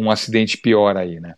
um 0.00 0.10
acidente 0.10 0.56
pior 0.56 0.96
aí, 0.96 1.20
né? 1.20 1.34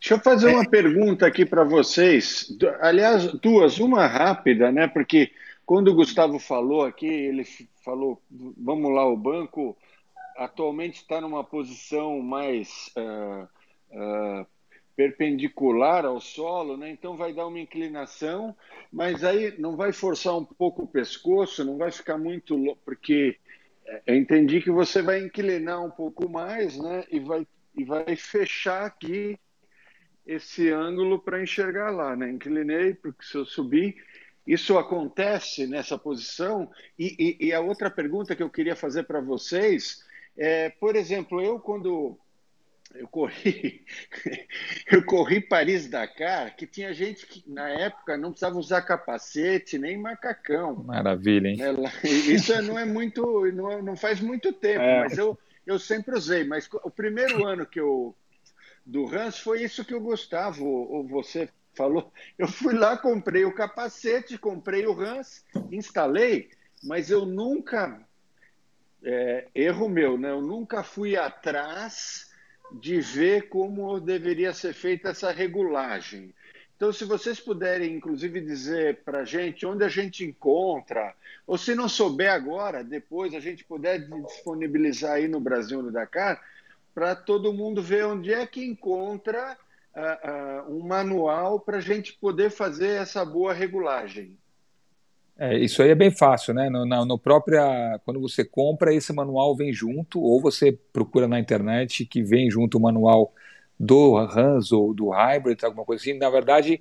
Deixa 0.00 0.14
eu 0.14 0.18
fazer 0.18 0.48
uma 0.48 0.68
pergunta 0.68 1.26
aqui 1.26 1.46
para 1.46 1.64
vocês. 1.64 2.54
Aliás, 2.80 3.32
duas, 3.40 3.78
uma 3.78 4.06
rápida, 4.06 4.70
né? 4.70 4.86
Porque 4.86 5.30
quando 5.64 5.88
o 5.88 5.94
Gustavo 5.94 6.38
falou 6.38 6.84
aqui, 6.84 7.06
ele 7.06 7.44
falou: 7.84 8.20
vamos 8.30 8.92
lá, 8.92 9.06
o 9.06 9.16
banco 9.16 9.76
atualmente 10.36 10.96
está 10.96 11.20
numa 11.20 11.42
posição 11.42 12.20
mais 12.20 12.92
uh, 12.96 13.48
uh, 13.90 14.46
perpendicular 14.94 16.04
ao 16.04 16.20
solo, 16.20 16.76
né? 16.76 16.90
então 16.90 17.16
vai 17.16 17.32
dar 17.32 17.46
uma 17.46 17.60
inclinação, 17.60 18.54
mas 18.92 19.24
aí 19.24 19.54
não 19.58 19.76
vai 19.76 19.92
forçar 19.92 20.36
um 20.36 20.44
pouco 20.44 20.82
o 20.82 20.86
pescoço, 20.86 21.64
não 21.64 21.76
vai 21.76 21.90
ficar 21.90 22.18
muito 22.18 22.76
porque 22.84 23.36
eu 24.06 24.14
entendi 24.14 24.60
que 24.60 24.70
você 24.70 25.02
vai 25.02 25.20
inclinar 25.20 25.84
um 25.84 25.90
pouco 25.90 26.28
mais, 26.28 26.76
né? 26.76 27.04
E 27.10 27.20
vai, 27.20 27.46
e 27.76 27.84
vai 27.84 28.16
fechar 28.16 28.84
aqui 28.84 29.38
esse 30.26 30.70
ângulo 30.70 31.20
para 31.20 31.42
enxergar 31.42 31.90
lá, 31.90 32.16
né? 32.16 32.30
Inclinei, 32.30 32.94
porque 32.94 33.24
se 33.24 33.36
eu 33.36 33.44
subir, 33.44 33.96
isso 34.46 34.76
acontece 34.76 35.66
nessa 35.66 35.96
posição. 35.96 36.70
E, 36.98 37.38
e, 37.40 37.46
e 37.46 37.52
a 37.52 37.60
outra 37.60 37.90
pergunta 37.90 38.34
que 38.34 38.42
eu 38.42 38.50
queria 38.50 38.74
fazer 38.74 39.04
para 39.04 39.20
vocês 39.20 40.04
é, 40.36 40.68
por 40.68 40.94
exemplo, 40.96 41.40
eu 41.40 41.58
quando 41.58 42.18
eu 42.98 43.08
corri, 43.08 43.84
eu 44.90 45.04
corri 45.04 45.40
Paris-Dakar, 45.40 46.56
que 46.56 46.66
tinha 46.66 46.92
gente 46.92 47.26
que 47.26 47.44
na 47.46 47.68
época 47.68 48.16
não 48.16 48.30
precisava 48.30 48.58
usar 48.58 48.82
capacete 48.82 49.78
nem 49.78 49.98
macacão. 49.98 50.82
Maravilha, 50.84 51.48
hein? 51.48 51.58
É, 52.04 52.08
isso 52.08 52.60
não 52.62 52.78
é 52.78 52.84
muito, 52.84 53.44
não, 53.52 53.82
não 53.82 53.96
faz 53.96 54.20
muito 54.20 54.52
tempo, 54.52 54.82
é. 54.82 55.00
mas 55.00 55.18
eu, 55.18 55.38
eu 55.66 55.78
sempre 55.78 56.14
usei. 56.14 56.44
Mas 56.44 56.68
o 56.84 56.90
primeiro 56.90 57.46
ano 57.46 57.66
que 57.66 57.80
eu 57.80 58.14
do 58.84 59.06
Hans 59.06 59.38
foi 59.38 59.62
isso 59.62 59.84
que 59.84 59.94
o 59.94 60.00
Gustavo 60.00 60.64
ou 60.64 61.06
você 61.06 61.48
falou. 61.74 62.12
Eu 62.38 62.48
fui 62.48 62.74
lá, 62.74 62.96
comprei 62.96 63.44
o 63.44 63.54
capacete, 63.54 64.38
comprei 64.38 64.86
o 64.86 64.98
Hans, 64.98 65.44
instalei, 65.70 66.50
mas 66.82 67.10
eu 67.10 67.26
nunca 67.26 68.00
é, 69.02 69.48
erro 69.54 69.88
meu, 69.88 70.16
né? 70.16 70.30
Eu 70.30 70.40
nunca 70.40 70.82
fui 70.82 71.16
atrás 71.16 72.30
de 72.72 73.00
ver 73.00 73.48
como 73.48 74.00
deveria 74.00 74.52
ser 74.52 74.72
feita 74.72 75.10
essa 75.10 75.30
regulagem. 75.30 76.34
Então, 76.76 76.92
se 76.92 77.04
vocês 77.06 77.40
puderem, 77.40 77.94
inclusive, 77.94 78.38
dizer 78.40 79.02
para 79.02 79.20
a 79.20 79.24
gente 79.24 79.64
onde 79.64 79.82
a 79.82 79.88
gente 79.88 80.24
encontra, 80.24 81.14
ou 81.46 81.56
se 81.56 81.74
não 81.74 81.88
souber 81.88 82.30
agora, 82.30 82.84
depois 82.84 83.32
a 83.34 83.40
gente 83.40 83.64
puder 83.64 84.06
disponibilizar 84.06 85.12
aí 85.12 85.26
no 85.26 85.40
Brasil, 85.40 85.82
no 85.82 85.90
Dakar, 85.90 86.42
para 86.94 87.14
todo 87.14 87.52
mundo 87.52 87.80
ver 87.80 88.04
onde 88.04 88.32
é 88.32 88.46
que 88.46 88.62
encontra 88.62 89.56
uh, 89.94 90.70
uh, 90.70 90.76
um 90.76 90.86
manual 90.86 91.60
para 91.60 91.78
a 91.78 91.80
gente 91.80 92.12
poder 92.14 92.50
fazer 92.50 93.00
essa 93.00 93.24
boa 93.24 93.54
regulagem. 93.54 94.36
É, 95.38 95.58
isso 95.58 95.82
aí 95.82 95.90
é 95.90 95.94
bem 95.94 96.10
fácil, 96.10 96.54
né? 96.54 96.70
No, 96.70 96.86
no, 96.86 97.18
própria, 97.18 98.00
quando 98.04 98.20
você 98.20 98.42
compra, 98.42 98.94
esse 98.94 99.12
manual 99.12 99.54
vem 99.54 99.72
junto, 99.72 100.18
ou 100.18 100.40
você 100.40 100.72
procura 100.92 101.28
na 101.28 101.38
internet 101.38 102.06
que 102.06 102.22
vem 102.22 102.50
junto 102.50 102.78
o 102.78 102.80
manual 102.80 103.34
do 103.78 104.16
Hans 104.16 104.72
ou 104.72 104.94
do 104.94 105.10
Hybrid, 105.10 105.62
alguma 105.62 105.84
coisa 105.84 106.02
assim. 106.02 106.18
Na 106.18 106.30
verdade, 106.30 106.80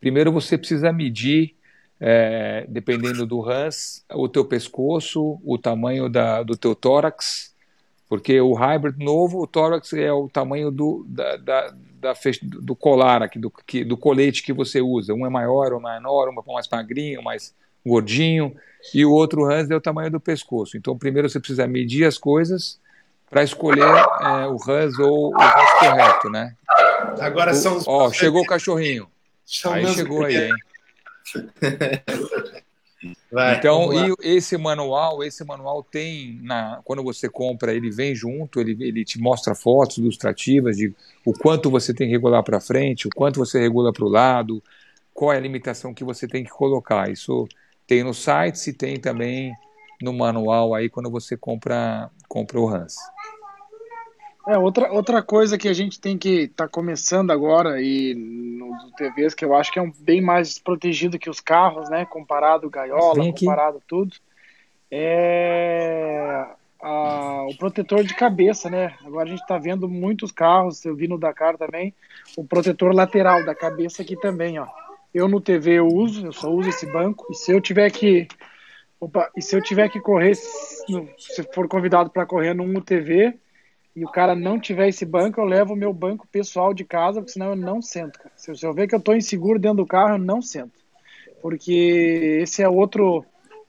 primeiro 0.00 0.32
você 0.32 0.58
precisa 0.58 0.92
medir, 0.92 1.54
é, 2.00 2.66
dependendo 2.68 3.24
do 3.24 3.48
Hans, 3.48 4.04
o 4.12 4.28
teu 4.28 4.44
pescoço, 4.44 5.40
o 5.44 5.56
tamanho 5.56 6.08
da, 6.08 6.42
do 6.42 6.56
teu 6.56 6.74
tórax, 6.74 7.54
porque 8.08 8.40
o 8.40 8.52
Hybrid 8.52 8.98
novo, 8.98 9.40
o 9.40 9.46
tórax 9.46 9.92
é 9.92 10.12
o 10.12 10.28
tamanho 10.28 10.72
do, 10.72 11.06
da, 11.08 11.36
da, 11.36 11.74
da 12.00 12.14
do 12.42 12.74
colar 12.74 13.22
aqui, 13.22 13.38
do, 13.38 13.48
que, 13.48 13.84
do 13.84 13.96
colete 13.96 14.42
que 14.42 14.52
você 14.52 14.80
usa. 14.80 15.14
Um 15.14 15.24
é 15.24 15.30
maior 15.30 15.72
ou 15.72 15.80
menor, 15.80 16.28
um 16.28 16.40
é 16.40 16.52
mais 16.52 16.68
magrinho, 16.68 17.22
mais 17.22 17.54
gordinho, 17.84 18.54
e 18.94 19.04
o 19.04 19.12
outro 19.12 19.44
Hans 19.44 19.70
é 19.70 19.76
o 19.76 19.80
tamanho 19.80 20.10
do 20.10 20.20
pescoço. 20.20 20.76
Então, 20.76 20.98
primeiro 20.98 21.28
você 21.28 21.38
precisa 21.38 21.66
medir 21.66 22.04
as 22.04 22.18
coisas 22.18 22.78
para 23.30 23.42
escolher 23.42 23.82
é, 23.82 24.46
o 24.46 24.58
Hans 24.68 24.98
ou 24.98 25.30
o 25.30 25.40
Hans 25.40 25.72
correto, 25.78 26.30
né? 26.30 26.54
Agora 27.20 27.54
são 27.54 27.76
os. 27.76 27.86
Ó, 27.86 28.10
chegou 28.12 28.42
o 28.42 28.46
cachorrinho. 28.46 29.08
aí 29.66 29.86
chegou 29.88 30.24
aí, 30.24 30.48
hein? 30.48 30.52
Vai, 33.32 33.56
então, 33.56 33.90
e 33.92 34.14
esse 34.20 34.56
manual, 34.56 35.24
esse 35.24 35.42
manual 35.44 35.82
tem 35.82 36.38
na, 36.42 36.80
quando 36.84 37.02
você 37.02 37.28
compra, 37.28 37.74
ele 37.74 37.90
vem 37.90 38.14
junto, 38.14 38.60
ele, 38.60 38.76
ele 38.80 39.04
te 39.04 39.18
mostra 39.18 39.54
fotos 39.54 39.98
ilustrativas 39.98 40.76
de 40.76 40.94
o 41.24 41.32
quanto 41.32 41.70
você 41.70 41.92
tem 41.92 42.06
que 42.06 42.12
regular 42.12 42.44
para 42.44 42.60
frente, 42.60 43.08
o 43.08 43.10
quanto 43.10 43.40
você 43.40 43.58
regula 43.58 43.92
para 43.92 44.04
o 44.04 44.08
lado, 44.08 44.62
qual 45.12 45.32
é 45.32 45.36
a 45.36 45.40
limitação 45.40 45.92
que 45.92 46.04
você 46.04 46.28
tem 46.28 46.44
que 46.44 46.50
colocar. 46.50 47.10
Isso 47.10 47.48
tem 47.86 48.02
no 48.02 48.14
site 48.14 48.70
e 48.70 48.72
tem 48.72 48.98
também 48.98 49.52
no 50.00 50.12
manual 50.12 50.74
aí 50.74 50.88
quando 50.88 51.10
você 51.10 51.36
compra, 51.36 52.10
compra 52.28 52.60
o 52.60 52.68
Hans. 52.68 52.96
É, 54.48 54.58
outra, 54.58 54.92
outra 54.92 55.22
coisa 55.22 55.56
que 55.56 55.68
a 55.68 55.72
gente 55.72 56.00
tem 56.00 56.18
que 56.18 56.42
estar 56.42 56.64
tá 56.64 56.68
começando 56.68 57.30
agora 57.30 57.80
e 57.80 58.12
nos 58.14 58.92
TVs 58.96 59.34
que 59.34 59.44
eu 59.44 59.54
acho 59.54 59.72
que 59.72 59.78
é 59.78 59.82
um 59.82 59.92
bem 60.00 60.20
mais 60.20 60.58
protegido 60.58 61.18
que 61.18 61.30
os 61.30 61.40
carros, 61.40 61.88
né? 61.88 62.04
Comparado 62.04 62.68
gaiola, 62.68 63.24
comparado 63.32 63.80
tudo, 63.86 64.16
é 64.90 66.44
a, 66.82 67.46
o 67.48 67.56
protetor 67.56 68.02
de 68.02 68.14
cabeça, 68.14 68.68
né? 68.68 68.94
Agora 69.04 69.26
a 69.26 69.30
gente 69.30 69.42
está 69.42 69.58
vendo 69.58 69.88
muitos 69.88 70.32
carros, 70.32 70.84
eu 70.84 70.96
vi 70.96 71.06
no 71.06 71.18
Dakar 71.18 71.56
também, 71.56 71.94
o 72.36 72.44
protetor 72.44 72.92
lateral 72.92 73.44
da 73.44 73.54
cabeça 73.54 74.02
aqui 74.02 74.16
também, 74.16 74.58
ó. 74.58 74.66
Eu 75.12 75.28
no 75.28 75.40
TV 75.40 75.74
eu 75.74 75.88
uso, 75.88 76.26
eu 76.26 76.32
só 76.32 76.50
uso 76.50 76.68
esse 76.68 76.86
banco. 76.86 77.26
E 77.30 77.34
se 77.34 77.52
eu 77.52 77.60
tiver 77.60 77.90
que. 77.90 78.26
Opa, 78.98 79.30
e 79.36 79.42
se 79.42 79.56
eu 79.56 79.62
tiver 79.62 79.88
que 79.88 80.00
correr, 80.00 80.34
se 80.34 81.42
for 81.52 81.66
convidado 81.68 82.08
para 82.10 82.24
correr 82.24 82.54
no 82.54 82.64
UTV 82.78 83.34
e 83.94 84.04
o 84.04 84.08
cara 84.08 84.34
não 84.34 84.58
tiver 84.58 84.88
esse 84.88 85.04
banco, 85.04 85.40
eu 85.40 85.44
levo 85.44 85.74
o 85.74 85.76
meu 85.76 85.92
banco 85.92 86.26
pessoal 86.30 86.72
de 86.72 86.84
casa, 86.84 87.20
porque 87.20 87.32
senão 87.32 87.50
eu 87.50 87.56
não 87.56 87.82
sento. 87.82 88.18
Cara. 88.18 88.32
Se, 88.36 88.50
eu 88.64 88.72
ver 88.72 88.86
que 88.86 88.94
eu 88.94 89.00
estou 89.00 89.14
inseguro 89.14 89.58
dentro 89.58 89.78
do 89.78 89.86
carro, 89.86 90.14
eu 90.14 90.18
não 90.18 90.40
sento. 90.40 90.72
Porque 91.42 92.38
esse 92.40 92.62
é 92.62 92.68
outro 92.68 93.24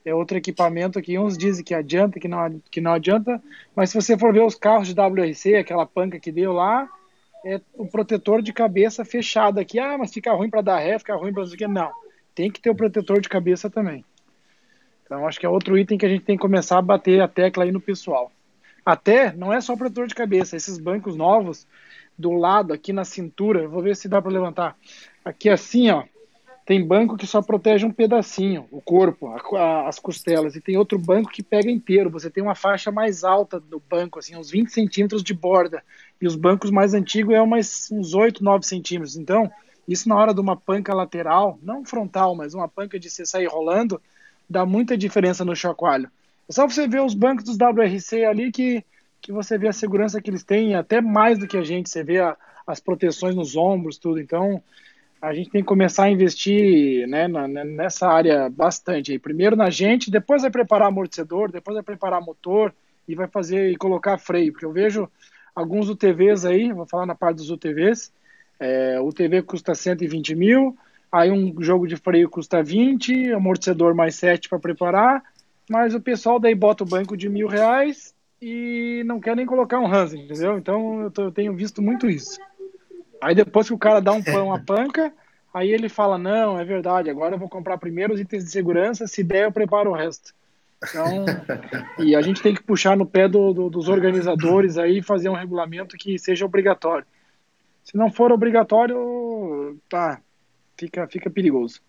é 0.06 0.14
outro 0.14 0.38
equipamento 0.38 1.02
que 1.02 1.18
uns 1.18 1.38
dizem 1.38 1.64
que 1.64 1.74
adianta, 1.74 2.20
que 2.20 2.28
não, 2.28 2.62
que 2.70 2.82
não 2.82 2.94
adianta, 2.94 3.42
mas 3.74 3.90
se 3.90 3.96
você 3.96 4.18
for 4.18 4.34
ver 4.34 4.44
os 4.44 4.56
carros 4.56 4.94
de 4.94 5.00
WRC, 5.00 5.56
aquela 5.56 5.86
panca 5.86 6.20
que 6.20 6.32
deu 6.32 6.52
lá, 6.52 6.90
é 7.46 7.62
o 7.74 7.86
protetor 7.86 8.42
de 8.42 8.54
cabeça 8.54 9.04
fechado 9.04 9.60
aqui. 9.60 9.80
Ah, 9.80 9.98
mas 9.98 10.14
fica 10.14 10.32
ruim 10.34 10.50
para 10.50 10.62
dar 10.62 10.80
ré, 10.80 10.98
fica 10.98 11.16
ruim 11.16 11.34
para 11.34 11.44
isso 11.44 11.54
aqui. 11.54 11.68
Não, 11.68 11.92
tem 12.34 12.50
que 12.52 12.62
ter 12.62 12.70
o 12.70 12.76
protetor 12.76 13.22
de 13.22 13.30
cabeça 13.30 13.70
também. 13.70 14.04
Então, 15.06 15.28
acho 15.28 15.40
que 15.40 15.46
é 15.46 15.50
outro 15.50 15.78
item 15.78 15.98
que 15.98 16.06
a 16.06 16.10
gente 16.10 16.26
tem 16.26 16.38
que 16.38 16.42
começar 16.42 16.78
a 16.78 16.82
bater 16.82 17.22
a 17.22 17.28
tecla 17.28 17.64
aí 17.64 17.72
no 17.72 17.82
pessoal. 17.82 18.32
Até, 18.86 19.34
não 19.34 19.54
é 19.54 19.62
só 19.62 19.74
o 19.74 19.78
protetor 19.78 20.08
de 20.08 20.16
cabeça, 20.16 20.56
esses 20.56 20.78
bancos 20.78 21.16
novos, 21.16 21.68
do 22.18 22.32
lado, 22.32 22.74
aqui 22.74 22.94
na 22.94 23.06
cintura, 23.06 23.68
vou 23.68 23.82
ver 23.82 23.96
se 23.96 24.08
dá 24.08 24.22
para 24.22 24.32
levantar. 24.32 24.78
Aqui 25.24 25.50
assim, 25.50 25.90
ó, 25.90 26.04
tem 26.66 26.86
banco 26.86 27.18
que 27.18 27.28
só 27.28 27.42
protege 27.42 27.86
um 27.86 27.92
pedacinho, 27.92 28.66
o 28.72 28.82
corpo, 28.82 29.28
a, 29.28 29.60
a, 29.60 29.88
as 29.88 30.00
costelas, 30.00 30.56
e 30.56 30.62
tem 30.62 30.78
outro 30.78 30.98
banco 30.98 31.30
que 31.30 31.44
pega 31.44 31.70
inteiro. 31.70 32.10
Você 32.10 32.30
tem 32.30 32.42
uma 32.42 32.56
faixa 32.56 32.92
mais 32.92 33.24
alta 33.24 33.60
do 33.60 33.82
banco, 33.90 34.20
assim, 34.20 34.36
uns 34.36 34.50
20 34.50 34.70
centímetros 34.70 35.22
de 35.22 35.34
borda, 35.34 35.84
e 36.22 36.28
os 36.28 36.36
bancos 36.36 36.72
mais 36.72 36.94
antigos 36.94 37.34
é 37.34 37.42
umas, 37.42 37.92
uns 37.92 38.14
8, 38.14 38.44
9 38.44 38.66
centímetros. 38.66 39.18
Então, 39.18 39.52
isso 39.88 40.08
na 40.08 40.16
hora 40.16 40.34
de 40.34 40.40
uma 40.40 40.56
panca 40.56 40.94
lateral, 40.94 41.60
não 41.62 41.84
frontal, 41.84 42.34
mas 42.34 42.54
uma 42.54 42.70
panca 42.70 42.98
de 42.98 43.10
você 43.10 43.26
sair 43.26 43.48
rolando, 43.48 44.02
dá 44.50 44.66
muita 44.66 44.98
diferença 44.98 45.44
no 45.44 45.56
chacoalho. 45.56 46.10
É 46.48 46.54
só 46.54 46.68
você 46.68 46.88
ver 46.88 47.02
os 47.02 47.14
bancos 47.14 47.44
dos 47.44 47.58
WRC 47.58 48.24
ali 48.24 48.52
que, 48.52 48.86
que 49.22 49.34
você 49.34 49.58
vê 49.58 49.68
a 49.68 49.74
segurança 49.74 50.22
que 50.22 50.30
eles 50.30 50.44
têm, 50.44 50.76
até 50.76 51.02
mais 51.02 51.38
do 51.38 51.48
que 51.48 51.58
a 51.58 51.64
gente, 51.64 51.90
você 51.90 52.04
vê 52.04 52.20
a, 52.22 52.38
as 52.66 52.80
proteções 52.80 53.36
nos 53.36 53.58
ombros, 53.58 53.98
tudo. 53.98 54.20
Então, 54.20 54.64
a 55.24 55.34
gente 55.34 55.50
tem 55.50 55.62
que 55.62 55.68
começar 55.68 56.04
a 56.04 56.10
investir 56.10 57.08
né, 57.08 57.30
na, 57.30 57.48
nessa 57.48 58.10
área 58.10 58.50
bastante. 58.50 59.14
Aí. 59.14 59.18
Primeiro 59.18 59.56
na 59.56 59.70
gente, 59.70 60.12
depois 60.12 60.42
vai 60.42 60.52
preparar 60.52 60.90
amortecedor, 60.90 61.50
depois 61.50 61.76
vai 61.76 61.84
preparar 61.84 62.22
motor 62.22 62.76
e 63.08 63.16
vai 63.16 63.28
fazer 63.30 63.72
e 63.72 63.78
colocar 63.78 64.18
freio, 64.18 64.52
porque 64.52 64.66
eu 64.66 64.74
vejo 64.74 65.10
alguns 65.56 65.88
UTVs 65.88 66.44
aí, 66.44 66.74
vou 66.74 66.86
falar 66.86 67.06
na 67.06 67.16
parte 67.16 67.38
dos 67.38 67.50
UTVs, 67.50 68.12
é, 68.60 69.00
o 69.00 69.08
UTV 69.08 69.44
custa 69.44 69.74
120 69.74 70.36
mil, 70.36 70.78
aí 71.10 71.32
um 71.32 71.56
jogo 71.62 71.88
de 71.88 71.96
freio 71.96 72.30
custa 72.30 72.62
20, 72.62 73.32
amortecedor 73.32 73.96
mais 73.96 74.16
7 74.16 74.50
para 74.50 74.60
preparar, 74.60 75.24
mas 75.70 75.96
o 75.96 76.02
pessoal 76.02 76.38
daí 76.38 76.54
bota 76.54 76.84
o 76.84 76.88
banco 76.88 77.16
de 77.16 77.30
mil 77.30 77.48
reais 77.48 78.14
e 78.42 79.04
não 79.06 79.22
quer 79.22 79.38
nem 79.38 79.46
colocar 79.46 79.80
um 79.80 79.88
Hans, 79.88 80.14
entendeu? 80.14 80.58
Então 80.58 81.04
eu, 81.04 81.12
tô, 81.12 81.24
eu 81.24 81.32
tenho 81.32 81.54
visto 81.54 81.82
muito 81.82 82.10
isso. 82.10 82.42
Aí 83.24 83.34
depois 83.36 83.68
que 83.68 83.74
o 83.74 83.78
cara 83.78 84.00
dá 84.00 84.12
um 84.12 84.24
pão 84.24 84.54
a 84.54 84.60
panca, 84.62 85.14
aí 85.54 85.72
ele 85.72 85.90
fala, 85.90 86.18
não, 86.18 86.60
é 86.60 86.66
verdade, 86.66 87.10
agora 87.10 87.36
eu 87.36 87.40
vou 87.40 87.50
comprar 87.50 87.78
primeiro 87.78 88.14
os 88.14 88.20
itens 88.20 88.44
de 88.44 88.52
segurança, 88.52 89.08
se 89.08 89.24
der 89.24 89.46
eu 89.46 89.52
preparo 89.52 89.92
o 89.92 89.96
resto. 89.96 90.34
Então, 90.84 91.26
e 92.00 92.16
a 92.16 92.22
gente 92.22 92.42
tem 92.42 92.54
que 92.54 92.62
puxar 92.62 92.98
no 92.98 93.06
pé 93.06 93.28
do, 93.28 93.54
do, 93.54 93.70
dos 93.70 93.88
organizadores 93.88 94.78
aí 94.78 94.98
e 94.98 95.04
fazer 95.04 95.30
um 95.30 95.36
regulamento 95.36 95.96
que 95.96 96.20
seja 96.20 96.46
obrigatório. 96.46 97.06
Se 97.86 97.96
não 97.96 98.12
for 98.12 98.32
obrigatório, 98.32 99.80
tá, 99.90 100.20
fica, 100.78 101.08
fica 101.08 101.30
perigoso. 101.30 101.82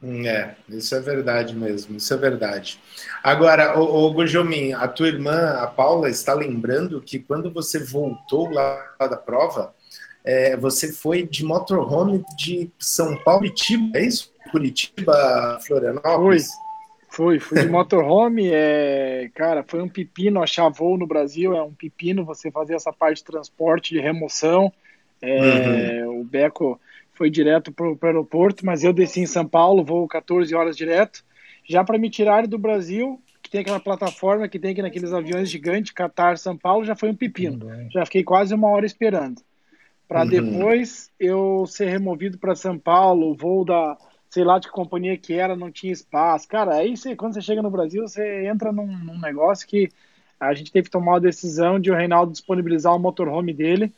É, 0.00 0.54
isso 0.68 0.94
é 0.94 1.00
verdade 1.00 1.56
mesmo, 1.56 1.96
isso 1.96 2.14
é 2.14 2.16
verdade. 2.16 2.80
Agora, 3.20 3.76
o, 3.76 4.06
o 4.06 4.12
Gujomin, 4.12 4.72
a 4.72 4.86
tua 4.86 5.08
irmã, 5.08 5.54
a 5.54 5.66
Paula, 5.66 6.08
está 6.08 6.32
lembrando 6.34 7.00
que 7.00 7.18
quando 7.18 7.50
você 7.50 7.80
voltou 7.80 8.48
lá 8.48 8.94
da 9.00 9.16
prova, 9.16 9.74
é, 10.28 10.54
você 10.58 10.92
foi 10.92 11.22
de 11.22 11.42
motorhome 11.42 12.22
de 12.36 12.70
São 12.78 13.16
Paulo 13.24 13.46
e 13.46 13.48
Curitiba, 13.48 13.98
é 13.98 14.04
isso? 14.04 14.30
Curitiba, 14.50 15.58
Florianópolis? 15.66 16.50
Fui, 17.08 17.40
fui, 17.40 17.56
fui 17.56 17.62
de 17.62 17.68
motorhome, 17.72 18.50
é, 18.52 19.30
cara, 19.34 19.64
foi 19.66 19.80
um 19.80 19.88
pepino 19.88 20.42
achar 20.42 20.68
voo 20.68 20.98
no 20.98 21.06
Brasil, 21.06 21.56
é 21.56 21.62
um 21.62 21.72
pepino 21.72 22.26
você 22.26 22.50
fazer 22.50 22.74
essa 22.74 22.92
parte 22.92 23.18
de 23.18 23.24
transporte, 23.24 23.94
de 23.94 24.00
remoção, 24.00 24.70
é, 25.22 26.04
uhum. 26.04 26.20
o 26.20 26.24
Beco 26.24 26.78
foi 27.14 27.30
direto 27.30 27.72
para 27.72 27.90
o 27.90 27.98
aeroporto, 28.02 28.66
mas 28.66 28.84
eu 28.84 28.92
desci 28.92 29.20
em 29.20 29.26
São 29.26 29.46
Paulo, 29.46 29.82
voo 29.82 30.06
14 30.06 30.54
horas 30.54 30.76
direto, 30.76 31.24
já 31.66 31.82
para 31.82 31.96
me 31.96 32.10
tirar 32.10 32.46
do 32.46 32.58
Brasil, 32.58 33.18
que 33.42 33.48
tem 33.48 33.62
aquela 33.62 33.80
plataforma 33.80 34.46
que 34.46 34.58
tem 34.58 34.72
aqui 34.72 34.82
naqueles 34.82 35.14
aviões 35.14 35.48
gigantes, 35.48 35.90
Qatar, 35.90 36.36
São 36.36 36.54
Paulo, 36.54 36.84
já 36.84 36.94
foi 36.94 37.08
um 37.08 37.16
pepino. 37.16 37.64
Uhum. 37.64 37.90
Já 37.90 38.04
fiquei 38.04 38.22
quase 38.22 38.54
uma 38.54 38.68
hora 38.68 38.84
esperando. 38.84 39.47
Para 40.08 40.22
uhum. 40.22 40.28
depois 40.28 41.10
eu 41.20 41.66
ser 41.66 41.90
removido 41.90 42.38
para 42.38 42.56
São 42.56 42.78
Paulo, 42.78 43.34
voo 43.34 43.62
da, 43.62 43.96
sei 44.30 44.42
lá 44.42 44.58
de 44.58 44.66
que 44.66 44.72
companhia 44.72 45.18
que 45.18 45.34
era, 45.34 45.54
não 45.54 45.70
tinha 45.70 45.92
espaço. 45.92 46.48
Cara, 46.48 46.76
aí 46.76 46.96
você, 46.96 47.14
quando 47.14 47.34
você 47.34 47.42
chega 47.42 47.60
no 47.60 47.70
Brasil, 47.70 48.08
você 48.08 48.46
entra 48.46 48.72
num, 48.72 48.86
num 48.86 49.20
negócio 49.20 49.68
que 49.68 49.90
a 50.40 50.54
gente 50.54 50.72
teve 50.72 50.86
que 50.86 50.90
tomar 50.90 51.16
a 51.16 51.20
decisão 51.20 51.78
de 51.78 51.90
o 51.90 51.94
Reinaldo 51.94 52.32
disponibilizar 52.32 52.96
o 52.96 52.98
motorhome 52.98 53.52
dele 53.52 53.92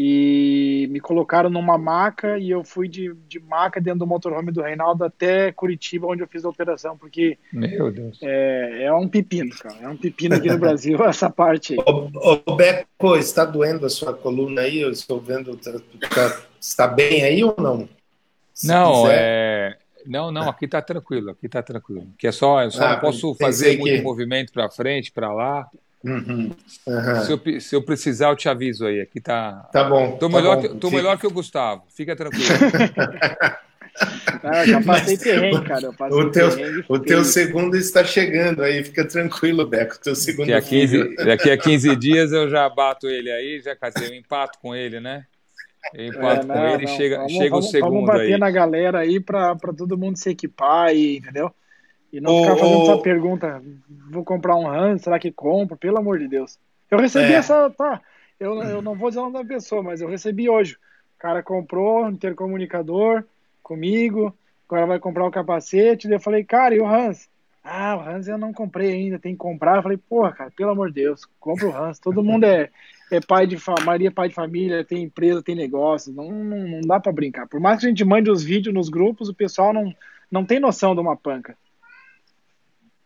e 0.00 0.86
me 0.92 1.00
colocaram 1.00 1.50
numa 1.50 1.76
maca 1.76 2.38
e 2.38 2.48
eu 2.48 2.62
fui 2.62 2.86
de, 2.86 3.12
de 3.26 3.40
maca 3.40 3.80
dentro 3.80 3.98
do 3.98 4.06
motorhome 4.06 4.52
do 4.52 4.62
Reinaldo 4.62 5.02
até 5.02 5.50
Curitiba, 5.50 6.06
onde 6.06 6.22
eu 6.22 6.28
fiz 6.28 6.44
a 6.44 6.48
operação, 6.48 6.96
porque 6.96 7.36
Meu 7.52 7.90
Deus. 7.90 8.16
É, 8.22 8.84
é 8.84 8.92
um 8.92 9.08
pepino, 9.08 9.50
cara. 9.56 9.74
É 9.82 9.88
um 9.88 9.96
pepino 9.96 10.36
aqui 10.36 10.48
no 10.48 10.56
Brasil, 10.60 11.04
essa 11.04 11.28
parte 11.28 11.72
aí. 11.72 11.78
Ô, 11.84 12.54
Beco, 12.54 13.16
está 13.16 13.44
doendo 13.44 13.86
a 13.86 13.90
sua 13.90 14.14
coluna 14.14 14.60
aí? 14.60 14.80
Eu 14.80 14.92
estou 14.92 15.18
vendo. 15.18 15.56
Tá, 15.56 15.72
tá, 16.08 16.42
está 16.60 16.86
bem 16.86 17.24
aí 17.24 17.42
ou 17.42 17.56
não? 17.58 17.88
Se 18.54 18.68
não, 18.68 19.02
quiser. 19.02 19.18
é. 19.18 19.78
Não, 20.06 20.30
não, 20.30 20.48
aqui 20.48 20.66
está 20.66 20.80
tranquilo, 20.80 21.30
aqui 21.30 21.46
está 21.46 21.60
tranquilo. 21.60 22.06
Que 22.16 22.28
é 22.28 22.32
só, 22.32 22.62
eu 22.62 22.70
só 22.70 22.84
ah, 22.84 22.92
não 22.92 23.00
posso 23.00 23.34
fazer 23.34 23.76
muito 23.76 23.96
que... 23.96 24.02
movimento 24.02 24.52
para 24.52 24.70
frente, 24.70 25.10
para 25.10 25.32
lá. 25.32 25.68
Uhum, 26.04 26.52
uhum. 26.86 27.24
Se, 27.24 27.32
eu, 27.32 27.60
se, 27.60 27.76
eu, 27.76 27.82
precisar, 27.82 28.28
eu 28.28 28.36
te 28.36 28.48
aviso 28.48 28.86
aí. 28.86 29.00
Aqui 29.00 29.20
tá. 29.20 29.68
Tá 29.72 29.84
bom. 29.84 30.12
Tô, 30.12 30.28
tá 30.28 30.36
melhor, 30.36 30.56
bom. 30.56 30.62
Que, 30.62 30.68
tô 30.76 30.90
melhor 30.90 31.18
que 31.18 31.26
o 31.26 31.30
Gustavo. 31.30 31.82
Fica 31.88 32.14
tranquilo. 32.14 32.44
Ah, 34.44 34.64
já 34.64 34.80
passei 34.80 35.14
Mas, 35.14 35.22
terreno, 35.22 35.64
cara. 35.64 35.90
o 35.90 36.30
teu, 36.30 36.48
o 36.88 36.98
teu 36.98 37.24
segundo 37.24 37.76
está 37.76 38.04
chegando 38.04 38.62
aí, 38.62 38.84
fica 38.84 39.04
tranquilo, 39.04 39.66
Beco. 39.66 39.96
O 39.96 39.98
teu 39.98 40.14
segundo 40.14 40.46
daqui 40.46 40.76
a, 40.76 40.86
15, 40.86 41.16
daqui 41.16 41.50
a 41.50 41.58
15 41.58 41.96
dias 41.96 42.32
eu 42.32 42.48
já 42.48 42.68
bato 42.68 43.08
ele 43.08 43.30
aí, 43.30 43.60
já 43.60 43.74
casei, 43.74 44.08
eu 44.08 44.14
empato 44.14 44.58
com 44.60 44.74
ele, 44.74 45.00
né? 45.00 45.24
Eu 45.94 46.06
empato 46.06 46.44
é, 46.44 46.46
não, 46.46 46.54
com 46.54 46.66
ele 46.66 46.84
e 46.84 46.88
chega, 46.88 47.16
vamos, 47.16 47.32
chega 47.32 47.50
vamos, 47.50 47.66
o 47.66 47.70
segundo. 47.70 47.90
Vamos 47.90 48.06
bater 48.06 48.34
aí. 48.34 48.38
na 48.38 48.50
galera 48.50 48.98
aí 49.00 49.20
para 49.20 49.56
todo 49.76 49.98
mundo 49.98 50.16
se 50.16 50.30
equipar, 50.30 50.94
e, 50.94 51.16
entendeu? 51.16 51.52
E 52.12 52.20
não 52.20 52.42
ficar 52.42 52.56
fazendo 52.56 52.82
essa 52.82 52.98
pergunta, 52.98 53.62
vou 54.10 54.24
comprar 54.24 54.56
um 54.56 54.66
RAM, 54.66 54.96
será 54.98 55.18
que 55.18 55.30
compro? 55.30 55.76
Pelo 55.76 55.98
amor 55.98 56.18
de 56.18 56.26
Deus. 56.26 56.58
Eu 56.90 56.98
recebi 56.98 57.32
é. 57.32 57.36
essa, 57.36 57.68
tá, 57.70 58.00
eu, 58.40 58.62
eu 58.62 58.80
não 58.80 58.94
vou 58.94 59.10
dizer 59.10 59.20
o 59.20 59.24
nome 59.24 59.38
da 59.38 59.44
pessoa, 59.44 59.82
mas 59.82 60.00
eu 60.00 60.08
recebi 60.08 60.48
hoje. 60.48 60.74
O 61.16 61.18
cara 61.18 61.42
comprou 61.42 62.04
um 62.04 62.10
intercomunicador 62.10 63.24
comigo, 63.62 64.34
agora 64.66 64.86
vai 64.86 64.98
comprar 64.98 65.24
o 65.24 65.28
um 65.28 65.30
capacete, 65.30 66.08
daí 66.08 66.16
eu 66.16 66.20
falei, 66.20 66.44
cara, 66.44 66.74
e 66.74 66.80
o 66.80 66.86
Hans? 66.86 67.28
Ah, 67.62 67.96
o 67.96 68.00
Hans 68.00 68.28
eu 68.28 68.38
não 68.38 68.52
comprei 68.52 68.92
ainda, 68.92 69.18
tem 69.18 69.32
que 69.32 69.38
comprar. 69.38 69.76
Eu 69.76 69.82
falei, 69.82 69.98
porra, 69.98 70.32
cara, 70.32 70.50
pelo 70.56 70.70
amor 70.70 70.88
de 70.88 71.02
Deus, 71.02 71.28
compra 71.38 71.68
o 71.68 71.76
Hans. 71.76 71.98
Todo 71.98 72.24
mundo 72.24 72.44
é, 72.44 72.70
é 73.10 73.20
pai 73.20 73.46
de 73.46 73.58
família, 73.58 74.10
pai 74.10 74.28
de 74.28 74.34
família, 74.34 74.84
tem 74.84 75.02
empresa, 75.02 75.42
tem 75.42 75.54
negócio, 75.54 76.12
não, 76.12 76.30
não, 76.30 76.68
não 76.68 76.80
dá 76.80 76.98
para 76.98 77.12
brincar. 77.12 77.46
Por 77.46 77.60
mais 77.60 77.80
que 77.80 77.86
a 77.86 77.88
gente 77.90 78.04
mande 78.04 78.30
os 78.30 78.42
vídeos 78.42 78.74
nos 78.74 78.88
grupos, 78.88 79.28
o 79.28 79.34
pessoal 79.34 79.74
não, 79.74 79.94
não 80.30 80.46
tem 80.46 80.58
noção 80.58 80.94
de 80.94 81.00
uma 81.00 81.16
panca. 81.16 81.56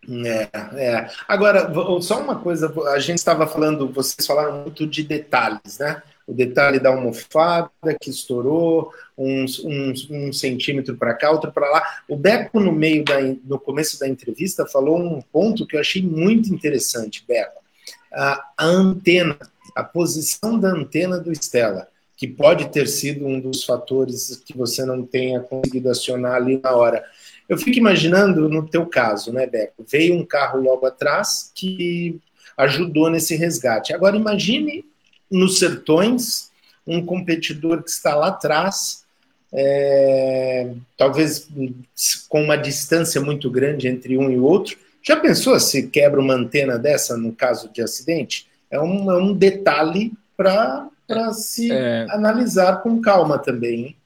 É, 0.08 0.48
é. 0.76 1.10
Agora, 1.28 1.72
só 2.00 2.20
uma 2.20 2.36
coisa, 2.38 2.72
a 2.88 2.98
gente 2.98 3.18
estava 3.18 3.46
falando, 3.46 3.88
vocês 3.88 4.26
falaram 4.26 4.62
muito 4.62 4.86
de 4.86 5.02
detalhes, 5.02 5.78
né? 5.78 6.02
O 6.26 6.32
detalhe 6.32 6.78
da 6.78 6.90
almofada 6.90 7.70
que 8.00 8.10
estourou, 8.10 8.92
uns, 9.16 9.58
uns 9.64 10.08
um 10.10 10.32
centímetro 10.32 10.96
para 10.96 11.14
cá, 11.14 11.30
outro 11.30 11.52
para 11.52 11.70
lá. 11.70 11.82
O 12.08 12.16
Beco, 12.16 12.58
no 12.60 12.72
meio 12.72 13.04
da, 13.04 13.20
no 13.44 13.58
começo 13.58 13.98
da 13.98 14.08
entrevista, 14.08 14.66
falou 14.66 14.98
um 14.98 15.20
ponto 15.20 15.66
que 15.66 15.76
eu 15.76 15.80
achei 15.80 16.02
muito 16.02 16.52
interessante, 16.52 17.24
Beco. 17.26 17.60
A, 18.12 18.44
a 18.58 18.66
antena, 18.66 19.38
a 19.74 19.84
posição 19.84 20.58
da 20.58 20.68
antena 20.68 21.18
do 21.18 21.32
Stella, 21.32 21.88
que 22.16 22.28
pode 22.28 22.68
ter 22.68 22.86
sido 22.86 23.26
um 23.26 23.40
dos 23.40 23.64
fatores 23.64 24.40
que 24.44 24.56
você 24.56 24.84
não 24.84 25.04
tenha 25.04 25.40
conseguido 25.40 25.90
acionar 25.90 26.34
ali 26.34 26.60
na 26.62 26.70
hora. 26.72 27.04
Eu 27.48 27.58
fico 27.58 27.78
imaginando 27.78 28.48
no 28.48 28.66
teu 28.66 28.86
caso, 28.86 29.32
né, 29.32 29.46
Beco? 29.46 29.84
Veio 29.88 30.14
um 30.14 30.24
carro 30.24 30.60
logo 30.60 30.86
atrás 30.86 31.50
que 31.54 32.20
ajudou 32.56 33.10
nesse 33.10 33.36
resgate. 33.36 33.92
Agora 33.92 34.16
imagine 34.16 34.84
nos 35.30 35.58
sertões 35.58 36.50
um 36.86 37.04
competidor 37.04 37.82
que 37.82 37.90
está 37.90 38.14
lá 38.14 38.28
atrás, 38.28 39.04
é, 39.52 40.72
talvez 40.96 41.48
com 42.28 42.42
uma 42.42 42.56
distância 42.56 43.20
muito 43.20 43.50
grande 43.50 43.88
entre 43.88 44.16
um 44.16 44.30
e 44.30 44.38
outro. 44.38 44.76
Já 45.02 45.16
pensou 45.16 45.58
se 45.58 45.88
quebra 45.88 46.20
uma 46.20 46.34
antena 46.34 46.78
dessa 46.78 47.16
no 47.16 47.32
caso 47.32 47.68
de 47.72 47.82
acidente? 47.82 48.46
É 48.70 48.80
um, 48.80 49.10
é 49.10 49.16
um 49.16 49.32
detalhe 49.34 50.12
para 50.36 50.88
se 51.32 51.70
é... 51.70 52.06
analisar 52.10 52.82
com 52.82 53.00
calma 53.00 53.38
também. 53.38 53.86
Hein? 53.86 53.96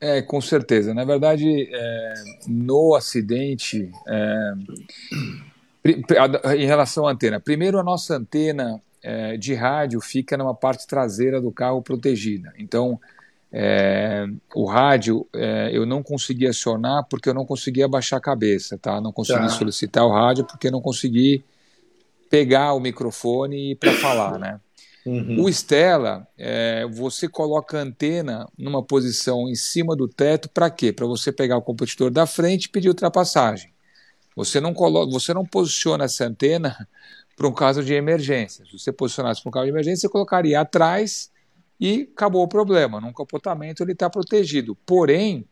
É, 0.00 0.22
com 0.22 0.40
certeza. 0.40 0.94
Na 0.94 1.04
verdade, 1.04 1.68
é, 1.70 2.14
no 2.48 2.94
acidente, 2.94 3.90
é, 4.08 4.52
em 6.56 6.64
relação 6.64 7.06
à 7.06 7.12
antena, 7.12 7.38
primeiro 7.38 7.78
a 7.78 7.84
nossa 7.84 8.16
antena 8.16 8.80
é, 9.02 9.36
de 9.36 9.54
rádio 9.54 10.00
fica 10.00 10.36
numa 10.36 10.54
parte 10.54 10.86
traseira 10.86 11.40
do 11.40 11.52
carro 11.52 11.82
protegida. 11.82 12.52
Então, 12.58 12.98
é, 13.52 14.26
o 14.54 14.64
rádio 14.64 15.26
é, 15.34 15.70
eu 15.72 15.84
não 15.84 16.02
consegui 16.02 16.46
acionar 16.46 17.04
porque 17.10 17.28
eu 17.28 17.34
não 17.34 17.44
consegui 17.44 17.82
abaixar 17.82 18.18
a 18.18 18.22
cabeça, 18.22 18.78
tá? 18.78 19.00
Não 19.00 19.12
consegui 19.12 19.40
tá. 19.40 19.48
solicitar 19.48 20.04
o 20.06 20.12
rádio 20.12 20.44
porque 20.44 20.68
eu 20.68 20.72
não 20.72 20.80
consegui 20.80 21.44
pegar 22.30 22.74
o 22.74 22.80
microfone 22.80 23.74
para 23.74 23.92
falar, 23.92 24.38
né? 24.38 24.60
Uhum. 25.04 25.42
O 25.42 25.48
Stella, 25.48 26.26
é, 26.36 26.86
você 26.86 27.26
coloca 27.26 27.78
a 27.78 27.82
antena 27.82 28.46
numa 28.56 28.82
posição 28.82 29.48
em 29.48 29.54
cima 29.54 29.96
do 29.96 30.06
teto 30.06 30.48
para 30.50 30.68
quê? 30.70 30.92
Para 30.92 31.06
você 31.06 31.32
pegar 31.32 31.56
o 31.56 31.62
competidor 31.62 32.10
da 32.10 32.26
frente 32.26 32.64
e 32.64 32.68
pedir 32.68 32.88
ultrapassagem. 32.88 33.72
Você 34.36 34.60
não 34.60 34.74
coloca, 34.74 35.10
você 35.10 35.32
não 35.32 35.44
posiciona 35.44 36.04
essa 36.04 36.26
antena 36.26 36.76
para 37.36 37.48
um 37.48 37.52
caso 37.52 37.82
de 37.82 37.94
emergência. 37.94 38.64
Se 38.66 38.78
você 38.78 38.92
posicionasse 38.92 39.42
para 39.42 39.48
um 39.48 39.52
caso 39.52 39.64
de 39.64 39.70
emergência, 39.70 40.02
você 40.02 40.08
colocaria 40.08 40.60
atrás 40.60 41.30
e 41.80 42.08
acabou 42.14 42.42
o 42.42 42.48
problema. 42.48 43.00
Num 43.00 43.12
capotamento 43.12 43.82
ele 43.82 43.92
está 43.92 44.10
protegido. 44.10 44.76
Porém, 44.84 45.46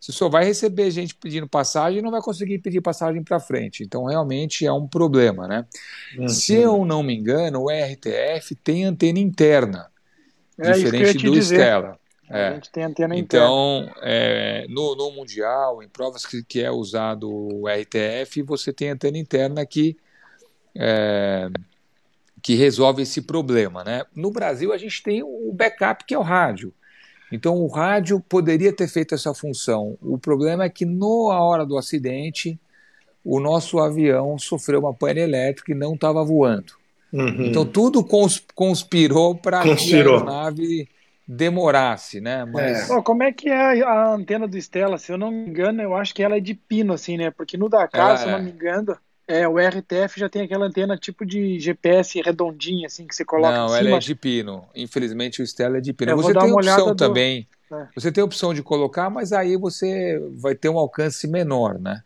você 0.00 0.12
só 0.12 0.30
vai 0.30 0.46
receber 0.46 0.90
gente 0.90 1.14
pedindo 1.14 1.46
passagem 1.46 1.98
e 1.98 2.02
não 2.02 2.10
vai 2.10 2.22
conseguir 2.22 2.58
pedir 2.58 2.80
passagem 2.80 3.22
para 3.22 3.38
frente. 3.38 3.82
Então, 3.82 4.06
realmente 4.06 4.64
é 4.64 4.72
um 4.72 4.88
problema, 4.88 5.46
né? 5.46 5.66
Uhum. 6.16 6.26
Se 6.26 6.54
eu 6.54 6.86
não 6.86 7.02
me 7.02 7.14
engano, 7.14 7.64
o 7.64 7.70
RTF 7.70 8.54
tem 8.54 8.86
antena 8.86 9.18
interna, 9.18 9.90
é 10.58 10.72
diferente 10.72 11.24
do 11.26 11.32
dizer. 11.32 11.56
Stella. 11.56 12.00
É. 12.30 12.48
A 12.48 12.54
gente 12.54 12.70
tem 12.70 12.84
antena 12.84 13.14
então, 13.14 13.82
interna. 13.82 14.00
É, 14.02 14.66
no, 14.68 14.94
no 14.94 15.10
Mundial, 15.10 15.82
em 15.82 15.88
provas 15.88 16.24
que, 16.24 16.42
que 16.44 16.62
é 16.62 16.70
usado 16.70 17.28
o 17.28 17.64
RTF, 17.68 18.42
você 18.42 18.72
tem 18.72 18.90
antena 18.90 19.18
interna 19.18 19.66
que, 19.66 19.98
é, 20.74 21.48
que 22.40 22.54
resolve 22.54 23.02
esse 23.02 23.20
problema. 23.20 23.84
Né? 23.84 24.04
No 24.14 24.30
Brasil, 24.30 24.72
a 24.72 24.78
gente 24.78 25.02
tem 25.02 25.22
o 25.22 25.52
backup, 25.52 26.04
que 26.06 26.14
é 26.14 26.18
o 26.18 26.22
rádio. 26.22 26.72
Então 27.30 27.56
o 27.56 27.68
rádio 27.68 28.20
poderia 28.20 28.72
ter 28.72 28.88
feito 28.88 29.14
essa 29.14 29.32
função. 29.32 29.96
O 30.02 30.18
problema 30.18 30.64
é 30.64 30.68
que 30.68 30.84
na 30.84 31.06
hora 31.40 31.64
do 31.64 31.78
acidente 31.78 32.58
o 33.24 33.38
nosso 33.38 33.78
avião 33.78 34.38
sofreu 34.38 34.80
uma 34.80 34.94
pane 34.94 35.20
elétrica 35.20 35.72
e 35.72 35.74
não 35.74 35.94
estava 35.94 36.24
voando. 36.24 36.72
Uhum. 37.12 37.46
Então 37.46 37.64
tudo 37.64 38.06
conspirou 38.54 39.34
para 39.34 39.62
que 39.62 39.70
a 39.70 39.96
aeronave 39.96 40.88
demorasse, 41.26 42.20
né? 42.20 42.44
Mas... 42.44 42.90
É. 42.90 43.02
como 43.02 43.22
é 43.22 43.32
que 43.32 43.48
é 43.48 43.82
a 43.82 44.14
antena 44.14 44.48
do 44.48 44.56
Stella? 44.58 44.98
Se 44.98 45.12
eu 45.12 45.18
não 45.18 45.30
me 45.30 45.48
engano, 45.48 45.80
eu 45.80 45.94
acho 45.94 46.12
que 46.12 46.22
ela 46.22 46.36
é 46.36 46.40
de 46.40 46.54
pino, 46.54 46.92
assim, 46.92 47.16
né? 47.16 47.30
Porque 47.30 47.56
no 47.56 47.68
Dakar, 47.68 48.18
se 48.18 48.24
eu 48.24 48.32
não 48.32 48.38
é. 48.38 48.42
me 48.42 48.50
engano, 48.50 48.96
é, 49.30 49.48
o 49.48 49.56
RTF 49.56 50.18
já 50.18 50.28
tem 50.28 50.42
aquela 50.42 50.66
antena 50.66 50.96
tipo 50.96 51.24
de 51.24 51.58
GPS 51.60 52.20
redondinha, 52.20 52.86
assim, 52.86 53.06
que 53.06 53.14
você 53.14 53.24
coloca 53.24 53.52
Não, 53.52 53.74
ela 53.74 53.96
é 53.96 53.98
de 53.98 54.14
pino. 54.14 54.66
Infelizmente 54.74 55.40
o 55.40 55.46
Stella 55.46 55.78
é 55.78 55.80
de 55.80 55.92
pino. 55.92 56.12
Eu 56.12 56.16
você 56.16 56.32
tem 56.32 56.52
opção 56.52 56.86
do... 56.88 56.94
também 56.96 57.46
é. 57.72 57.86
você 57.94 58.10
tem 58.10 58.22
a 58.22 58.24
opção 58.24 58.52
de 58.52 58.62
colocar, 58.62 59.08
mas 59.08 59.32
aí 59.32 59.56
você 59.56 60.20
vai 60.36 60.54
ter 60.54 60.68
um 60.68 60.78
alcance 60.78 61.28
menor, 61.28 61.78
né? 61.78 62.02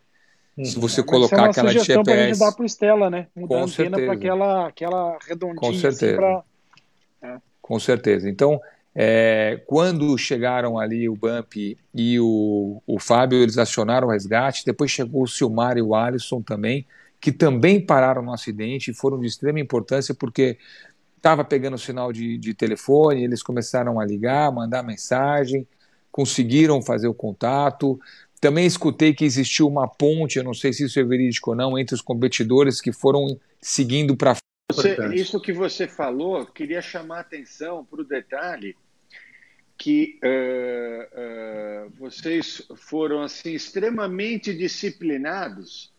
Se 0.63 0.79
você 0.79 1.01
é, 1.01 1.05
colocar 1.05 1.47
aquela 1.47 1.73
de 1.73 1.81
GPS. 1.81 2.05
Pra 2.05 2.27
gente 2.27 2.39
dar 2.39 2.53
pro 2.53 2.65
Stella, 2.69 3.11
né? 3.11 3.27
Mudar 3.35 3.59
a 3.59 3.63
antena 3.65 3.97
para 3.97 4.13
aquela, 4.13 4.69
aquela 4.69 5.19
redondinha. 5.27 5.57
Com 5.57 5.71
assim, 5.71 5.81
certeza. 5.81 6.13
Assim 6.13 6.17
pra... 6.17 6.45
é. 7.23 7.39
Com 7.61 7.81
certeza. 7.81 8.29
Então, 8.31 8.61
é, 8.95 9.61
quando 9.67 10.17
chegaram 10.17 10.79
ali 10.79 11.09
o 11.09 11.17
Bump 11.17 11.77
e 11.93 12.21
o, 12.21 12.81
o 12.87 13.01
Fábio, 13.01 13.43
eles 13.43 13.59
acionaram 13.59 14.07
o 14.07 14.11
resgate. 14.11 14.65
Depois 14.65 14.91
chegou 14.91 15.25
o 15.25 15.27
Silmar 15.27 15.77
e 15.77 15.83
o 15.83 15.95
Alisson 15.95 16.41
também, 16.41 16.87
que 17.25 17.33
também 17.33 17.81
pararam 17.81 18.21
no 18.21 18.35
acidente 18.35 18.91
e 18.91 18.95
foram 18.95 19.19
de 19.19 19.27
extrema 19.27 19.59
importância 19.59 20.15
porque 20.15 20.59
estava 21.17 21.43
pegando 21.43 21.79
sinal 21.79 22.13
de, 22.13 22.37
de 22.37 22.53
telefone, 22.53 23.25
eles 23.25 23.43
começaram 23.43 23.99
a 23.99 24.05
ligar, 24.05 24.53
mandar 24.53 24.83
mensagem, 24.83 25.67
conseguiram 26.13 26.83
fazer 26.83 27.09
o 27.09 27.15
contato. 27.15 27.99
Também 28.43 28.67
escutei 28.67 29.15
que 29.15 29.25
existiu 29.25 29.67
uma 29.67 29.89
ponte, 29.89 30.37
eu 30.37 30.45
não 30.45 30.53
sei 30.53 30.75
se 30.75 30.85
isso 30.85 31.01
é 31.01 31.03
verídico 31.03 31.53
ou 31.53 31.57
não, 31.57 31.79
entre 31.79 31.95
os 31.95 32.03
competidores 32.03 32.79
que 32.79 32.93
foram 32.93 33.41
seguindo 33.59 34.15
para 34.15 34.37
Isso 35.15 35.41
que 35.41 35.51
você 35.55 35.89
falou, 35.89 36.45
queria 36.45 36.83
chamar 36.83 37.17
a 37.17 37.21
atenção 37.21 37.87
para 37.87 38.03
o 38.03 38.05
detalhe 38.05 38.77
que 39.79 40.21
uh, 40.23 41.87
uh, 41.87 41.91
vocês 41.99 42.69
foram 42.77 43.23
assim 43.23 43.55
extremamente 43.55 44.53
disciplinados 44.53 45.94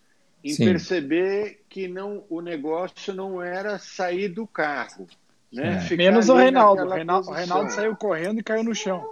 em 0.45 0.53
Sim. 0.53 0.65
perceber 0.65 1.65
que 1.67 1.87
não 1.87 2.23
o 2.29 2.39
negócio 2.39 3.11
não 3.11 3.41
era 3.41 3.79
sair 3.79 4.29
do 4.29 4.45
carro, 4.45 5.07
né? 5.51 5.83
Menos 5.97 6.29
o 6.29 6.35
Reinaldo. 6.35 6.83
O 6.83 6.89
Reinaldo, 6.89 7.29
o 7.29 7.33
Reinaldo 7.33 7.71
saiu 7.71 7.95
correndo 7.95 8.39
e 8.39 8.43
caiu 8.43 8.63
no 8.63 8.75
chão. 8.75 9.03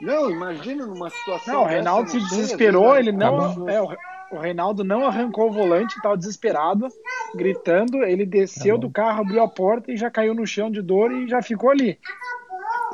Não, 0.00 0.30
imagina 0.30 0.86
numa 0.86 1.10
situação. 1.10 1.52
Não, 1.52 1.62
o 1.64 1.66
Reinaldo 1.66 2.10
se 2.10 2.18
desesperou, 2.18 2.96
ele 2.96 3.12
não. 3.12 3.68
É, 3.68 3.82
o 3.82 4.38
Reinaldo 4.38 4.82
não 4.82 5.06
arrancou 5.06 5.50
o 5.50 5.52
volante, 5.52 5.94
estava 5.94 6.16
desesperado, 6.16 6.88
gritando. 7.34 8.02
Ele 8.02 8.24
desceu 8.24 8.76
tá 8.76 8.80
do 8.80 8.90
carro, 8.90 9.20
abriu 9.20 9.42
a 9.42 9.48
porta 9.48 9.92
e 9.92 9.96
já 9.98 10.10
caiu 10.10 10.32
no 10.32 10.46
chão 10.46 10.70
de 10.70 10.80
dor 10.80 11.12
e 11.12 11.28
já 11.28 11.42
ficou 11.42 11.68
ali. 11.68 11.98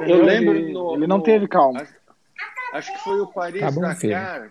Eu 0.01 0.24
lembro. 0.24 0.57
Ele, 0.57 0.72
no, 0.72 0.97
ele 0.97 1.07
não 1.07 1.18
no, 1.18 1.22
teve 1.22 1.47
calma. 1.47 1.82
Acho, 1.82 1.94
acho, 2.72 2.92
que 2.92 2.99
foi 3.05 3.20
o 3.20 3.28
Paris 3.28 3.61
tá 3.61 3.70
Dakar, 3.70 4.51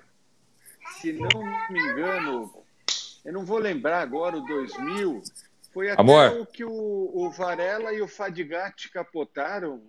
se 1.02 1.12
não 1.12 1.28
me 1.70 1.80
engano. 1.80 2.65
Eu 3.26 3.34
não 3.34 3.44
vou 3.44 3.58
lembrar 3.58 4.02
agora 4.02 4.38
o 4.38 4.46
2000. 4.46 5.22
Foi 5.74 5.90
até 5.90 6.00
Amor. 6.00 6.40
o 6.40 6.46
que 6.46 6.64
o, 6.64 6.72
o 6.72 7.30
Varela 7.32 7.92
e 7.94 8.02
o 8.02 8.08
Fadigat 8.08 8.90
capotaram 8.92 9.82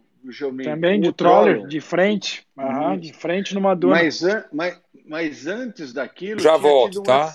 também 0.64 1.00
de 1.00 1.12
troller, 1.12 1.66
de 1.66 1.80
frente. 1.80 2.44
Uhum, 2.56 2.98
de 2.98 3.12
frente 3.12 3.54
numa 3.54 3.76
duna. 3.76 3.94
Mas, 3.94 4.20
mas, 4.52 4.80
mas 5.06 5.46
antes 5.46 5.92
daquilo. 5.92 6.40
Já 6.40 6.56
volto, 6.56 7.02
tá? 7.02 7.32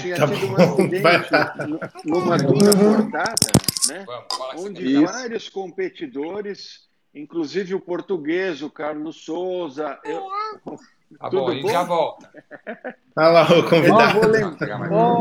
Tinha 0.00 0.16
tá 0.16 0.26
tido 0.26 0.46
um 0.46 0.56
acidente 0.56 1.04
numa 2.04 2.36
duna 2.36 2.74
cortada, 2.74 3.52
né? 3.88 4.06
onde 4.56 4.92
Isso. 4.92 5.04
vários 5.04 5.48
competidores, 5.48 6.88
inclusive 7.14 7.74
o 7.74 7.80
português, 7.80 8.62
o 8.62 8.70
Carlos 8.70 9.24
Souza. 9.24 9.98
Eu... 10.04 10.26
Tá 11.18 11.30
bom, 11.30 11.48
a 11.48 11.54
gente 11.54 11.70
já 11.70 11.82
volta. 11.84 12.30
Olha 13.16 13.28
lá 13.28 13.42
o 13.58 13.68
convidado. 13.68 14.20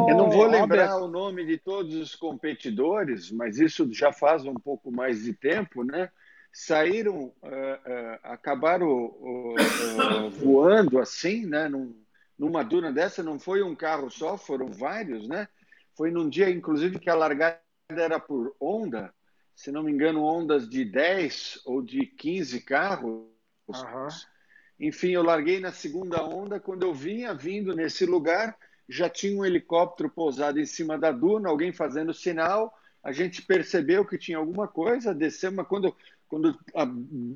Eu 0.09 0.17
não 0.17 0.29
vou 0.29 0.45
lembrar 0.45 0.97
o 0.97 1.07
nome 1.07 1.45
de 1.45 1.57
todos 1.57 1.95
os 1.95 2.15
competidores, 2.15 3.31
mas 3.31 3.57
isso 3.59 3.87
já 3.93 4.11
faz 4.11 4.45
um 4.45 4.55
pouco 4.55 4.91
mais 4.91 5.23
de 5.23 5.33
tempo, 5.33 5.83
né? 5.83 6.09
saíram, 6.57 7.25
uh, 7.25 7.31
uh, 7.43 8.19
acabaram 8.23 8.87
uh, 8.87 10.29
voando 10.41 10.99
assim, 10.99 11.45
né? 11.45 11.69
Num, 11.69 11.95
numa 12.37 12.63
duna 12.63 12.91
dessa, 12.91 13.21
não 13.21 13.37
foi 13.37 13.61
um 13.61 13.75
carro 13.75 14.09
só, 14.09 14.37
foram 14.37 14.65
vários, 14.65 15.27
né? 15.27 15.47
Foi 15.95 16.09
num 16.09 16.27
dia, 16.27 16.49
inclusive, 16.49 16.97
que 16.99 17.11
a 17.11 17.15
largada 17.15 17.59
era 17.89 18.19
por 18.19 18.55
onda, 18.59 19.13
se 19.55 19.71
não 19.71 19.83
me 19.83 19.91
engano, 19.91 20.23
ondas 20.23 20.67
de 20.67 20.83
10 20.83 21.61
ou 21.65 21.81
de 21.81 22.07
15 22.07 22.61
carros. 22.61 23.27
Uhum. 23.67 24.07
Enfim, 24.79 25.09
eu 25.09 25.23
larguei 25.23 25.59
na 25.59 25.71
segunda 25.71 26.23
onda. 26.23 26.59
Quando 26.59 26.83
eu 26.83 26.93
vinha 26.93 27.33
vindo 27.33 27.75
nesse 27.75 28.05
lugar, 28.05 28.55
já 28.87 29.09
tinha 29.09 29.37
um 29.37 29.45
helicóptero 29.45 30.09
pousado 30.09 30.59
em 30.59 30.65
cima 30.65 30.97
da 30.97 31.11
duna, 31.11 31.49
alguém 31.49 31.71
fazendo 31.71 32.13
sinal. 32.13 32.77
A 33.03 33.11
gente 33.11 33.41
percebeu 33.41 34.05
que 34.05 34.17
tinha 34.17 34.37
alguma 34.37 34.67
coisa, 34.67 35.13
desceu, 35.13 35.51
mas 35.51 35.67
quando 35.67 35.95
quando 36.27 36.57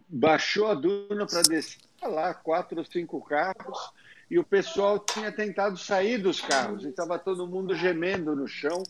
baixou 0.08 0.68
a 0.68 0.74
duna 0.74 1.26
para 1.26 1.42
descer 1.44 1.80
lá, 2.04 2.34
quatro 2.34 2.80
ou 2.80 2.86
cinco 2.86 3.22
carros, 3.22 3.92
e 4.30 4.38
o 4.38 4.44
pessoal 4.44 5.00
tinha 5.00 5.32
tentado 5.32 5.78
sair 5.78 6.18
dos 6.18 6.42
carros, 6.42 6.84
e 6.84 6.90
estava 6.90 7.18
todo 7.18 7.48
mundo 7.48 7.76
gemendo 7.76 8.36
no 8.36 8.48
chão, 8.48 8.84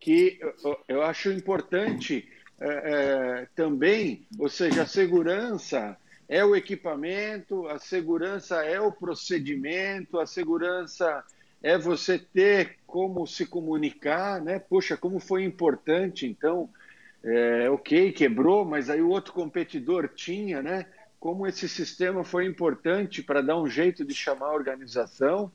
que 0.00 0.38
eu, 0.40 0.78
eu 0.88 1.02
acho 1.02 1.30
importante 1.30 2.28
é, 2.60 2.68
é, 2.68 3.48
também, 3.54 4.26
ou 4.38 4.48
seja, 4.48 4.82
a 4.82 4.86
segurança 4.86 5.96
é 6.28 6.44
o 6.44 6.54
equipamento, 6.54 7.66
a 7.68 7.78
segurança 7.78 8.62
é 8.62 8.80
o 8.80 8.92
procedimento, 8.92 10.18
a 10.18 10.26
segurança 10.26 11.24
é 11.62 11.78
você 11.78 12.18
ter 12.18 12.76
como 12.86 13.26
se 13.26 13.46
comunicar, 13.46 14.40
né? 14.40 14.58
Poxa, 14.58 14.96
como 14.96 15.18
foi 15.18 15.42
importante, 15.42 16.26
então, 16.26 16.68
é, 17.24 17.68
ok, 17.70 18.12
quebrou, 18.12 18.64
mas 18.64 18.90
aí 18.90 19.00
o 19.00 19.08
outro 19.08 19.32
competidor 19.32 20.08
tinha, 20.08 20.62
né? 20.62 20.86
Como 21.18 21.46
esse 21.46 21.68
sistema 21.68 22.22
foi 22.22 22.46
importante 22.46 23.22
para 23.22 23.42
dar 23.42 23.58
um 23.58 23.66
jeito 23.66 24.04
de 24.04 24.14
chamar 24.14 24.48
a 24.48 24.54
organização 24.54 25.50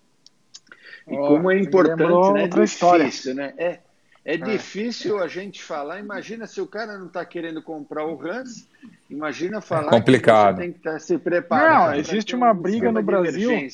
e 1.08 1.16
oh, 1.16 1.28
como 1.28 1.52
é 1.52 1.60
importante, 1.60 2.34
né? 2.34 2.44
É 2.44 2.48
difícil, 2.48 3.36
né? 3.36 3.54
É, 3.58 3.80
é, 4.26 4.36
é 4.36 4.38
difícil 4.38 5.22
a 5.22 5.28
gente 5.28 5.62
falar. 5.62 6.00
Imagina 6.00 6.48
se 6.48 6.62
o 6.62 6.68
cara 6.68 6.98
não 6.98 7.08
está 7.08 7.26
querendo 7.26 7.62
comprar 7.62 8.06
o 8.06 8.20
Hans, 8.26 8.70
imagina 9.10 9.60
falar 9.60 9.88
é 9.88 9.90
complicado. 9.90 10.56
que 10.56 10.62
tem 10.62 10.72
que 10.72 10.78
estar 10.78 10.94
tá 10.94 11.00
se 11.00 11.18
preparando. 11.18 11.92
Não, 11.92 11.96
existe 11.96 12.34
uma 12.34 12.52
um 12.54 12.56
briga 12.56 12.90
no 12.90 13.04
Brasil. 13.04 13.52
Né? 13.52 13.68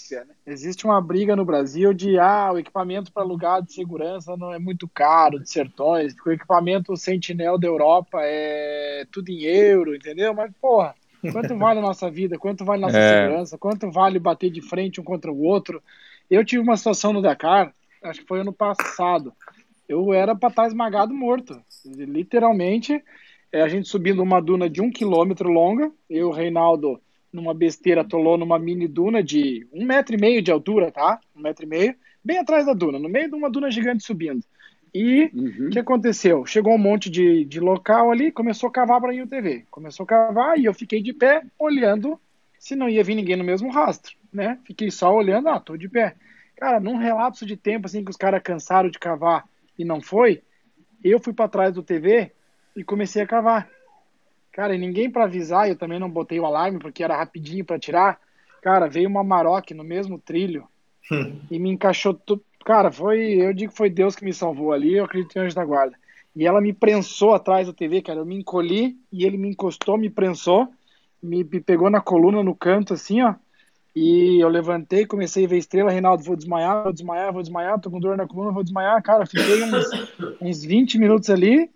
Existe 0.48 0.86
uma 0.86 1.00
briga 1.00 1.36
no 1.36 1.46
Brasil 1.46 1.94
de 1.94 2.18
ah, 2.18 2.52
o 2.52 2.58
equipamento 2.58 3.12
para 3.12 3.24
lugar 3.24 3.62
de 3.62 3.72
segurança 3.74 4.36
não 4.36 4.52
é 4.52 4.58
muito 4.58 4.88
caro, 4.88 5.40
de 5.40 5.50
sertões, 5.50 6.16
porque 6.16 6.32
o 6.32 6.34
equipamento 6.34 6.98
Sentinel 6.98 7.60
da 7.60 7.68
Europa 7.68 8.18
é 8.24 9.06
tudo 9.12 9.30
em 9.30 9.44
euro, 9.44 9.96
entendeu? 9.96 10.34
Mas, 10.34 10.52
porra, 10.60 10.96
quanto 11.32 11.56
vale 11.60 11.78
a 11.78 11.84
nossa 11.84 12.10
vida? 12.10 12.40
Quanto 12.40 12.66
vale 12.66 12.84
a 12.84 12.88
nossa 12.88 12.98
é. 12.98 13.22
segurança? 13.22 13.58
Quanto 13.60 13.92
vale 13.92 14.18
bater 14.18 14.50
de 14.50 14.64
frente 14.64 15.00
um 15.00 15.04
contra 15.04 15.32
o 15.32 15.44
outro? 15.44 15.80
Eu 16.28 16.44
tive 16.44 16.64
uma 16.64 16.76
situação 16.76 17.14
no 17.14 17.22
Dakar, 17.22 17.72
acho 18.02 18.22
que 18.22 18.28
foi 18.28 18.40
ano 18.40 18.54
passado 18.54 19.32
eu 19.90 20.14
era 20.14 20.36
para 20.36 20.50
estar 20.50 20.62
tá 20.62 20.68
esmagado 20.68 21.14
morto. 21.14 21.60
Literalmente, 21.84 23.04
é, 23.52 23.62
a 23.62 23.68
gente 23.68 23.90
subindo 23.90 24.22
uma 24.22 24.40
duna 24.40 24.70
de 24.70 24.82
um 24.82 24.92
quilômetro 24.92 25.50
longa, 25.50 25.92
eu, 26.08 26.30
Reinaldo, 26.30 27.02
numa 27.34 27.54
besteira, 27.56 28.02
atolou 28.02 28.38
numa 28.38 28.60
mini 28.60 28.88
duna 28.88 29.24
de 29.24 29.68
um 29.74 29.84
metro 29.84 30.16
e 30.16 30.22
meio 30.22 30.42
de 30.44 30.52
altura, 30.52 30.92
tá? 30.92 31.20
Um 31.36 31.42
metro 31.42 31.66
e 31.66 31.68
meio, 31.68 31.96
bem 32.24 32.38
atrás 32.38 32.68
da 32.68 32.74
duna, 32.74 33.00
no 33.00 33.10
meio 33.10 33.30
de 33.30 33.36
uma 33.36 33.50
duna 33.50 33.72
gigante 33.72 34.04
subindo. 34.04 34.44
E 34.94 35.32
o 35.34 35.40
uhum. 35.40 35.70
que 35.72 35.80
aconteceu? 35.80 36.46
Chegou 36.46 36.74
um 36.74 36.80
monte 36.80 37.10
de, 37.10 37.46
de 37.46 37.60
local 37.60 38.12
ali, 38.12 38.32
começou 38.32 38.70
a 38.70 38.72
cavar 38.72 39.02
para 39.02 39.12
a 39.12 39.24
UTV. 39.24 39.66
Começou 39.70 40.04
a 40.04 40.08
cavar 40.08 40.58
e 40.58 40.66
eu 40.66 40.74
fiquei 40.74 41.02
de 41.02 41.14
pé, 41.14 41.44
olhando 41.60 42.20
se 42.60 42.76
não 42.76 42.90
ia 42.90 43.04
vir 43.04 43.16
ninguém 43.16 43.36
no 43.36 43.44
mesmo 43.44 43.72
rastro, 43.72 44.16
né? 44.34 44.60
Fiquei 44.66 44.92
só 44.92 45.14
olhando, 45.16 45.48
ah, 45.50 45.60
tô 45.60 45.78
de 45.78 45.88
pé. 45.88 46.16
Cara, 46.56 46.80
num 46.80 46.98
relapso 46.98 47.46
de 47.46 47.56
tempo, 47.56 47.86
assim, 47.86 48.04
que 48.04 48.12
os 48.12 48.18
caras 48.18 48.42
cansaram 48.44 48.90
de 48.90 49.00
cavar 49.00 49.46
e 49.80 49.86
não 49.86 50.02
foi, 50.02 50.44
eu 51.02 51.20
fui 51.22 51.32
para 51.32 51.48
trás 51.48 51.74
do 51.74 51.82
TV 51.82 52.34
e 52.76 52.84
comecei 52.84 53.24
a 53.24 53.28
cavar. 53.28 53.70
Cara, 54.52 54.76
e 54.76 54.78
ninguém 54.78 55.10
para 55.10 55.24
avisar, 55.24 55.70
eu 55.70 55.78
também 55.78 56.00
não 56.00 56.10
botei 56.10 56.38
o 56.38 56.46
alarme 56.46 56.80
porque 56.80 57.02
era 57.02 57.16
rapidinho 57.16 57.64
para 57.64 57.80
tirar. 57.80 58.20
Cara, 58.62 58.88
veio 58.88 59.08
uma 59.08 59.24
Maroc 59.24 59.72
no 59.72 59.84
mesmo 59.86 60.20
trilho 60.20 60.68
hum. 61.10 61.40
e 61.50 61.58
me 61.58 61.70
encaixou 61.70 62.14
tudo. 62.14 62.44
Cara, 62.66 62.92
foi, 62.92 63.42
eu 63.42 63.54
digo 63.54 63.72
que 63.72 63.78
foi 63.78 63.90
Deus 63.90 64.18
que 64.18 64.26
me 64.26 64.34
salvou 64.34 64.74
ali, 64.74 64.98
eu 64.98 65.06
acredito 65.06 65.38
em 65.38 65.40
anjo 65.40 65.56
da 65.56 65.64
guarda. 65.64 65.98
E 66.36 66.46
ela 66.46 66.60
me 66.60 66.74
prensou 66.74 67.34
atrás 67.34 67.68
do 67.68 67.74
TV, 67.74 68.02
cara. 68.02 68.20
Eu 68.20 68.26
me 68.26 68.36
encolhi 68.36 68.98
e 69.12 69.26
ele 69.26 69.38
me 69.38 69.48
encostou, 69.48 69.98
me 69.98 70.10
prensou, 70.10 70.68
me 71.24 71.44
pegou 71.44 71.90
na 71.90 72.02
coluna, 72.02 72.44
no 72.44 72.56
canto, 72.56 72.94
assim, 72.94 73.22
ó. 73.22 73.36
E 73.96 74.40
eu 74.40 74.48
levantei, 74.48 75.06
comecei 75.06 75.46
a 75.46 75.48
ver 75.48 75.58
estrela, 75.58 75.92
Reinaldo, 75.92 76.24
vou 76.24 76.36
desmaiar, 76.36 76.84
vou 76.84 76.94
desmaiar, 76.94 77.34
vou 77.34 77.42
desmaiar, 77.42 77.80
tô 77.80 77.90
com 77.90 78.00
dor 78.00 78.16
na 78.16 78.28
coluna, 78.28 78.52
vou 78.52 78.64
desmaiar. 78.64 79.02
Cara, 79.02 79.26
fiquei 79.26 79.64
uns, 79.64 79.90
uns 80.40 80.64
20 80.64 81.00
minutos 81.00 81.30
ali 81.30 81.70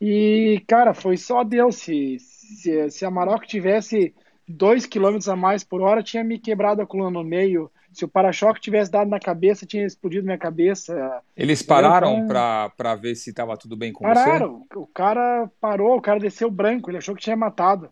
e, 0.00 0.62
cara, 0.66 0.94
foi 0.94 1.16
só 1.16 1.42
Deus. 1.42 1.76
Se, 1.76 2.18
se, 2.18 2.90
se 2.90 3.04
a 3.04 3.10
Maroc 3.10 3.44
tivesse 3.44 4.14
2 4.48 4.86
km 4.86 5.18
a 5.28 5.36
mais 5.36 5.64
por 5.64 5.80
hora, 5.80 6.02
tinha 6.02 6.22
me 6.22 6.38
quebrado 6.38 6.82
a 6.82 6.86
coluna 6.86 7.10
no 7.10 7.24
meio. 7.24 7.70
Se 7.92 8.04
o 8.04 8.08
para-choque 8.08 8.60
tivesse 8.60 8.90
dado 8.90 9.08
na 9.08 9.18
cabeça, 9.18 9.64
tinha 9.64 9.86
explodido 9.86 10.26
minha 10.26 10.36
cabeça. 10.36 11.22
Eles 11.34 11.62
pararam 11.62 12.18
então, 12.18 12.70
para 12.76 12.94
ver 12.94 13.14
se 13.16 13.30
estava 13.30 13.56
tudo 13.56 13.74
bem 13.74 13.90
com 13.90 14.04
pararam. 14.04 14.24
você? 14.24 14.38
Pararam. 14.38 14.66
O 14.76 14.86
cara 14.86 15.50
parou, 15.58 15.96
o 15.96 16.02
cara 16.02 16.20
desceu 16.20 16.50
branco, 16.50 16.90
ele 16.90 16.98
achou 16.98 17.14
que 17.14 17.22
tinha 17.22 17.36
matado. 17.36 17.88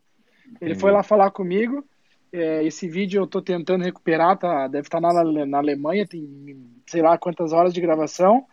Ele 0.60 0.74
foi 0.74 0.92
lá 0.92 1.02
falar 1.02 1.30
comigo 1.30 1.82
É, 2.36 2.64
esse 2.64 2.88
vídeo 2.88 3.20
eu 3.20 3.24
estou 3.24 3.40
tentando 3.40 3.84
recuperar, 3.84 4.36
tá? 4.36 4.66
Deve 4.66 4.88
estar 4.88 5.00
tá 5.00 5.12
na, 5.12 5.46
na 5.46 5.58
Alemanha, 5.58 6.04
tem 6.04 6.56
sei 6.84 7.00
lá 7.00 7.16
quantas 7.16 7.52
horas 7.52 7.72
de 7.72 7.80
gravação. 7.80 8.44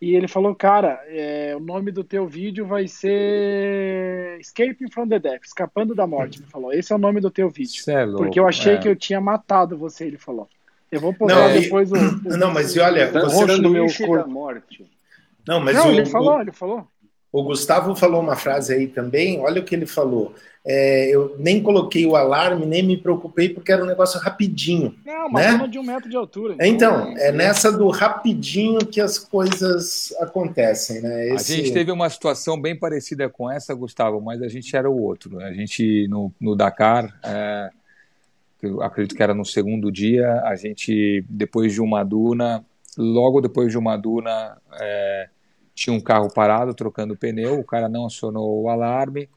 E 0.00 0.14
ele 0.14 0.26
falou, 0.26 0.54
cara, 0.54 0.98
é, 1.08 1.54
o 1.54 1.60
nome 1.60 1.90
do 1.90 2.02
teu 2.02 2.26
vídeo 2.26 2.64
vai 2.64 2.88
ser 2.88 4.38
Escaping 4.40 4.90
from 4.90 5.08
the 5.08 5.18
Death, 5.18 5.44
Escapando 5.44 5.94
da 5.94 6.06
Morte. 6.06 6.38
Ele 6.38 6.46
falou, 6.46 6.72
esse 6.72 6.90
é 6.90 6.96
o 6.96 6.98
nome 6.98 7.20
do 7.20 7.30
teu 7.30 7.50
vídeo. 7.50 7.82
É 7.88 8.04
louco, 8.04 8.22
porque 8.22 8.40
eu 8.40 8.48
achei 8.48 8.74
é. 8.74 8.78
que 8.78 8.88
eu 8.88 8.96
tinha 8.96 9.20
matado 9.20 9.76
você, 9.76 10.06
ele 10.06 10.16
falou. 10.16 10.48
Eu 10.90 11.00
vou 11.00 11.12
postar 11.12 11.48
não, 11.48 11.60
depois 11.60 11.92
o, 11.92 11.96
o, 11.96 12.36
Não, 12.38 12.50
mas 12.50 12.78
olha, 12.78 13.10
você 13.10 13.58
no 13.58 13.68
meu 13.68 13.86
corpo. 14.06 14.30
morte. 14.30 14.86
Não, 15.46 15.60
mas 15.60 15.76
não, 15.76 15.88
o, 15.88 15.90
ele 15.90 16.06
falou, 16.06 16.40
ele 16.40 16.52
falou. 16.52 16.86
O 17.30 17.42
Gustavo 17.42 17.94
falou 17.94 18.20
uma 18.20 18.36
frase 18.36 18.72
aí 18.72 18.86
também, 18.86 19.38
olha 19.40 19.60
o 19.60 19.64
que 19.64 19.74
ele 19.74 19.86
falou. 19.86 20.34
É, 20.66 21.08
eu 21.14 21.34
nem 21.38 21.62
coloquei 21.62 22.04
o 22.04 22.16
alarme, 22.16 22.66
nem 22.66 22.82
me 22.82 22.96
preocupei, 22.96 23.48
porque 23.48 23.72
era 23.72 23.82
um 23.82 23.86
negócio 23.86 24.20
rapidinho. 24.20 24.94
Não, 25.04 25.28
uma 25.28 25.40
né? 25.40 25.68
de 25.68 25.78
um 25.78 25.82
metro 25.82 26.10
de 26.10 26.16
altura. 26.16 26.56
Então, 26.60 27.10
então 27.10 27.14
é 27.16 27.32
nessa 27.32 27.72
do 27.72 27.88
rapidinho 27.88 28.78
que 28.80 29.00
as 29.00 29.18
coisas 29.18 30.12
acontecem, 30.20 31.00
né? 31.00 31.28
Esse... 31.34 31.54
A 31.54 31.56
gente 31.56 31.72
teve 31.72 31.90
uma 31.90 32.10
situação 32.10 32.60
bem 32.60 32.78
parecida 32.78 33.28
com 33.28 33.50
essa, 33.50 33.74
Gustavo, 33.74 34.20
mas 34.20 34.42
a 34.42 34.48
gente 34.48 34.74
era 34.76 34.90
o 34.90 35.02
outro. 35.02 35.38
Né? 35.38 35.46
A 35.46 35.52
gente, 35.52 36.06
no, 36.08 36.32
no 36.38 36.54
Dakar, 36.54 37.18
é, 37.24 37.70
eu 38.62 38.82
acredito 38.82 39.14
que 39.14 39.22
era 39.22 39.34
no 39.34 39.44
segundo 39.44 39.90
dia, 39.92 40.42
a 40.44 40.54
gente, 40.56 41.24
depois 41.28 41.72
de 41.72 41.80
uma 41.80 42.02
duna, 42.04 42.64
logo 42.96 43.40
depois 43.40 43.70
de 43.70 43.78
uma 43.78 43.96
duna, 43.96 44.58
é, 44.80 45.28
tinha 45.78 45.94
um 45.94 46.00
carro 46.00 46.28
parado 46.32 46.74
trocando 46.74 47.16
pneu, 47.16 47.60
o 47.60 47.64
cara 47.64 47.88
não 47.88 48.06
acionou 48.06 48.62
o 48.62 48.68
alarme 48.68 49.28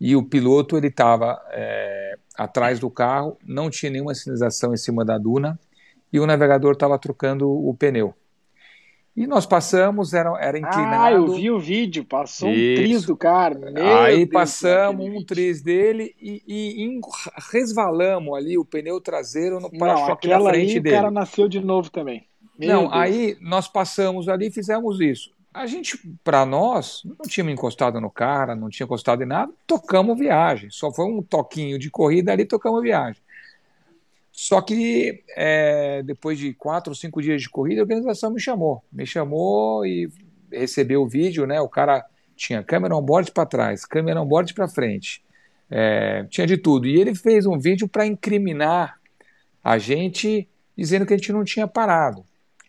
e 0.00 0.14
o 0.14 0.22
piloto 0.22 0.76
ele 0.76 0.86
estava 0.86 1.40
é, 1.50 2.16
atrás 2.36 2.78
do 2.78 2.88
carro, 2.88 3.36
não 3.44 3.68
tinha 3.68 3.90
nenhuma 3.90 4.14
sinalização 4.14 4.72
em 4.72 4.76
cima 4.76 5.04
da 5.04 5.18
duna 5.18 5.58
e 6.12 6.20
o 6.20 6.26
navegador 6.26 6.72
estava 6.72 6.98
trocando 6.98 7.50
o 7.50 7.74
pneu. 7.74 8.14
E 9.14 9.26
nós 9.26 9.44
passamos, 9.44 10.14
era, 10.14 10.30
era 10.40 10.58
inclinado. 10.58 11.04
Ah, 11.04 11.12
eu 11.12 11.26
vi 11.34 11.50
o 11.50 11.58
vídeo, 11.58 12.02
passou 12.02 12.48
Isso. 12.48 12.72
um 12.72 12.84
triz 12.84 13.04
do 13.04 13.14
cara. 13.14 13.70
Meu 13.70 13.98
Aí 13.98 14.24
Deus 14.24 14.30
passamos 14.30 15.06
um 15.06 15.22
triz 15.22 15.60
dele 15.60 16.14
e, 16.18 16.42
e, 16.46 16.86
e, 16.86 17.00
resvalamos 17.52 18.34
ali 18.34 18.56
o 18.56 18.64
pneu 18.64 18.98
traseiro 19.02 19.60
no 19.60 19.70
para-choque 19.70 20.28
da 20.28 20.40
frente 20.40 20.72
ali, 20.72 20.80
dele. 20.80 20.96
O 20.96 20.98
cara 20.98 21.10
nasceu 21.10 21.46
de 21.46 21.60
novo 21.60 21.90
também. 21.90 22.26
Meu 22.58 22.68
não, 22.68 22.80
Deus. 22.82 22.92
aí 22.94 23.36
nós 23.40 23.68
passamos 23.68 24.30
ali 24.30 24.46
e 24.46 24.50
fizemos 24.52 24.98
isso. 24.98 25.30
A 25.54 25.66
gente, 25.66 25.98
para 26.24 26.46
nós, 26.46 27.02
não 27.04 27.26
tínhamos 27.28 27.52
encostado 27.52 28.00
no 28.00 28.10
cara, 28.10 28.56
não 28.56 28.70
tinha 28.70 28.84
encostado 28.84 29.22
em 29.22 29.26
nada, 29.26 29.52
tocamos 29.66 30.18
viagem. 30.18 30.70
Só 30.70 30.90
foi 30.90 31.04
um 31.04 31.22
toquinho 31.22 31.78
de 31.78 31.90
corrida 31.90 32.32
ali, 32.32 32.46
tocamos 32.46 32.82
viagem. 32.82 33.20
Só 34.32 34.62
que 34.62 35.22
é, 35.36 36.02
depois 36.02 36.38
de 36.38 36.54
quatro 36.54 36.92
ou 36.92 36.94
cinco 36.94 37.20
dias 37.20 37.42
de 37.42 37.50
corrida, 37.50 37.82
a 37.82 37.84
organização 37.84 38.30
me 38.32 38.40
chamou. 38.40 38.82
Me 38.90 39.04
chamou 39.04 39.84
e 39.84 40.10
recebeu 40.50 41.02
o 41.02 41.08
vídeo, 41.08 41.46
né? 41.46 41.60
O 41.60 41.68
cara 41.68 42.04
tinha 42.34 42.62
câmera 42.62 42.96
on-board 42.96 43.30
para 43.30 43.44
trás, 43.44 43.84
câmera 43.84 44.22
on-board 44.22 44.54
para 44.54 44.66
frente, 44.66 45.22
é, 45.70 46.24
tinha 46.30 46.46
de 46.46 46.56
tudo. 46.56 46.86
E 46.86 46.98
ele 46.98 47.14
fez 47.14 47.44
um 47.44 47.58
vídeo 47.58 47.86
para 47.86 48.06
incriminar 48.06 48.98
a 49.62 49.76
gente, 49.76 50.48
dizendo 50.76 51.04
que 51.04 51.12
a 51.12 51.16
gente 51.16 51.32
não 51.32 51.44
tinha 51.44 51.68
parado. 51.68 52.24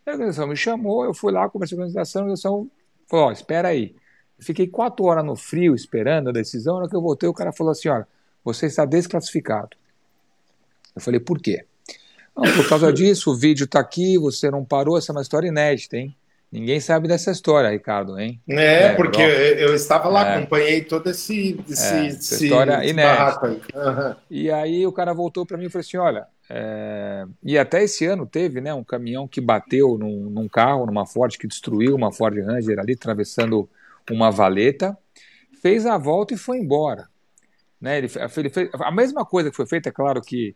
A 0.05 0.11
organização 0.11 0.47
me 0.47 0.55
chamou, 0.55 1.05
eu 1.05 1.13
fui 1.13 1.31
lá, 1.31 1.49
conversei 1.49 1.77
com 1.77 1.83
a 1.83 1.85
organização, 1.85 2.21
a 2.21 2.23
organização 2.23 2.71
falou, 3.07 3.25
ó, 3.27 3.31
espera 3.31 3.69
aí. 3.69 3.95
Eu 4.37 4.45
fiquei 4.45 4.67
quatro 4.67 5.05
horas 5.05 5.23
no 5.23 5.35
frio 5.35 5.73
esperando 5.73 6.29
a 6.29 6.33
decisão, 6.33 6.75
na 6.75 6.81
hora 6.81 6.89
que 6.89 6.95
eu 6.95 7.01
voltei 7.01 7.29
o 7.29 7.33
cara 7.33 7.53
falou 7.53 7.71
assim, 7.71 7.89
olha, 7.89 8.07
você 8.43 8.65
está 8.65 8.85
desclassificado. 8.85 9.77
Eu 10.95 11.01
falei, 11.01 11.19
por 11.19 11.39
quê? 11.39 11.65
Não, 12.35 12.43
por 12.53 12.67
causa 12.67 12.91
disso, 12.93 13.31
o 13.31 13.35
vídeo 13.35 13.63
está 13.63 13.79
aqui, 13.79 14.17
você 14.17 14.51
não 14.51 14.65
parou, 14.65 14.97
essa 14.97 15.11
é 15.11 15.15
uma 15.15 15.21
história 15.21 15.47
inédita, 15.47 15.97
hein? 15.97 16.15
Ninguém 16.53 16.79
sabe 16.79 17.07
dessa 17.07 17.31
história, 17.31 17.71
Ricardo, 17.71 18.19
hein? 18.19 18.39
É, 18.47 18.83
é 18.83 18.93
porque 18.93 19.19
eu, 19.19 19.27
eu, 19.27 19.73
estava 19.73 20.07
lá, 20.07 20.27
é. 20.27 20.37
acompanhei 20.37 20.83
todo 20.83 21.09
esse, 21.09 21.59
esse, 21.67 21.93
é, 21.95 22.07
esse 22.09 22.43
história 22.43 22.85
inédita. 22.85 23.47
Aí. 23.47 23.61
Uhum. 23.73 24.15
E 24.29 24.51
aí 24.51 24.85
o 24.85 24.91
cara 24.91 25.13
voltou 25.15 25.47
para 25.47 25.57
mim 25.57 25.65
e 25.65 25.69
falou 25.69 25.81
assim, 25.81 25.97
olha, 25.97 26.27
é... 26.55 27.25
e 27.43 27.57
até 27.57 27.83
esse 27.83 28.05
ano 28.05 28.27
teve, 28.27 28.61
né, 28.61 28.71
um 28.73 28.83
caminhão 28.83 29.27
que 29.27 29.41
bateu 29.41 29.97
num, 29.97 30.29
num, 30.29 30.47
carro, 30.47 30.85
numa 30.85 31.05
Ford, 31.05 31.35
que 31.35 31.47
destruiu 31.47 31.95
uma 31.95 32.11
Ford 32.11 32.37
Ranger 32.37 32.77
ali, 32.79 32.93
atravessando 32.93 33.67
uma 34.11 34.29
valeta, 34.29 34.95
fez 35.61 35.87
a 35.87 35.97
volta 35.97 36.35
e 36.35 36.37
foi 36.37 36.59
embora. 36.59 37.09
Né, 37.81 37.97
ele, 37.97 38.07
ele 38.37 38.49
fez, 38.49 38.69
a 38.73 38.91
mesma 38.91 39.25
coisa 39.25 39.49
que 39.49 39.55
foi 39.55 39.65
feita, 39.65 39.89
é 39.89 39.91
claro 39.91 40.21
que 40.21 40.55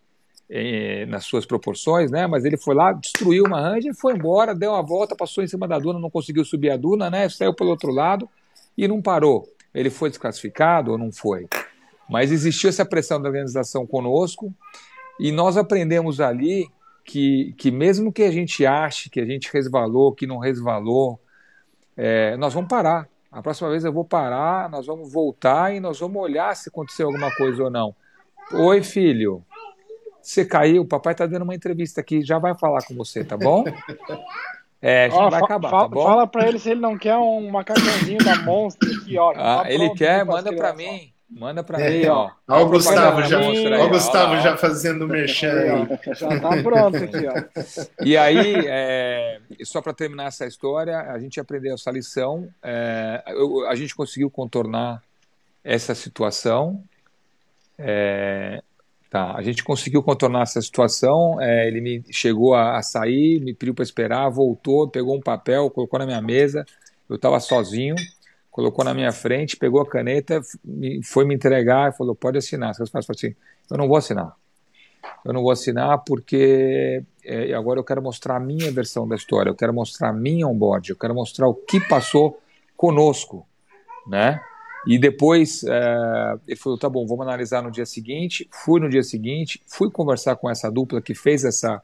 é, 0.49 1.05
nas 1.07 1.25
suas 1.25 1.45
proporções, 1.45 2.09
né? 2.09 2.25
Mas 2.25 2.45
ele 2.45 2.57
foi 2.57 2.73
lá, 2.73 2.93
destruiu 2.93 3.43
uma 3.43 3.59
Ranger, 3.59 3.93
foi 3.93 4.13
embora, 4.13 4.55
deu 4.55 4.71
uma 4.71 4.83
volta, 4.83 5.15
passou 5.15 5.43
em 5.43 5.47
cima 5.47 5.67
da 5.67 5.77
duna, 5.77 5.99
não 5.99 6.09
conseguiu 6.09 6.45
subir 6.45 6.69
a 6.69 6.77
duna, 6.77 7.09
né? 7.09 7.27
Saiu 7.27 7.53
pelo 7.53 7.71
outro 7.71 7.91
lado 7.91 8.29
e 8.77 8.87
não 8.87 9.01
parou. 9.01 9.45
Ele 9.73 9.89
foi 9.89 10.09
desclassificado 10.09 10.91
ou 10.91 10.97
não 10.97 11.11
foi? 11.11 11.47
Mas 12.09 12.31
existiu 12.31 12.69
essa 12.69 12.85
pressão 12.85 13.21
da 13.21 13.27
organização 13.27 13.85
conosco 13.85 14.53
e 15.19 15.31
nós 15.31 15.57
aprendemos 15.57 16.21
ali 16.21 16.67
que, 17.03 17.53
que 17.57 17.71
mesmo 17.71 18.11
que 18.11 18.23
a 18.23 18.31
gente 18.31 18.65
ache 18.65 19.09
que 19.09 19.19
a 19.19 19.25
gente 19.25 19.51
resvalou, 19.51 20.13
que 20.13 20.27
não 20.27 20.37
resvalou, 20.37 21.19
é, 21.95 22.35
nós 22.37 22.53
vamos 22.53 22.69
parar. 22.69 23.07
A 23.31 23.41
próxima 23.41 23.69
vez 23.69 23.83
eu 23.83 23.93
vou 23.93 24.05
parar, 24.05 24.69
nós 24.69 24.85
vamos 24.85 25.11
voltar 25.11 25.73
e 25.73 25.79
nós 25.79 25.99
vamos 25.99 26.21
olhar 26.21 26.55
se 26.55 26.69
aconteceu 26.69 27.07
alguma 27.07 27.33
coisa 27.35 27.63
ou 27.63 27.69
não. 27.69 27.95
Oi, 28.53 28.83
filho. 28.83 29.43
Você 30.21 30.45
caiu, 30.45 30.81
o 30.81 30.87
papai 30.87 31.13
está 31.13 31.25
dando 31.25 31.43
uma 31.43 31.55
entrevista 31.55 32.01
aqui, 32.01 32.21
já 32.21 32.37
vai 32.37 32.57
falar 32.57 32.83
com 32.85 32.93
você, 32.95 33.23
tá 33.23 33.37
bom? 33.37 33.63
É, 34.81 35.09
já 35.09 35.29
vai 35.29 35.41
acabar, 35.41 35.69
fala, 35.69 35.83
tá 35.83 35.89
bom? 35.89 36.03
Fala 36.03 36.27
para 36.27 36.47
ele 36.47 36.59
se 36.59 36.69
ele 36.69 36.79
não 36.79 36.97
quer 36.97 37.17
um 37.17 37.49
macacãozinho 37.49 38.23
da 38.23 38.35
Monster 38.43 38.89
aqui, 39.01 39.17
ó. 39.17 39.31
Ah, 39.31 39.63
tá 39.63 39.71
ele 39.71 39.89
quer, 39.95 40.23
manda 40.23 40.53
para 40.55 40.73
mim. 40.73 41.11
Manda 41.29 41.61
para 41.63 41.81
é, 41.81 41.89
mim, 41.89 42.05
ó. 42.07 42.31
Olha 42.47 42.65
o 42.65 42.69
Gustavo, 42.69 43.21
já, 43.23 43.39
aí, 43.39 43.81
o 43.81 43.89
Gustavo 43.89 44.33
ó, 44.33 44.39
já 44.39 44.55
fazendo 44.55 45.07
merchan 45.07 45.51
aí. 45.51 46.15
Já 46.15 46.39
tá 46.39 46.63
pronto 46.63 46.97
aqui, 46.97 47.27
ó. 47.27 48.05
E 48.05 48.15
aí, 48.15 48.65
é, 48.65 49.39
só 49.63 49.81
para 49.81 49.93
terminar 49.93 50.27
essa 50.27 50.45
história, 50.45 50.99
a 51.01 51.19
gente 51.19 51.39
aprendeu 51.39 51.75
essa 51.75 51.91
lição. 51.91 52.47
É, 52.63 53.23
eu, 53.27 53.67
a 53.67 53.75
gente 53.75 53.93
conseguiu 53.93 54.29
contornar 54.29 55.03
essa 55.63 55.93
situação. 55.93 56.81
É, 57.77 58.61
Tá, 59.09 59.37
a 59.37 59.41
gente 59.41 59.63
conseguiu 59.63 60.03
contornar 60.03 60.41
essa 60.43 60.61
situação. 60.61 61.39
É, 61.41 61.67
ele 61.67 61.79
me 61.79 62.03
chegou 62.11 62.53
a, 62.53 62.77
a 62.77 62.81
sair, 62.81 63.39
me 63.39 63.53
pediu 63.53 63.73
para 63.73 63.83
esperar, 63.83 64.29
voltou, 64.29 64.89
pegou 64.89 65.15
um 65.15 65.21
papel, 65.21 65.69
colocou 65.69 65.97
na 65.97 66.05
minha 66.05 66.21
mesa. 66.21 66.65
Eu 67.09 67.15
estava 67.15 67.39
sozinho, 67.39 67.95
colocou 68.57 68.83
na 68.83 68.91
minha 68.91 69.11
frente, 69.11 69.55
pegou 69.55 69.79
a 69.79 69.87
caneta, 69.87 70.41
foi 71.03 71.25
me 71.25 71.35
entregar 71.35 71.91
e 71.91 71.95
falou: 71.95 72.15
pode 72.15 72.39
assinar. 72.39 72.73
Você 72.73 72.87
faz 72.87 73.05
assim: 73.07 73.35
eu 73.69 73.77
não 73.77 73.87
vou 73.87 73.97
assinar. 73.97 74.33
Eu 75.23 75.31
não 75.31 75.43
vou 75.43 75.51
assinar 75.51 75.99
porque 76.03 77.03
é, 77.23 77.53
agora 77.53 77.79
eu 77.79 77.83
quero 77.83 78.01
mostrar 78.01 78.37
a 78.37 78.39
minha 78.39 78.71
versão 78.71 79.07
da 79.07 79.15
história, 79.15 79.51
eu 79.51 79.55
quero 79.55 79.71
mostrar 79.71 80.09
a 80.09 80.13
minha 80.13 80.47
onboard, 80.47 80.89
eu 80.89 80.95
quero 80.95 81.13
mostrar 81.13 81.47
o 81.47 81.53
que 81.53 81.79
passou 81.79 82.41
conosco, 82.75 83.45
né? 84.07 84.41
E 84.87 84.97
depois 84.97 85.63
é, 85.63 86.33
ele 86.47 86.57
falou: 86.57 86.79
tá 86.79 86.89
bom, 86.89 87.05
vamos 87.05 87.27
analisar 87.27 87.61
no 87.61 87.69
dia 87.69 87.85
seguinte. 87.85 88.49
Fui 88.51 88.81
no 88.81 88.89
dia 88.89 89.03
seguinte, 89.03 89.61
fui 89.67 89.91
conversar 89.91 90.35
com 90.35 90.49
essa 90.49 90.71
dupla 90.71 90.99
que 90.99 91.13
fez 91.13 91.43
essa, 91.43 91.79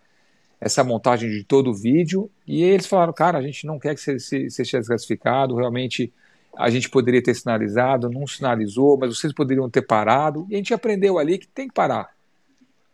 essa 0.59 0.83
montagem 0.83 1.29
de 1.29 1.43
todo 1.43 1.69
o 1.69 1.75
vídeo. 1.75 2.31
E 2.47 2.63
eles 2.63 2.87
falaram: 2.87 3.13
cara, 3.13 3.37
a 3.37 3.43
gente 3.43 3.67
não 3.67 3.77
quer 3.77 3.93
que 3.93 4.01
você 4.01 4.49
seja 4.49 4.79
desclassificado, 4.79 5.55
realmente 5.55 6.11
a 6.57 6.69
gente 6.69 6.89
poderia 6.89 7.21
ter 7.21 7.33
sinalizado, 7.33 8.09
não 8.09 8.27
sinalizou, 8.27 8.97
mas 8.97 9.17
vocês 9.17 9.33
poderiam 9.33 9.69
ter 9.69 9.81
parado. 9.81 10.45
E 10.49 10.55
a 10.55 10.57
gente 10.57 10.73
aprendeu 10.73 11.17
ali 11.17 11.37
que 11.37 11.47
tem 11.47 11.67
que 11.67 11.73
parar. 11.73 12.09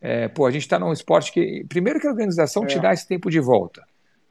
É, 0.02 0.28
pô, 0.28 0.46
a 0.46 0.52
gente 0.52 0.62
está 0.62 0.80
num 0.80 0.94
esporte 0.94 1.32
que, 1.32 1.66
primeiro, 1.68 2.00
que 2.00 2.08
a 2.08 2.12
organização 2.12 2.64
é. 2.64 2.68
te 2.68 2.80
dá 2.80 2.94
esse 2.94 3.08
tempo 3.08 3.30
de 3.30 3.40
volta 3.40 3.84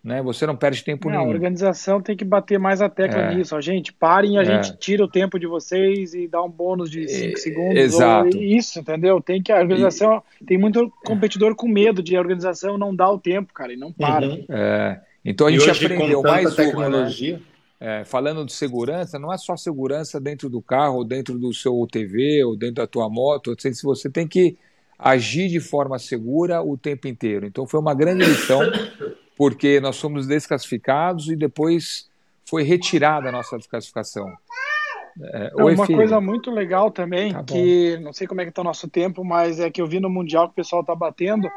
né? 0.03 0.23
Você 0.23 0.47
não 0.47 0.57
perde 0.57 0.83
tempo 0.85 1.09
não, 1.09 1.19
nenhum. 1.19 1.31
A 1.31 1.35
organização 1.35 2.01
tem 2.01 2.17
que 2.17 2.25
bater 2.25 2.59
mais 2.59 2.81
a 2.81 2.89
tecla 2.89 3.21
é. 3.21 3.35
nisso. 3.35 3.55
A 3.57 3.61
gente 3.61 3.93
parem, 3.93 4.39
a 4.39 4.43
é. 4.43 4.45
gente 4.45 4.77
tira 4.79 5.05
o 5.05 5.09
tempo 5.09 5.39
de 5.39 5.47
vocês 5.47 6.15
e 6.15 6.29
dá 6.29 6.43
um 6.43 6.51
bônus 6.51 6.91
de 6.91 7.07
5 7.09 7.33
é, 7.33 7.37
segundos. 7.37 7.77
Exato. 7.77 8.37
Ou, 8.37 8.43
isso, 8.43 8.79
entendeu? 8.81 9.21
Tem 9.21 9.43
que 9.43 9.53
a 9.53 9.59
organização 9.59 10.23
e... 10.41 10.45
tem 10.45 10.59
muito 10.59 10.91
competidor 11.05 11.55
com 11.55 11.69
medo 11.69 12.03
de 12.03 12.17
a 12.17 12.21
organização 12.21 12.79
não 12.79 12.95
dar 12.95 13.11
o 13.11 13.19
tempo, 13.19 13.53
cara, 13.53 13.73
e 13.73 13.77
não 13.77 13.93
para. 13.93 14.27
Uhum. 14.27 14.45
É. 14.49 15.01
Então 15.25 15.47
a 15.47 15.51
gente 15.51 15.69
hoje, 15.69 15.85
aprendeu 15.85 16.23
mais 16.23 16.55
tecnologia. 16.55 17.35
Uma, 17.35 17.39
né? 17.39 17.45
É, 17.81 18.05
falando 18.05 18.45
de 18.45 18.53
segurança, 18.53 19.19
não 19.19 19.33
é 19.33 19.39
só 19.39 19.57
segurança 19.57 20.21
dentro 20.21 20.51
do 20.51 20.61
carro, 20.61 20.97
ou 20.97 21.05
dentro 21.05 21.39
do 21.39 21.55
seu 21.55 21.87
TV, 21.91 22.43
ou 22.45 22.57
dentro 22.57 22.77
da 22.77 22.87
tua 22.87 23.09
moto. 23.09 23.55
Se 23.59 23.83
você 23.85 24.11
tem 24.11 24.27
que 24.27 24.59
agir 24.99 25.49
de 25.49 25.61
forma 25.61 25.99
segura 25.99 26.61
o 26.61 26.77
tempo 26.77 27.07
inteiro. 27.07 27.47
Então 27.47 27.67
foi 27.67 27.79
uma 27.79 27.95
grande 27.95 28.25
lição 28.25 28.61
porque 29.37 29.79
nós 29.81 30.01
fomos 30.01 30.27
desclassificados 30.27 31.29
e 31.29 31.37
depois 31.37 32.11
foi 32.45 32.65
retirada 32.65 33.29
a 33.29 33.33
nossa 33.33 33.57
desclassificação. 33.57 34.27
É, 35.21 35.51
não, 35.57 35.67
uma 35.67 35.87
filho. 35.87 35.99
coisa 35.99 36.21
muito 36.21 36.51
legal 36.51 36.91
também, 36.91 37.33
tá 37.33 37.43
que 37.43 37.99
não 37.99 38.13
sei 38.13 38.27
como 38.27 38.41
é 38.41 38.45
que 38.45 38.51
está 38.51 38.63
o 38.63 38.65
nosso 38.65 38.89
tempo, 38.89 39.25
mas 39.25 39.61
é 39.61 39.71
que 39.71 39.81
eu 39.81 39.87
vi 39.87 40.01
no 40.01 40.11
Mundial 40.11 40.47
que 40.47 40.53
o 40.53 40.57
pessoal 40.57 40.83
está 40.83 40.95
batendo. 40.95 41.49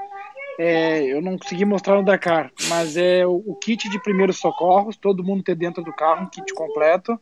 É, 0.59 1.03
eu 1.03 1.21
não 1.21 1.37
consegui 1.37 1.65
mostrar 1.65 1.95
no 1.95 2.05
Dakar, 2.05 2.51
mas 2.67 2.97
é 2.97 3.25
o, 3.25 3.41
o, 3.45 3.55
kit 3.55 3.89
de 3.89 4.01
primeiros 4.01 4.37
socorros, 4.37 4.97
todo 4.97 5.23
mundo 5.23 5.43
ter 5.43 5.55
dentro 5.55 5.83
do 5.83 5.93
carro 5.93 6.23
um 6.23 6.29
kit 6.29 6.53
completo. 6.53 7.19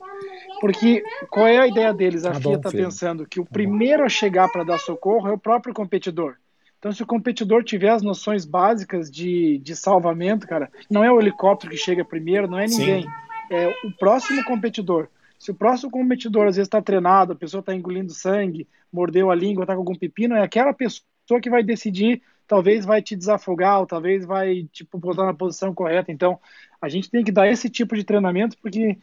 Porque 0.59 1.03
qual 1.29 1.47
é 1.47 1.59
a 1.59 1.67
ideia 1.67 1.93
deles? 1.93 2.25
A 2.25 2.31
tá 2.31 2.41
FIA 2.41 2.55
está 2.55 2.71
pensando 2.71 3.25
que 3.25 3.39
o 3.39 3.45
tá 3.45 3.51
primeiro 3.51 4.03
a 4.03 4.09
chegar 4.09 4.51
para 4.51 4.63
dar 4.63 4.79
socorro 4.79 5.27
é 5.27 5.31
o 5.31 5.37
próprio 5.37 5.73
competidor. 5.73 6.35
Então, 6.79 6.91
se 6.93 7.03
o 7.03 7.07
competidor 7.07 7.63
tiver 7.63 7.89
as 7.89 8.01
noções 8.01 8.45
básicas 8.45 9.11
de, 9.11 9.57
de 9.59 9.75
salvamento, 9.75 10.47
cara, 10.47 10.71
não 10.89 11.03
é 11.03 11.11
o 11.11 11.19
helicóptero 11.19 11.71
que 11.71 11.77
chega 11.77 12.05
primeiro, 12.05 12.47
não 12.47 12.57
é 12.57 12.65
ninguém. 12.67 13.03
Sim. 13.03 13.09
É 13.51 13.67
o 13.83 13.91
próximo 13.91 14.43
competidor. 14.45 15.09
Se 15.37 15.51
o 15.51 15.55
próximo 15.55 15.91
competidor 15.91 16.47
às 16.47 16.55
vezes 16.55 16.67
está 16.67 16.81
treinado, 16.81 17.33
a 17.33 17.35
pessoa 17.35 17.59
está 17.59 17.75
engolindo 17.75 18.11
sangue, 18.13 18.67
mordeu 18.91 19.29
a 19.29 19.35
língua, 19.35 19.63
está 19.63 19.73
com 19.73 19.79
algum 19.79 19.95
pepino, 19.95 20.35
é 20.35 20.41
aquela 20.41 20.73
pessoa 20.73 21.41
que 21.41 21.49
vai 21.49 21.63
decidir, 21.63 22.21
talvez 22.49 22.83
vai 22.83 22.99
te 22.99 23.15
desafogar, 23.15 23.79
ou 23.79 23.85
talvez 23.85 24.25
vai 24.25 24.67
tipo 24.73 24.97
botar 24.97 25.25
na 25.25 25.33
posição 25.33 25.73
correta. 25.73 26.11
Então, 26.11 26.39
a 26.81 26.89
gente 26.89 27.09
tem 27.09 27.23
que 27.23 27.31
dar 27.31 27.47
esse 27.47 27.69
tipo 27.69 27.95
de 27.95 28.03
treinamento 28.03 28.57
porque 28.57 28.97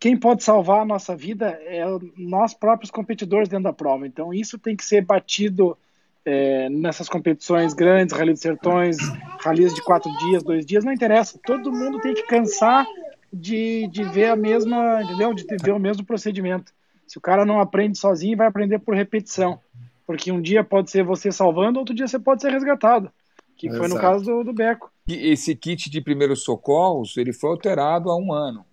quem 0.00 0.16
pode 0.16 0.42
salvar 0.42 0.80
a 0.80 0.84
nossa 0.84 1.14
vida 1.14 1.50
é 1.66 1.84
nós 2.16 2.54
próprios 2.54 2.90
competidores 2.90 3.50
dentro 3.50 3.64
da 3.64 3.72
prova. 3.72 4.06
Então, 4.06 4.32
isso 4.32 4.58
tem 4.58 4.74
que 4.74 4.84
ser 4.84 5.04
batido 5.04 5.76
é, 6.24 6.70
nessas 6.70 7.08
competições 7.08 7.74
grandes, 7.74 8.16
Rally 8.16 8.32
dos 8.32 8.40
Sertões, 8.40 8.96
rallies 9.40 9.74
de 9.74 9.82
quatro 9.82 10.10
dias, 10.18 10.42
dois 10.42 10.64
dias, 10.64 10.82
não 10.82 10.92
interessa. 10.92 11.38
Todo 11.44 11.70
mundo 11.70 12.00
tem 12.00 12.14
que 12.14 12.22
cansar 12.22 12.86
de, 13.30 13.86
de 13.88 14.02
ver 14.04 14.30
a 14.30 14.36
mesma, 14.36 15.02
entendeu? 15.02 15.34
De 15.34 15.44
ver 15.62 15.72
o 15.72 15.78
mesmo 15.78 16.04
procedimento. 16.04 16.72
Se 17.06 17.18
o 17.18 17.20
cara 17.20 17.44
não 17.44 17.60
aprende 17.60 17.98
sozinho, 17.98 18.36
vai 18.36 18.46
aprender 18.46 18.78
por 18.78 18.94
repetição. 18.94 19.60
Porque 20.06 20.30
um 20.30 20.40
dia 20.40 20.62
pode 20.62 20.90
ser 20.90 21.02
você 21.02 21.32
salvando, 21.32 21.78
outro 21.78 21.94
dia 21.94 22.06
você 22.06 22.18
pode 22.18 22.40
ser 22.40 22.52
resgatado. 22.52 23.10
Que 23.56 23.68
Exato. 23.68 23.82
foi 23.82 23.88
no 23.88 24.00
caso 24.00 24.24
do, 24.24 24.44
do 24.44 24.52
Beco. 24.52 24.90
Esse 25.08 25.54
kit 25.56 25.88
de 25.90 26.00
primeiros 26.00 26.42
socorros, 26.42 27.16
ele 27.16 27.32
foi 27.32 27.50
alterado 27.50 28.10
há 28.10 28.16
um 28.16 28.32
ano. 28.32 28.64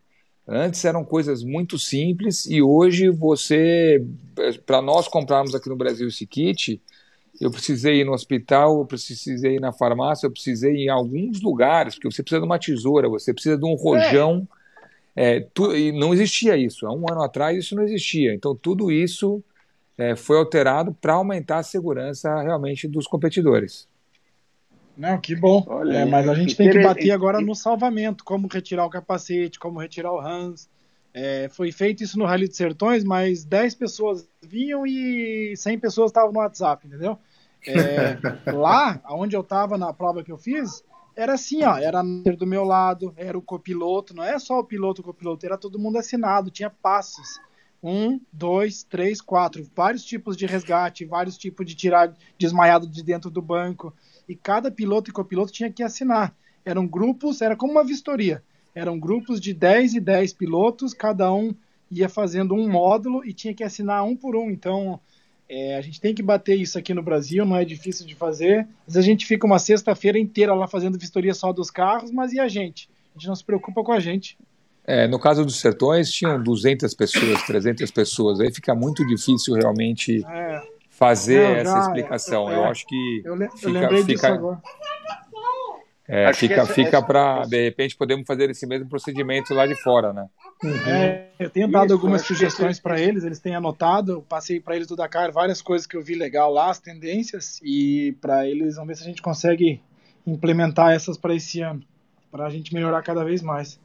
Antes 0.47 0.83
eram 0.83 1.05
coisas 1.05 1.41
muito 1.41 1.79
simples 1.79 2.45
e 2.45 2.61
hoje 2.61 3.09
você, 3.09 4.05
para 4.65 4.81
nós 4.81 5.07
comprarmos 5.07 5.55
aqui 5.55 5.69
no 5.69 5.75
Brasil 5.75 6.07
esse 6.09 6.27
kit, 6.27 6.81
eu 7.39 7.49
precisei 7.49 8.01
ir 8.01 8.03
no 8.03 8.13
hospital, 8.13 8.79
eu 8.79 8.85
precisei 8.85 9.55
ir 9.55 9.61
na 9.61 9.71
farmácia, 9.71 10.27
eu 10.27 10.31
precisei 10.31 10.73
ir 10.73 10.85
em 10.85 10.89
alguns 10.89 11.41
lugares, 11.41 11.95
porque 11.95 12.11
você 12.11 12.21
precisa 12.21 12.41
de 12.41 12.45
uma 12.45 12.59
tesoura, 12.59 13.07
você 13.07 13.33
precisa 13.33 13.57
de 13.57 13.65
um 13.65 13.75
rojão. 13.75 14.47
É. 14.59 14.63
É, 15.15 15.39
tu, 15.53 15.75
e 15.75 15.91
não 15.91 16.13
existia 16.13 16.57
isso. 16.57 16.87
Há 16.87 16.93
um 16.93 17.05
ano 17.09 17.21
atrás 17.21 17.57
isso 17.57 17.75
não 17.75 17.83
existia. 17.83 18.33
Então 18.33 18.55
tudo 18.55 18.91
isso 18.91 19.43
é, 19.97 20.15
foi 20.15 20.37
alterado 20.37 20.93
para 20.93 21.13
aumentar 21.13 21.59
a 21.59 21.63
segurança 21.63 22.41
realmente 22.41 22.87
dos 22.87 23.07
competidores. 23.07 23.87
Não, 24.95 25.19
que 25.19 25.35
bom. 25.35 25.63
Olha, 25.67 25.99
é, 25.99 26.05
mas 26.05 26.27
a 26.29 26.35
gente 26.35 26.55
tem 26.55 26.69
que 26.69 26.81
bater 26.81 27.11
agora 27.11 27.41
no 27.41 27.55
salvamento, 27.55 28.23
como 28.23 28.47
retirar 28.47 28.85
o 28.85 28.89
capacete, 28.89 29.59
como 29.59 29.79
retirar 29.79 30.11
o 30.11 30.19
Hans. 30.19 30.69
É, 31.13 31.47
foi 31.49 31.71
feito 31.71 32.03
isso 32.03 32.17
no 32.17 32.25
Rally 32.25 32.47
de 32.47 32.55
Sertões, 32.55 33.03
mas 33.03 33.43
10 33.43 33.75
pessoas 33.75 34.27
vinham 34.41 34.85
e 34.85 35.55
100 35.55 35.79
pessoas 35.79 36.09
estavam 36.09 36.31
no 36.31 36.39
WhatsApp, 36.39 36.87
entendeu? 36.87 37.17
É, 37.67 38.17
lá, 38.51 38.99
onde 39.09 39.35
eu 39.35 39.41
estava 39.41 39.77
na 39.77 39.93
prova 39.93 40.23
que 40.23 40.31
eu 40.31 40.37
fiz, 40.37 40.83
era 41.15 41.33
assim, 41.33 41.63
ó, 41.63 41.77
era 41.77 42.01
do 42.01 42.47
meu 42.47 42.63
lado, 42.63 43.13
era 43.15 43.37
o 43.37 43.41
copiloto, 43.41 44.15
não 44.15 44.23
é 44.23 44.39
só 44.39 44.59
o 44.59 44.63
piloto 44.63 45.01
o 45.01 45.05
copiloto, 45.05 45.45
era 45.45 45.57
todo 45.57 45.79
mundo 45.79 45.97
assinado, 45.97 46.49
tinha 46.49 46.69
passos. 46.69 47.39
Um, 47.83 48.19
dois, 48.31 48.83
três, 48.83 49.19
quatro, 49.19 49.67
vários 49.75 50.05
tipos 50.05 50.37
de 50.37 50.45
resgate, 50.45 51.03
vários 51.03 51.37
tipos 51.37 51.65
de 51.65 51.75
tirar 51.75 52.15
desmaiado 52.37 52.87
de 52.87 53.03
dentro 53.03 53.29
do 53.29 53.41
banco, 53.41 53.93
e 54.27 54.35
cada 54.35 54.71
piloto 54.71 55.09
e 55.09 55.13
copiloto 55.13 55.51
tinha 55.51 55.69
que 55.71 55.83
assinar. 55.83 56.33
Eram 56.63 56.87
grupos, 56.87 57.41
era 57.41 57.57
como 57.57 57.73
uma 57.73 57.83
vistoria 57.83 58.41
eram 58.75 58.99
grupos 58.99 59.39
de 59.39 59.53
10 59.53 59.95
e 59.95 59.99
10 59.99 60.33
pilotos, 60.33 60.93
cada 60.93 61.33
um 61.33 61.53
ia 61.91 62.09
fazendo 62.09 62.55
um 62.55 62.69
módulo 62.69 63.23
e 63.23 63.33
tinha 63.33 63.53
que 63.53 63.63
assinar 63.63 64.03
um 64.03 64.15
por 64.15 64.35
um. 64.35 64.49
Então, 64.49 64.99
é, 65.47 65.77
a 65.77 65.81
gente 65.81 66.01
tem 66.01 66.13
que 66.13 66.23
bater 66.23 66.59
isso 66.59 66.77
aqui 66.77 66.93
no 66.93 67.03
Brasil, 67.03 67.45
não 67.45 67.55
é 67.55 67.63
difícil 67.63 68.05
de 68.05 68.15
fazer. 68.15 68.67
Vezes 68.87 68.97
a 68.97 69.01
gente 69.01 69.25
fica 69.25 69.45
uma 69.45 69.59
sexta-feira 69.59 70.17
inteira 70.17 70.53
lá 70.55 70.67
fazendo 70.67 70.97
vistoria 70.97 71.33
só 71.33 71.53
dos 71.53 71.69
carros, 71.69 72.11
mas 72.11 72.33
e 72.33 72.39
a 72.39 72.47
gente? 72.47 72.89
A 73.15 73.19
gente 73.19 73.27
não 73.27 73.35
se 73.35 73.43
preocupa 73.43 73.83
com 73.83 73.91
a 73.91 73.99
gente. 73.99 74.37
É, 74.85 75.07
no 75.07 75.17
caso 75.17 75.45
dos 75.45 75.59
sertões, 75.59 76.11
tinham 76.11 76.41
200 76.41 76.93
pessoas, 76.93 77.43
300 77.43 77.89
pessoas. 77.91 78.39
Aí 78.39 78.53
fica 78.53 78.75
muito 78.75 79.05
difícil 79.07 79.55
realmente 79.55 80.25
é. 80.25 80.61
fazer 80.89 81.41
não, 81.41 81.55
essa 81.55 81.71
já, 81.71 81.79
explicação. 81.81 82.49
É, 82.49 82.55
eu 82.55 82.65
acho 82.65 82.85
que. 82.85 83.21
Eu, 83.23 83.35
le 83.35 83.49
fica, 83.49 83.67
eu 83.67 83.71
lembrei 83.71 84.01
fica, 84.01 84.13
disso 84.13 84.25
agora. 84.25 84.61
É, 86.05 86.33
fica 86.33 86.65
fica 86.65 87.01
para, 87.01 87.45
de 87.45 87.63
repente, 87.63 87.95
podemos 87.95 88.25
fazer 88.27 88.49
esse 88.49 88.67
mesmo 88.67 88.89
procedimento 88.89 89.53
lá 89.53 89.65
de 89.65 89.73
fora, 89.75 90.11
né? 90.11 90.27
É, 90.85 91.27
eu 91.39 91.49
tenho 91.49 91.69
dado 91.69 91.85
Isso, 91.85 91.93
algumas 91.93 92.23
sugestões 92.23 92.77
para 92.77 92.99
eles, 92.99 93.23
eles 93.23 93.39
têm 93.39 93.55
anotado, 93.55 94.21
passei 94.27 94.59
para 94.59 94.75
eles 94.75 94.87
do 94.87 94.97
Dakar 94.97 95.31
várias 95.31 95.61
coisas 95.61 95.87
que 95.87 95.95
eu 95.95 96.03
vi 96.03 96.15
legal 96.15 96.51
lá, 96.51 96.69
as 96.69 96.79
tendências, 96.79 97.59
e 97.63 98.17
para 98.19 98.45
eles, 98.45 98.75
vamos 98.75 98.89
ver 98.89 98.95
se 98.95 99.03
a 99.03 99.07
gente 99.07 99.21
consegue 99.21 99.81
implementar 100.27 100.91
essas 100.91 101.17
para 101.17 101.33
esse 101.35 101.61
ano, 101.61 101.81
para 102.29 102.47
a 102.47 102.49
gente 102.49 102.73
melhorar 102.73 103.01
cada 103.01 103.23
vez 103.23 103.41
mais. 103.41 103.79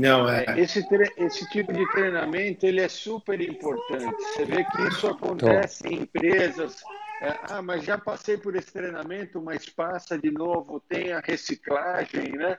Não, 0.00 0.28
é. 0.28 0.44
Esse, 0.58 0.86
esse 1.16 1.48
tipo 1.50 1.72
de 1.72 1.86
treinamento 1.90 2.66
ele 2.66 2.80
é 2.80 2.88
super 2.88 3.40
importante. 3.40 4.16
Você 4.16 4.44
vê 4.44 4.64
que 4.64 4.82
isso 4.88 5.08
acontece 5.08 5.82
Tô. 5.82 5.88
em 5.90 6.02
empresas 6.02 6.82
é, 7.20 7.36
ah, 7.50 7.62
mas 7.62 7.84
já 7.84 7.98
passei 7.98 8.36
por 8.36 8.54
esse 8.54 8.72
treinamento, 8.72 9.42
mas 9.42 9.68
passa 9.68 10.16
de 10.16 10.30
novo, 10.30 10.80
tem 10.80 11.12
a 11.12 11.20
reciclagem, 11.20 12.32
né? 12.32 12.58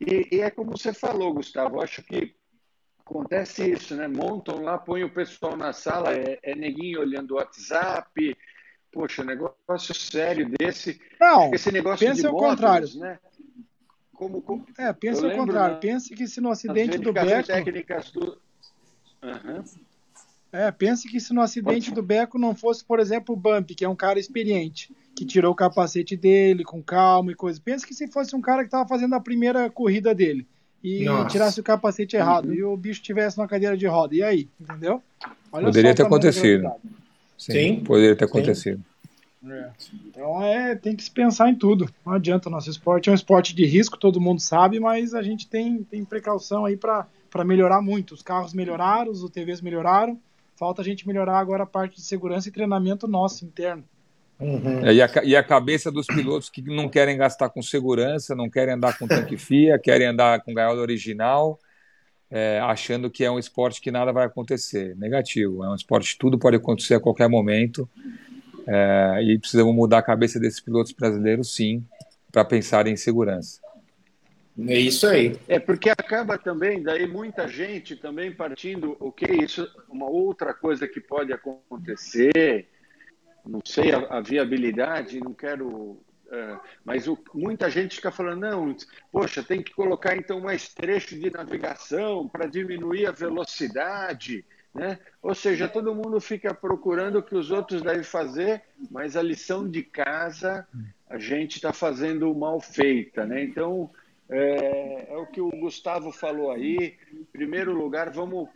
E, 0.00 0.36
e 0.36 0.40
é 0.40 0.50
como 0.50 0.76
você 0.76 0.92
falou, 0.92 1.34
Gustavo, 1.34 1.82
acho 1.82 2.02
que 2.04 2.32
acontece 3.00 3.68
isso, 3.68 3.96
né? 3.96 4.06
Montam 4.06 4.62
lá, 4.62 4.78
põem 4.78 5.02
o 5.02 5.12
pessoal 5.12 5.56
na 5.56 5.72
sala, 5.72 6.14
é, 6.14 6.38
é 6.42 6.54
neguinho 6.54 7.00
olhando 7.00 7.32
o 7.32 7.36
WhatsApp, 7.38 8.36
poxa, 8.92 9.24
negócio 9.24 9.92
sério 9.94 10.48
desse. 10.48 11.00
Não, 11.20 11.52
esse 11.52 11.72
negócio 11.72 12.06
pense 12.06 12.24
ao 12.24 12.32
módulos, 12.32 12.54
contrário. 12.54 12.88
Né? 13.00 13.18
Como, 14.18 14.42
como, 14.42 14.66
é, 14.76 14.92
pense 14.92 15.24
ao 15.24 15.30
contrário. 15.30 15.74
Na, 15.74 15.80
pense 15.80 16.12
que 16.12 16.26
se 16.26 16.40
no 16.40 16.50
acidente 16.50 16.98
do 16.98 17.12
Beco... 17.12 17.46
técnicas 17.46 18.10
do... 18.10 18.36
Uhum. 19.22 19.62
É, 20.50 20.72
pense 20.72 21.08
que 21.08 21.20
se 21.20 21.32
no 21.32 21.40
acidente 21.40 21.92
do 21.92 22.02
Beco 22.02 22.36
não 22.36 22.52
fosse, 22.52 22.84
por 22.84 22.98
exemplo, 22.98 23.32
o 23.32 23.38
Bump, 23.38 23.70
que 23.76 23.84
é 23.84 23.88
um 23.88 23.94
cara 23.94 24.18
experiente, 24.18 24.92
que 25.14 25.24
tirou 25.24 25.52
o 25.52 25.54
capacete 25.54 26.16
dele 26.16 26.64
com 26.64 26.82
calma 26.82 27.30
e 27.30 27.34
coisa. 27.36 27.60
Pense 27.64 27.86
que 27.86 27.94
se 27.94 28.08
fosse 28.08 28.34
um 28.34 28.40
cara 28.40 28.62
que 28.62 28.66
estava 28.66 28.88
fazendo 28.88 29.14
a 29.14 29.20
primeira 29.20 29.70
corrida 29.70 30.12
dele 30.12 30.44
e 30.82 31.04
Nossa. 31.04 31.28
tirasse 31.28 31.60
o 31.60 31.62
capacete 31.62 32.16
errado 32.16 32.48
uhum. 32.48 32.54
e 32.54 32.64
o 32.64 32.76
bicho 32.76 33.00
tivesse 33.00 33.38
na 33.38 33.46
cadeira 33.46 33.76
de 33.76 33.86
roda. 33.86 34.16
E 34.16 34.22
aí? 34.24 34.48
Entendeu? 34.60 35.00
Olha 35.52 35.66
poderia 35.66 35.94
ter 35.94 36.02
acontecido. 36.02 36.72
Sim, 37.36 37.52
Sim, 37.52 37.84
poderia 37.84 38.16
ter 38.16 38.24
acontecido. 38.24 38.82
É. 39.46 39.70
Então 40.06 40.42
é, 40.42 40.74
tem 40.74 40.96
que 40.96 41.02
se 41.02 41.10
pensar 41.10 41.48
em 41.48 41.54
tudo. 41.54 41.88
Não 42.04 42.14
adianta, 42.14 42.50
nosso 42.50 42.70
esporte 42.70 43.08
é 43.08 43.12
um 43.12 43.14
esporte 43.14 43.54
de 43.54 43.64
risco, 43.64 43.96
todo 43.96 44.20
mundo 44.20 44.40
sabe, 44.40 44.80
mas 44.80 45.14
a 45.14 45.22
gente 45.22 45.48
tem, 45.48 45.82
tem 45.84 46.04
precaução 46.04 46.64
aí 46.64 46.76
para 46.76 47.06
melhorar 47.44 47.80
muito. 47.80 48.14
Os 48.14 48.22
carros 48.22 48.52
melhoraram, 48.52 49.10
os 49.10 49.22
UTVs 49.22 49.60
melhoraram, 49.60 50.20
Falta 50.58 50.82
a 50.82 50.84
gente 50.84 51.06
melhorar 51.06 51.38
agora 51.38 51.62
a 51.62 51.66
parte 51.66 51.94
de 51.96 52.02
segurança 52.02 52.48
e 52.48 52.52
treinamento 52.52 53.06
nosso 53.06 53.44
interno. 53.44 53.84
Uhum. 54.40 54.84
É, 54.84 54.92
e, 54.92 55.00
a, 55.00 55.10
e, 55.22 55.36
a, 55.36 55.42
cabeça 55.42 55.90
dos 55.90 56.06
pilotos 56.06 56.50
que 56.50 56.60
não 56.62 56.88
querem 56.88 57.16
gastar 57.16 57.48
com 57.48 57.62
segurança, 57.62 58.34
não 58.34 58.50
querem 58.50 58.74
andar 58.74 58.98
com 58.98 59.06
tanque 59.06 59.36
FIA, 59.36 59.78
querem 59.78 60.08
andar 60.08 60.42
com 60.42 60.52
gaiola 60.52 60.80
original, 60.80 61.60
é, 62.28 62.58
achando 62.58 63.08
que 63.08 63.24
é 63.24 63.30
um 63.30 63.38
esporte 63.38 63.80
que 63.80 63.92
nada 63.92 64.12
vai 64.12 64.26
acontecer. 64.26 64.96
Negativo, 64.96 65.62
é 65.62 65.70
um 65.70 65.76
esporte 65.76 66.12
que 66.12 66.18
tudo 66.18 66.36
pode 66.36 66.56
acontecer 66.56 66.94
a 66.94 67.00
qualquer 67.00 67.28
momento. 67.28 67.88
É, 68.70 69.22
e 69.22 69.38
precisamos 69.38 69.74
mudar 69.74 69.98
a 69.98 70.02
cabeça 70.02 70.38
desses 70.38 70.60
pilotos 70.60 70.92
brasileiros, 70.92 71.54
sim, 71.54 71.82
para 72.30 72.44
pensar 72.44 72.86
em 72.86 72.96
segurança. 72.96 73.60
É 74.66 74.78
isso 74.78 75.06
aí. 75.06 75.38
É 75.48 75.58
porque 75.58 75.88
acaba 75.88 76.36
também, 76.36 76.82
daí 76.82 77.06
muita 77.06 77.48
gente 77.48 77.96
também 77.96 78.30
partindo, 78.30 78.94
o 79.00 79.10
que 79.10 79.24
isso, 79.24 79.66
uma 79.88 80.10
outra 80.10 80.52
coisa 80.52 80.86
que 80.86 81.00
pode 81.00 81.32
acontecer, 81.32 82.68
não 83.46 83.60
sei 83.64 83.92
a, 83.92 84.18
a 84.18 84.20
viabilidade, 84.20 85.20
não 85.20 85.32
quero, 85.32 86.02
é, 86.30 86.56
mas 86.84 87.08
o, 87.08 87.16
muita 87.32 87.70
gente 87.70 87.96
fica 87.96 88.10
falando, 88.10 88.40
não, 88.40 88.76
poxa, 89.10 89.42
tem 89.42 89.62
que 89.62 89.72
colocar 89.72 90.14
então 90.14 90.40
mais 90.40 90.68
trecho 90.74 91.18
de 91.18 91.30
navegação 91.30 92.28
para 92.28 92.46
diminuir 92.46 93.06
a 93.06 93.12
velocidade, 93.12 94.44
né? 94.78 94.98
Ou 95.22 95.34
seja, 95.34 95.68
todo 95.68 95.94
mundo 95.94 96.20
fica 96.20 96.54
procurando 96.54 97.18
o 97.18 97.22
que 97.22 97.34
os 97.34 97.50
outros 97.50 97.82
devem 97.82 98.02
fazer, 98.02 98.62
mas 98.90 99.16
a 99.16 99.22
lição 99.22 99.68
de 99.68 99.82
casa 99.82 100.66
a 101.08 101.18
gente 101.18 101.56
está 101.56 101.72
fazendo 101.72 102.32
mal 102.34 102.60
feita, 102.60 103.26
né? 103.26 103.42
Então 103.42 103.90
é, 104.28 105.06
é, 105.10 105.16
o 105.16 105.26
que 105.26 105.40
o 105.40 105.50
Gustavo 105.50 106.12
falou 106.12 106.50
aí. 106.50 106.96
Em 107.12 107.24
primeiro 107.24 107.72
lugar, 107.72 108.10
vamos 108.10 108.48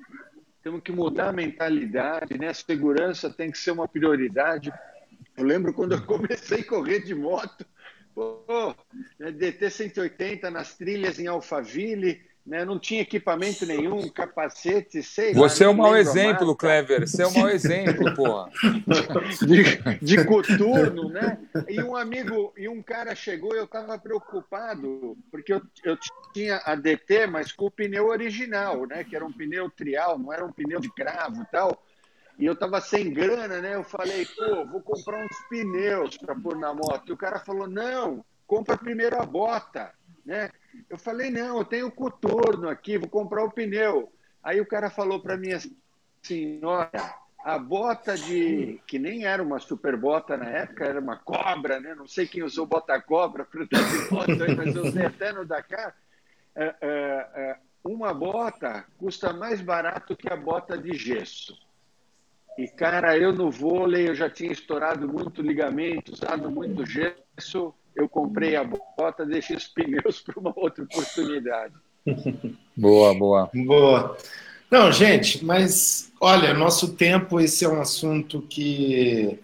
temos 0.62 0.80
que 0.82 0.92
mudar 0.92 1.30
a 1.30 1.32
mentalidade, 1.32 2.38
né? 2.38 2.48
A 2.48 2.54
segurança 2.54 3.28
tem 3.28 3.50
que 3.50 3.58
ser 3.58 3.72
uma 3.72 3.88
prioridade. 3.88 4.72
Eu 5.36 5.44
lembro 5.44 5.72
quando 5.72 5.92
eu 5.92 6.02
comecei 6.06 6.60
a 6.60 6.64
correr 6.64 7.00
de 7.00 7.14
moto, 7.14 7.66
pô, 8.14 8.74
né, 9.18 9.32
DT 9.32 9.70
180 9.70 10.50
nas 10.50 10.76
trilhas 10.76 11.18
em 11.18 11.26
Alphaville, 11.26 12.22
né? 12.44 12.64
não 12.64 12.78
tinha 12.78 13.02
equipamento 13.02 13.64
nenhum, 13.64 14.08
capacete, 14.08 15.02
sei 15.02 15.32
Você 15.32 15.64
lá, 15.64 15.70
é 15.70 15.72
um 15.72 15.76
mau 15.76 15.96
exemplo, 15.96 16.56
Clever. 16.56 17.06
Você 17.08 17.22
é 17.22 17.26
um 17.26 17.32
mau 17.32 17.48
exemplo, 17.48 18.12
porra. 18.14 18.50
De, 19.46 20.04
de 20.04 20.24
coturno, 20.24 21.08
né? 21.08 21.38
E 21.68 21.82
um 21.82 21.96
amigo, 21.96 22.52
e 22.56 22.68
um 22.68 22.82
cara 22.82 23.14
chegou 23.14 23.54
e 23.54 23.58
eu 23.58 23.64
estava 23.64 23.98
preocupado, 23.98 25.16
porque 25.30 25.52
eu, 25.52 25.62
eu 25.84 25.96
tinha 26.32 26.60
a 26.64 26.74
DT, 26.74 27.26
mas 27.26 27.52
com 27.52 27.66
o 27.66 27.70
pneu 27.70 28.08
original, 28.08 28.86
né? 28.86 29.04
Que 29.04 29.16
era 29.16 29.24
um 29.24 29.32
pneu 29.32 29.70
trial, 29.70 30.18
não 30.18 30.32
era 30.32 30.44
um 30.44 30.52
pneu 30.52 30.80
de 30.80 30.92
cravo 30.92 31.42
e 31.42 31.46
tal. 31.46 31.82
E 32.38 32.46
eu 32.46 32.54
estava 32.54 32.80
sem 32.80 33.12
grana, 33.12 33.60
né? 33.60 33.74
Eu 33.74 33.84
falei, 33.84 34.26
pô, 34.26 34.64
vou 34.66 34.80
comprar 34.80 35.24
uns 35.24 35.36
pneus 35.48 36.16
para 36.16 36.34
pôr 36.34 36.56
na 36.56 36.74
moto. 36.74 37.08
E 37.08 37.12
o 37.12 37.16
cara 37.16 37.38
falou, 37.38 37.68
não, 37.68 38.24
compra 38.46 38.76
primeiro 38.76 39.20
a 39.20 39.24
bota, 39.24 39.92
né? 40.24 40.50
Eu 40.88 40.98
falei, 40.98 41.30
não, 41.30 41.58
eu 41.58 41.64
tenho 41.64 41.90
coturno 41.90 42.68
aqui, 42.68 42.98
vou 42.98 43.08
comprar 43.08 43.44
o 43.44 43.50
pneu. 43.50 44.12
Aí 44.42 44.60
o 44.60 44.66
cara 44.66 44.90
falou 44.90 45.20
para 45.20 45.36
mim 45.36 45.52
assim, 45.52 45.76
senhora, 46.22 47.14
a 47.44 47.58
bota 47.58 48.16
de. 48.16 48.80
que 48.86 48.98
nem 48.98 49.24
era 49.24 49.42
uma 49.42 49.58
super 49.58 49.96
bota 49.96 50.36
na 50.36 50.48
época, 50.48 50.84
era 50.84 51.00
uma 51.00 51.16
cobra, 51.16 51.80
né? 51.80 51.94
Não 51.94 52.06
sei 52.06 52.26
quem 52.26 52.42
usou 52.42 52.66
bota 52.66 53.00
cobra 53.00 53.44
para 53.44 53.60
moto, 54.10 54.56
mas 54.56 54.74
eu 54.74 54.84
usei 54.84 55.06
até 55.06 55.32
no 55.32 55.44
Dakar. 55.44 55.94
É, 56.54 56.64
é, 56.64 57.28
é, 57.34 57.56
uma 57.84 58.14
bota 58.14 58.84
custa 58.98 59.32
mais 59.32 59.60
barato 59.60 60.16
que 60.16 60.32
a 60.32 60.36
bota 60.36 60.78
de 60.78 60.94
gesso. 60.94 61.56
E, 62.58 62.68
cara, 62.68 63.16
eu 63.16 63.32
no 63.32 63.50
vôlei 63.50 64.08
eu 64.08 64.14
já 64.14 64.28
tinha 64.28 64.52
estourado 64.52 65.08
muito 65.08 65.40
ligamento, 65.40 66.12
usado 66.12 66.50
muito 66.50 66.84
gesso 66.84 67.74
eu 67.94 68.08
comprei 68.08 68.56
a 68.56 68.64
bota, 68.64 69.24
deixei 69.24 69.56
os 69.56 69.66
pneus 69.66 70.20
para 70.20 70.38
uma 70.38 70.52
outra 70.56 70.84
oportunidade. 70.84 71.74
Boa, 72.76 73.14
boa. 73.14 73.50
Boa. 73.54 74.16
Não, 74.70 74.90
gente, 74.90 75.44
mas 75.44 76.10
olha, 76.18 76.54
nosso 76.54 76.94
tempo, 76.94 77.38
esse 77.38 77.64
é 77.64 77.68
um 77.68 77.80
assunto 77.80 78.40
que, 78.40 79.38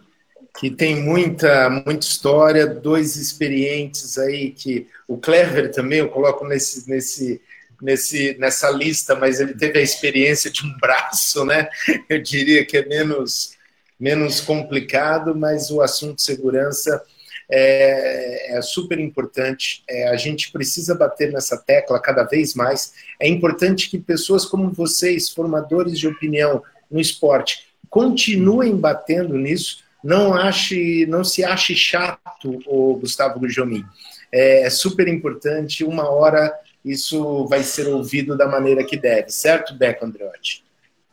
que 0.58 0.70
tem 0.70 0.96
muita, 0.96 1.68
muita 1.68 2.06
história, 2.06 2.66
dois 2.66 3.16
experientes 3.16 4.16
aí, 4.16 4.50
que 4.50 4.88
o 5.06 5.18
Clever 5.18 5.70
também 5.70 5.98
eu 5.98 6.08
coloco 6.08 6.46
nesse, 6.46 6.88
nesse, 6.88 7.42
nesse, 7.80 8.36
nessa 8.38 8.70
lista, 8.70 9.14
mas 9.14 9.38
ele 9.38 9.54
teve 9.54 9.78
a 9.78 9.82
experiência 9.82 10.50
de 10.50 10.64
um 10.64 10.76
braço, 10.78 11.44
né? 11.44 11.68
Eu 12.08 12.22
diria 12.22 12.64
que 12.64 12.78
é 12.78 12.86
menos, 12.86 13.52
menos 14.00 14.40
complicado, 14.40 15.36
mas 15.36 15.70
o 15.70 15.82
assunto 15.82 16.22
segurança 16.22 17.04
é, 17.50 18.56
é 18.56 18.62
super 18.62 18.98
importante. 18.98 19.82
É, 19.88 20.08
a 20.08 20.16
gente 20.16 20.52
precisa 20.52 20.94
bater 20.94 21.32
nessa 21.32 21.56
tecla 21.56 22.00
cada 22.00 22.24
vez 22.24 22.54
mais. 22.54 22.92
É 23.20 23.28
importante 23.28 23.88
que 23.90 23.98
pessoas 23.98 24.44
como 24.44 24.70
vocês, 24.70 25.30
formadores 25.30 25.98
de 25.98 26.06
opinião 26.06 26.62
no 26.90 27.00
esporte, 27.00 27.68
continuem 27.88 28.76
batendo 28.76 29.36
nisso. 29.36 29.84
Não 30.02 30.34
ache, 30.34 31.06
não 31.06 31.24
se 31.24 31.44
ache 31.44 31.74
chato, 31.74 32.60
o 32.66 32.96
Gustavo 32.96 33.40
Gujomin. 33.40 33.84
É, 34.30 34.62
é 34.62 34.70
super 34.70 35.08
importante. 35.08 35.84
Uma 35.84 36.08
hora 36.08 36.52
isso 36.84 37.46
vai 37.46 37.62
ser 37.62 37.88
ouvido 37.88 38.36
da 38.36 38.46
maneira 38.46 38.84
que 38.84 38.96
deve, 38.96 39.30
certo, 39.30 39.74
Beco 39.74 40.04
Andreotti? 40.04 40.64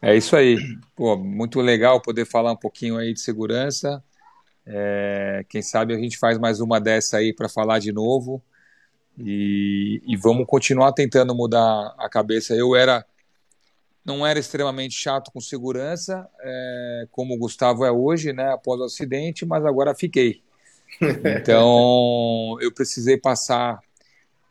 É 0.02 0.16
isso 0.16 0.36
aí. 0.36 0.58
Pô, 0.96 1.18
muito 1.18 1.60
legal 1.60 2.02
poder 2.02 2.26
falar 2.26 2.52
um 2.52 2.58
pouquinho 2.58 2.98
aí 2.98 3.14
de 3.14 3.20
segurança. 3.20 4.04
É, 4.66 5.46
quem 5.48 5.62
sabe 5.62 5.94
a 5.94 5.98
gente 5.98 6.18
faz 6.18 6.38
mais 6.40 6.60
uma 6.60 6.80
dessa 6.80 7.18
aí 7.18 7.34
para 7.34 7.48
falar 7.48 7.80
de 7.80 7.92
novo 7.92 8.42
e, 9.18 10.02
e, 10.06 10.18
vamos 10.18 10.46
continuar 10.48 10.92
tentando 10.92 11.36
mudar 11.36 11.94
a 11.98 12.10
cabeça. 12.10 12.54
Eu 12.56 12.76
era 12.76 13.06
não 14.04 14.26
era 14.26 14.38
extremamente 14.38 14.94
chato 14.94 15.32
com 15.32 15.42
segurança, 15.42 16.30
é, 16.40 17.08
como 17.12 17.34
o 17.34 17.38
Gustavo 17.40 17.84
é 17.84 17.92
hoje, 17.92 18.32
né, 18.34 18.54
após 18.54 18.80
o 18.80 18.84
acidente, 18.84 19.46
mas 19.46 19.66
agora 19.66 19.96
fiquei. 19.96 20.42
Então 21.42 22.58
eu 22.62 22.72
precisei 22.72 23.18
passar 23.18 23.80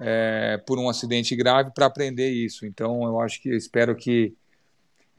é, 0.00 0.60
por 0.66 0.78
um 0.78 0.88
acidente 0.88 1.34
grave 1.36 1.70
para 1.72 1.86
aprender 1.86 2.28
isso. 2.30 2.66
Então 2.66 3.04
eu 3.04 3.20
acho 3.20 3.40
que 3.40 3.48
eu 3.50 3.56
espero 3.56 3.94
que 3.94 4.34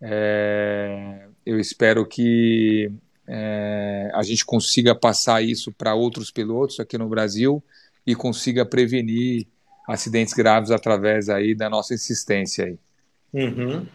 é, 0.02 1.28
eu 1.46 1.60
espero 1.60 2.06
que 2.06 2.92
é, 3.28 4.12
a 4.14 4.24
gente 4.24 4.46
consiga 4.46 4.94
passar 4.94 5.44
isso 5.44 5.72
para 5.72 5.96
outros 5.96 6.32
pilotos 6.32 6.80
aqui 6.80 6.98
no 6.98 7.10
Brasil 7.10 7.64
e 8.06 8.16
consiga 8.16 8.66
prevenir 8.66 9.48
acidentes 9.88 10.34
graves 10.34 10.72
através 10.72 11.30
aí 11.30 11.56
da 11.56 11.70
nossa 11.70 11.94
insistência 11.94 12.66
aí. 12.66 12.78
Uhum. 13.34 13.86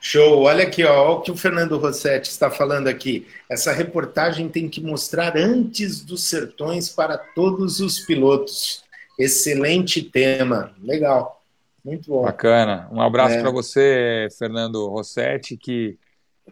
Show, 0.00 0.42
olha 0.42 0.64
aqui, 0.64 0.82
ó, 0.82 1.02
olha 1.02 1.10
o 1.18 1.20
que 1.20 1.30
o 1.30 1.36
Fernando 1.36 1.76
Rossetti 1.76 2.30
está 2.30 2.50
falando 2.50 2.88
aqui. 2.88 3.26
Essa 3.48 3.72
reportagem 3.72 4.48
tem 4.48 4.68
que 4.68 4.80
mostrar 4.80 5.36
antes 5.36 6.00
dos 6.00 6.24
sertões 6.24 6.88
para 6.88 7.18
todos 7.18 7.80
os 7.80 8.00
pilotos. 8.00 8.82
Excelente 9.18 10.02
tema, 10.02 10.72
legal, 10.82 11.42
muito 11.84 12.10
bom. 12.10 12.22
Bacana. 12.22 12.88
Um 12.90 13.00
abraço 13.00 13.34
é. 13.34 13.40
para 13.40 13.50
você, 13.50 14.28
Fernando 14.38 14.88
Rossetti, 14.88 15.56
que 15.56 15.98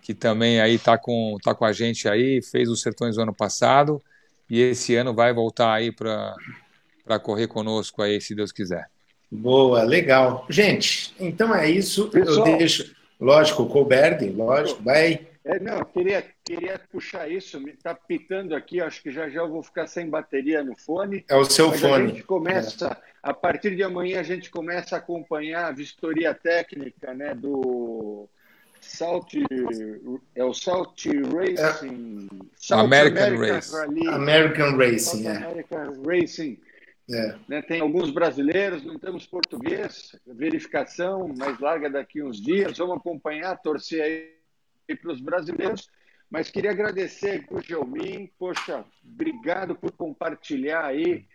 que 0.00 0.14
também 0.14 0.60
aí 0.60 0.74
está 0.74 0.96
com, 0.96 1.36
tá 1.42 1.54
com 1.54 1.64
a 1.64 1.72
gente 1.72 2.08
aí, 2.08 2.40
fez 2.42 2.68
os 2.68 2.80
Sertões 2.80 3.16
no 3.16 3.22
ano 3.22 3.34
passado 3.34 4.02
e 4.48 4.60
esse 4.60 4.94
ano 4.96 5.14
vai 5.14 5.32
voltar 5.32 5.74
aí 5.74 5.92
para 5.92 7.18
correr 7.22 7.46
conosco 7.46 8.02
aí, 8.02 8.20
se 8.20 8.34
Deus 8.34 8.50
quiser. 8.50 8.88
Boa, 9.30 9.82
legal. 9.82 10.46
Gente, 10.48 11.14
então 11.20 11.54
é 11.54 11.70
isso. 11.70 12.08
Pessoal, 12.08 12.48
eu 12.48 12.58
deixo, 12.58 12.94
lógico, 13.20 13.62
o 13.62 13.68
Colberg, 13.68 14.30
lógico, 14.30 14.82
vai. 14.82 15.26
É, 15.44 15.58
não, 15.60 15.84
queria, 15.84 16.24
queria 16.44 16.80
puxar 16.90 17.30
isso, 17.30 17.60
me 17.60 17.70
está 17.72 17.94
pitando 17.94 18.54
aqui, 18.54 18.80
acho 18.80 19.02
que 19.02 19.10
já 19.10 19.28
já 19.28 19.40
eu 19.40 19.48
vou 19.48 19.62
ficar 19.62 19.86
sem 19.86 20.08
bateria 20.08 20.62
no 20.62 20.76
fone. 20.76 21.24
É 21.28 21.36
o 21.36 21.44
seu 21.44 21.72
fone. 21.72 22.04
A 22.04 22.06
gente 22.08 22.22
começa, 22.22 22.86
é. 22.88 22.96
a 23.22 23.34
partir 23.34 23.76
de 23.76 23.82
amanhã 23.82 24.20
a 24.20 24.22
gente 24.22 24.50
começa 24.50 24.96
a 24.96 24.98
acompanhar 24.98 25.66
a 25.66 25.72
vistoria 25.72 26.34
técnica 26.34 27.14
né, 27.14 27.34
do 27.34 28.28
Salt, 28.88 29.34
é 30.34 30.44
o 30.44 30.54
Salt 30.54 31.04
Racing. 31.06 32.28
É. 32.32 32.44
Salt 32.56 32.84
American, 32.86 33.26
American 33.26 33.54
Race. 33.54 33.72
Rally, 33.72 34.08
American 34.08 34.76
Racing, 34.76 35.26
é. 35.26 35.36
American 35.36 36.02
Racing. 36.04 36.60
É. 37.10 37.34
Né, 37.48 37.62
tem 37.62 37.80
alguns 37.80 38.10
brasileiros, 38.10 38.84
não 38.84 38.98
temos 38.98 39.26
português, 39.26 40.14
verificação, 40.26 41.32
mas 41.36 41.58
larga 41.58 41.88
daqui 41.88 42.22
uns 42.22 42.40
dias. 42.40 42.76
Vamos 42.78 42.96
acompanhar, 42.96 43.56
torcer 43.58 44.02
aí 44.02 44.96
para 44.96 45.12
os 45.12 45.20
brasileiros. 45.20 45.88
Mas 46.30 46.50
queria 46.50 46.70
agradecer 46.70 47.46
para 47.46 47.58
o 47.58 47.62
Gelmin, 47.62 48.30
poxa, 48.38 48.84
obrigado 49.02 49.74
por 49.74 49.92
compartilhar 49.92 50.84
aí 50.84 51.26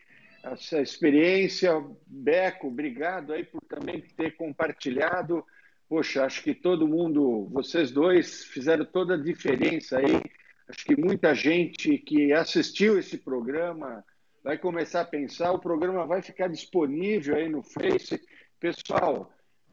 essa 0.44 0.82
experiência. 0.82 1.84
Beco, 2.06 2.68
obrigado 2.68 3.34
aí 3.34 3.44
por 3.44 3.62
também 3.62 4.02
ter 4.16 4.36
compartilhado 4.36 5.44
poxa, 5.88 6.26
acho 6.26 6.44
que 6.44 6.54
todo 6.54 6.88
mundo, 6.88 7.48
vocês 7.52 7.92
dois 7.92 8.44
fizeram 8.46 8.86
toda 8.86 9.16
a 9.16 9.22
diferença 9.22 9.98
aí. 9.98 10.22
Acho 10.68 10.86
que 10.86 10.96
muita 10.96 11.36
gente 11.36 11.98
que 11.98 12.32
assistiu 12.34 12.98
esse 12.98 13.18
programa 13.18 14.04
vai 14.44 14.58
começar 14.58 15.02
a 15.02 15.06
pensar, 15.06 15.52
o 15.52 15.60
programa 15.60 16.06
vai 16.06 16.22
ficar 16.22 16.48
disponível 16.48 17.36
aí 17.36 17.48
no 17.48 17.64
Face. 17.64 18.20
Pessoal, 18.60 19.32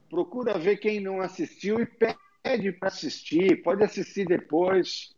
procura 0.09 0.59
ver 0.59 0.77
quem 0.79 1.01
não 1.01 1.21
assistiu 1.21 1.81
e 1.81 1.87
pede 1.87 2.73
para 2.73 2.89
assistir, 2.89 3.63
pode 3.63 3.83
assistir 3.83 4.27
depois. 4.27 5.15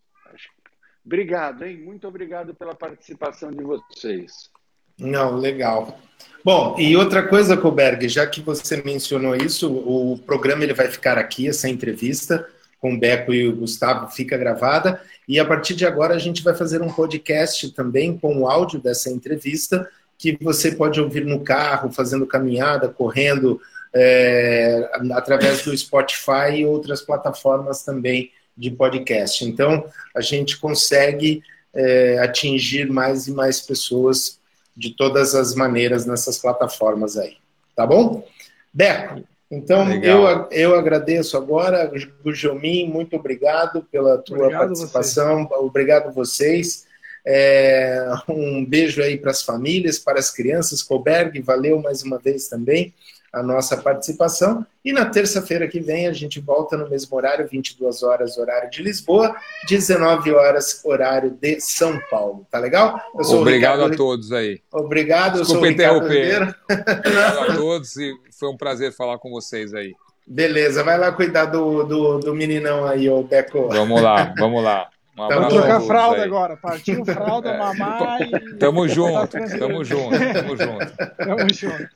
Obrigado, 1.04 1.64
hein? 1.64 1.78
Muito 1.78 2.06
obrigado 2.06 2.54
pela 2.54 2.74
participação 2.74 3.50
de 3.50 3.62
vocês. 3.64 4.50
Não, 4.98 5.36
legal. 5.36 5.98
Bom, 6.44 6.76
e 6.78 6.96
outra 6.96 7.22
coisa, 7.22 7.56
Colberg, 7.56 8.08
já 8.08 8.26
que 8.26 8.40
você 8.40 8.82
mencionou 8.82 9.36
isso, 9.36 9.72
o 9.72 10.18
programa 10.18 10.64
ele 10.64 10.74
vai 10.74 10.88
ficar 10.88 11.16
aqui, 11.16 11.48
essa 11.48 11.68
entrevista 11.68 12.46
com 12.80 12.94
o 12.94 12.98
Beco 12.98 13.32
e 13.32 13.46
o 13.46 13.54
Gustavo 13.54 14.10
fica 14.10 14.36
gravada, 14.36 15.00
e 15.28 15.38
a 15.38 15.44
partir 15.44 15.76
de 15.76 15.86
agora 15.86 16.16
a 16.16 16.18
gente 16.18 16.42
vai 16.42 16.52
fazer 16.52 16.82
um 16.82 16.92
podcast 16.92 17.70
também 17.70 18.18
com 18.18 18.40
o 18.40 18.48
áudio 18.48 18.80
dessa 18.80 19.08
entrevista, 19.08 19.88
que 20.18 20.36
você 20.40 20.72
pode 20.72 21.00
ouvir 21.00 21.24
no 21.24 21.40
carro, 21.40 21.92
fazendo 21.92 22.26
caminhada, 22.26 22.88
correndo, 22.88 23.60
é, 23.94 24.90
através 25.12 25.62
do 25.62 25.76
Spotify 25.76 26.56
e 26.56 26.66
outras 26.66 27.02
plataformas 27.02 27.84
também 27.84 28.32
de 28.56 28.70
podcast. 28.72 29.44
Então, 29.44 29.84
a 30.14 30.20
gente 30.20 30.58
consegue 30.58 31.40
é, 31.72 32.18
atingir 32.18 32.90
mais 32.90 33.28
e 33.28 33.32
mais 33.32 33.60
pessoas 33.60 34.40
de 34.76 34.96
todas 34.96 35.34
as 35.34 35.54
maneiras 35.54 36.06
nessas 36.06 36.38
plataformas 36.38 37.16
aí. 37.16 37.36
Tá 37.74 37.86
bom? 37.86 38.26
Beco, 38.72 39.22
Então, 39.50 39.92
eu, 40.02 40.48
eu 40.50 40.74
agradeço 40.74 41.36
agora, 41.36 41.90
Gujomin, 42.22 42.88
muito 42.88 43.16
obrigado 43.16 43.82
pela 43.90 44.18
tua 44.18 44.38
obrigado 44.38 44.60
participação, 44.60 45.46
você. 45.46 45.54
obrigado 45.54 46.12
vocês. 46.12 46.86
É, 47.24 48.04
um 48.28 48.64
beijo 48.64 49.02
aí 49.02 49.16
para 49.16 49.30
as 49.30 49.42
famílias, 49.42 49.98
para 49.98 50.18
as 50.18 50.30
crianças. 50.30 50.82
Colberg, 50.82 51.40
valeu 51.40 51.80
mais 51.80 52.02
uma 52.02 52.18
vez 52.18 52.48
também 52.48 52.92
a 53.32 53.42
nossa 53.42 53.76
participação. 53.76 54.66
E 54.84 54.92
na 54.92 55.06
terça-feira 55.06 55.66
que 55.66 55.80
vem 55.80 56.06
a 56.06 56.12
gente 56.12 56.38
volta 56.38 56.76
no 56.76 56.88
mesmo 56.88 57.16
horário, 57.16 57.48
22 57.48 58.02
horas, 58.02 58.36
horário 58.36 58.68
de 58.68 58.82
Lisboa, 58.82 59.34
19 59.68 60.32
horas, 60.32 60.80
horário 60.84 61.30
de 61.30 61.60
São 61.60 61.98
Paulo. 62.10 62.46
Tá 62.50 62.58
legal? 62.58 63.00
Obrigado 63.14 63.76
Ricardo... 63.76 63.94
a 63.94 63.96
todos 63.96 64.32
aí. 64.32 64.60
Obrigado, 64.70 65.38
Desculpa 65.38 65.54
eu 65.54 65.60
sou 65.62 65.70
interromper. 65.70 66.56
Obrigado 66.68 67.38
a 67.38 67.56
todos 67.56 67.96
e 67.96 68.12
foi 68.38 68.50
um 68.50 68.56
prazer 68.56 68.92
falar 68.92 69.18
com 69.18 69.30
vocês 69.30 69.72
aí. 69.72 69.94
Beleza, 70.26 70.84
vai 70.84 70.98
lá 70.98 71.10
cuidar 71.10 71.46
do, 71.46 71.84
do, 71.84 72.18
do 72.18 72.34
meninão 72.34 72.84
aí, 72.84 73.08
ô 73.08 73.22
Beco. 73.22 73.68
Vamos 73.68 74.00
lá, 74.00 74.32
vamos 74.38 74.62
lá. 74.62 74.88
Um 75.26 75.34
Vamos 75.34 75.54
trocar 75.54 75.80
fralda 75.82 76.16
aí. 76.16 76.24
agora. 76.24 76.56
Partiu 76.56 77.04
fralda, 77.04 77.50
é. 77.52 77.58
mamar 77.58 78.22
e. 78.22 78.54
Tamo 78.56 78.88
junto, 78.88 79.38
tamo 79.58 79.84
junto, 79.84 80.18
tamo 80.32 80.56
junto. 80.56 80.96
Tamo 81.16 81.54
junto. 81.54 81.88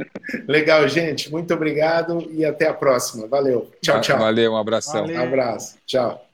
Legal, 0.49 0.89
gente. 0.89 1.31
Muito 1.31 1.53
obrigado 1.55 2.27
e 2.31 2.45
até 2.45 2.69
a 2.69 2.75
próxima. 2.75 3.27
Valeu. 3.27 3.71
Tchau, 3.83 4.01
tchau. 4.01 4.19
Valeu, 4.19 4.53
um 4.53 4.57
abração. 4.57 5.03
Valeu. 5.03 5.21
Um 5.21 5.25
abraço. 5.25 5.77
Tchau. 5.87 6.26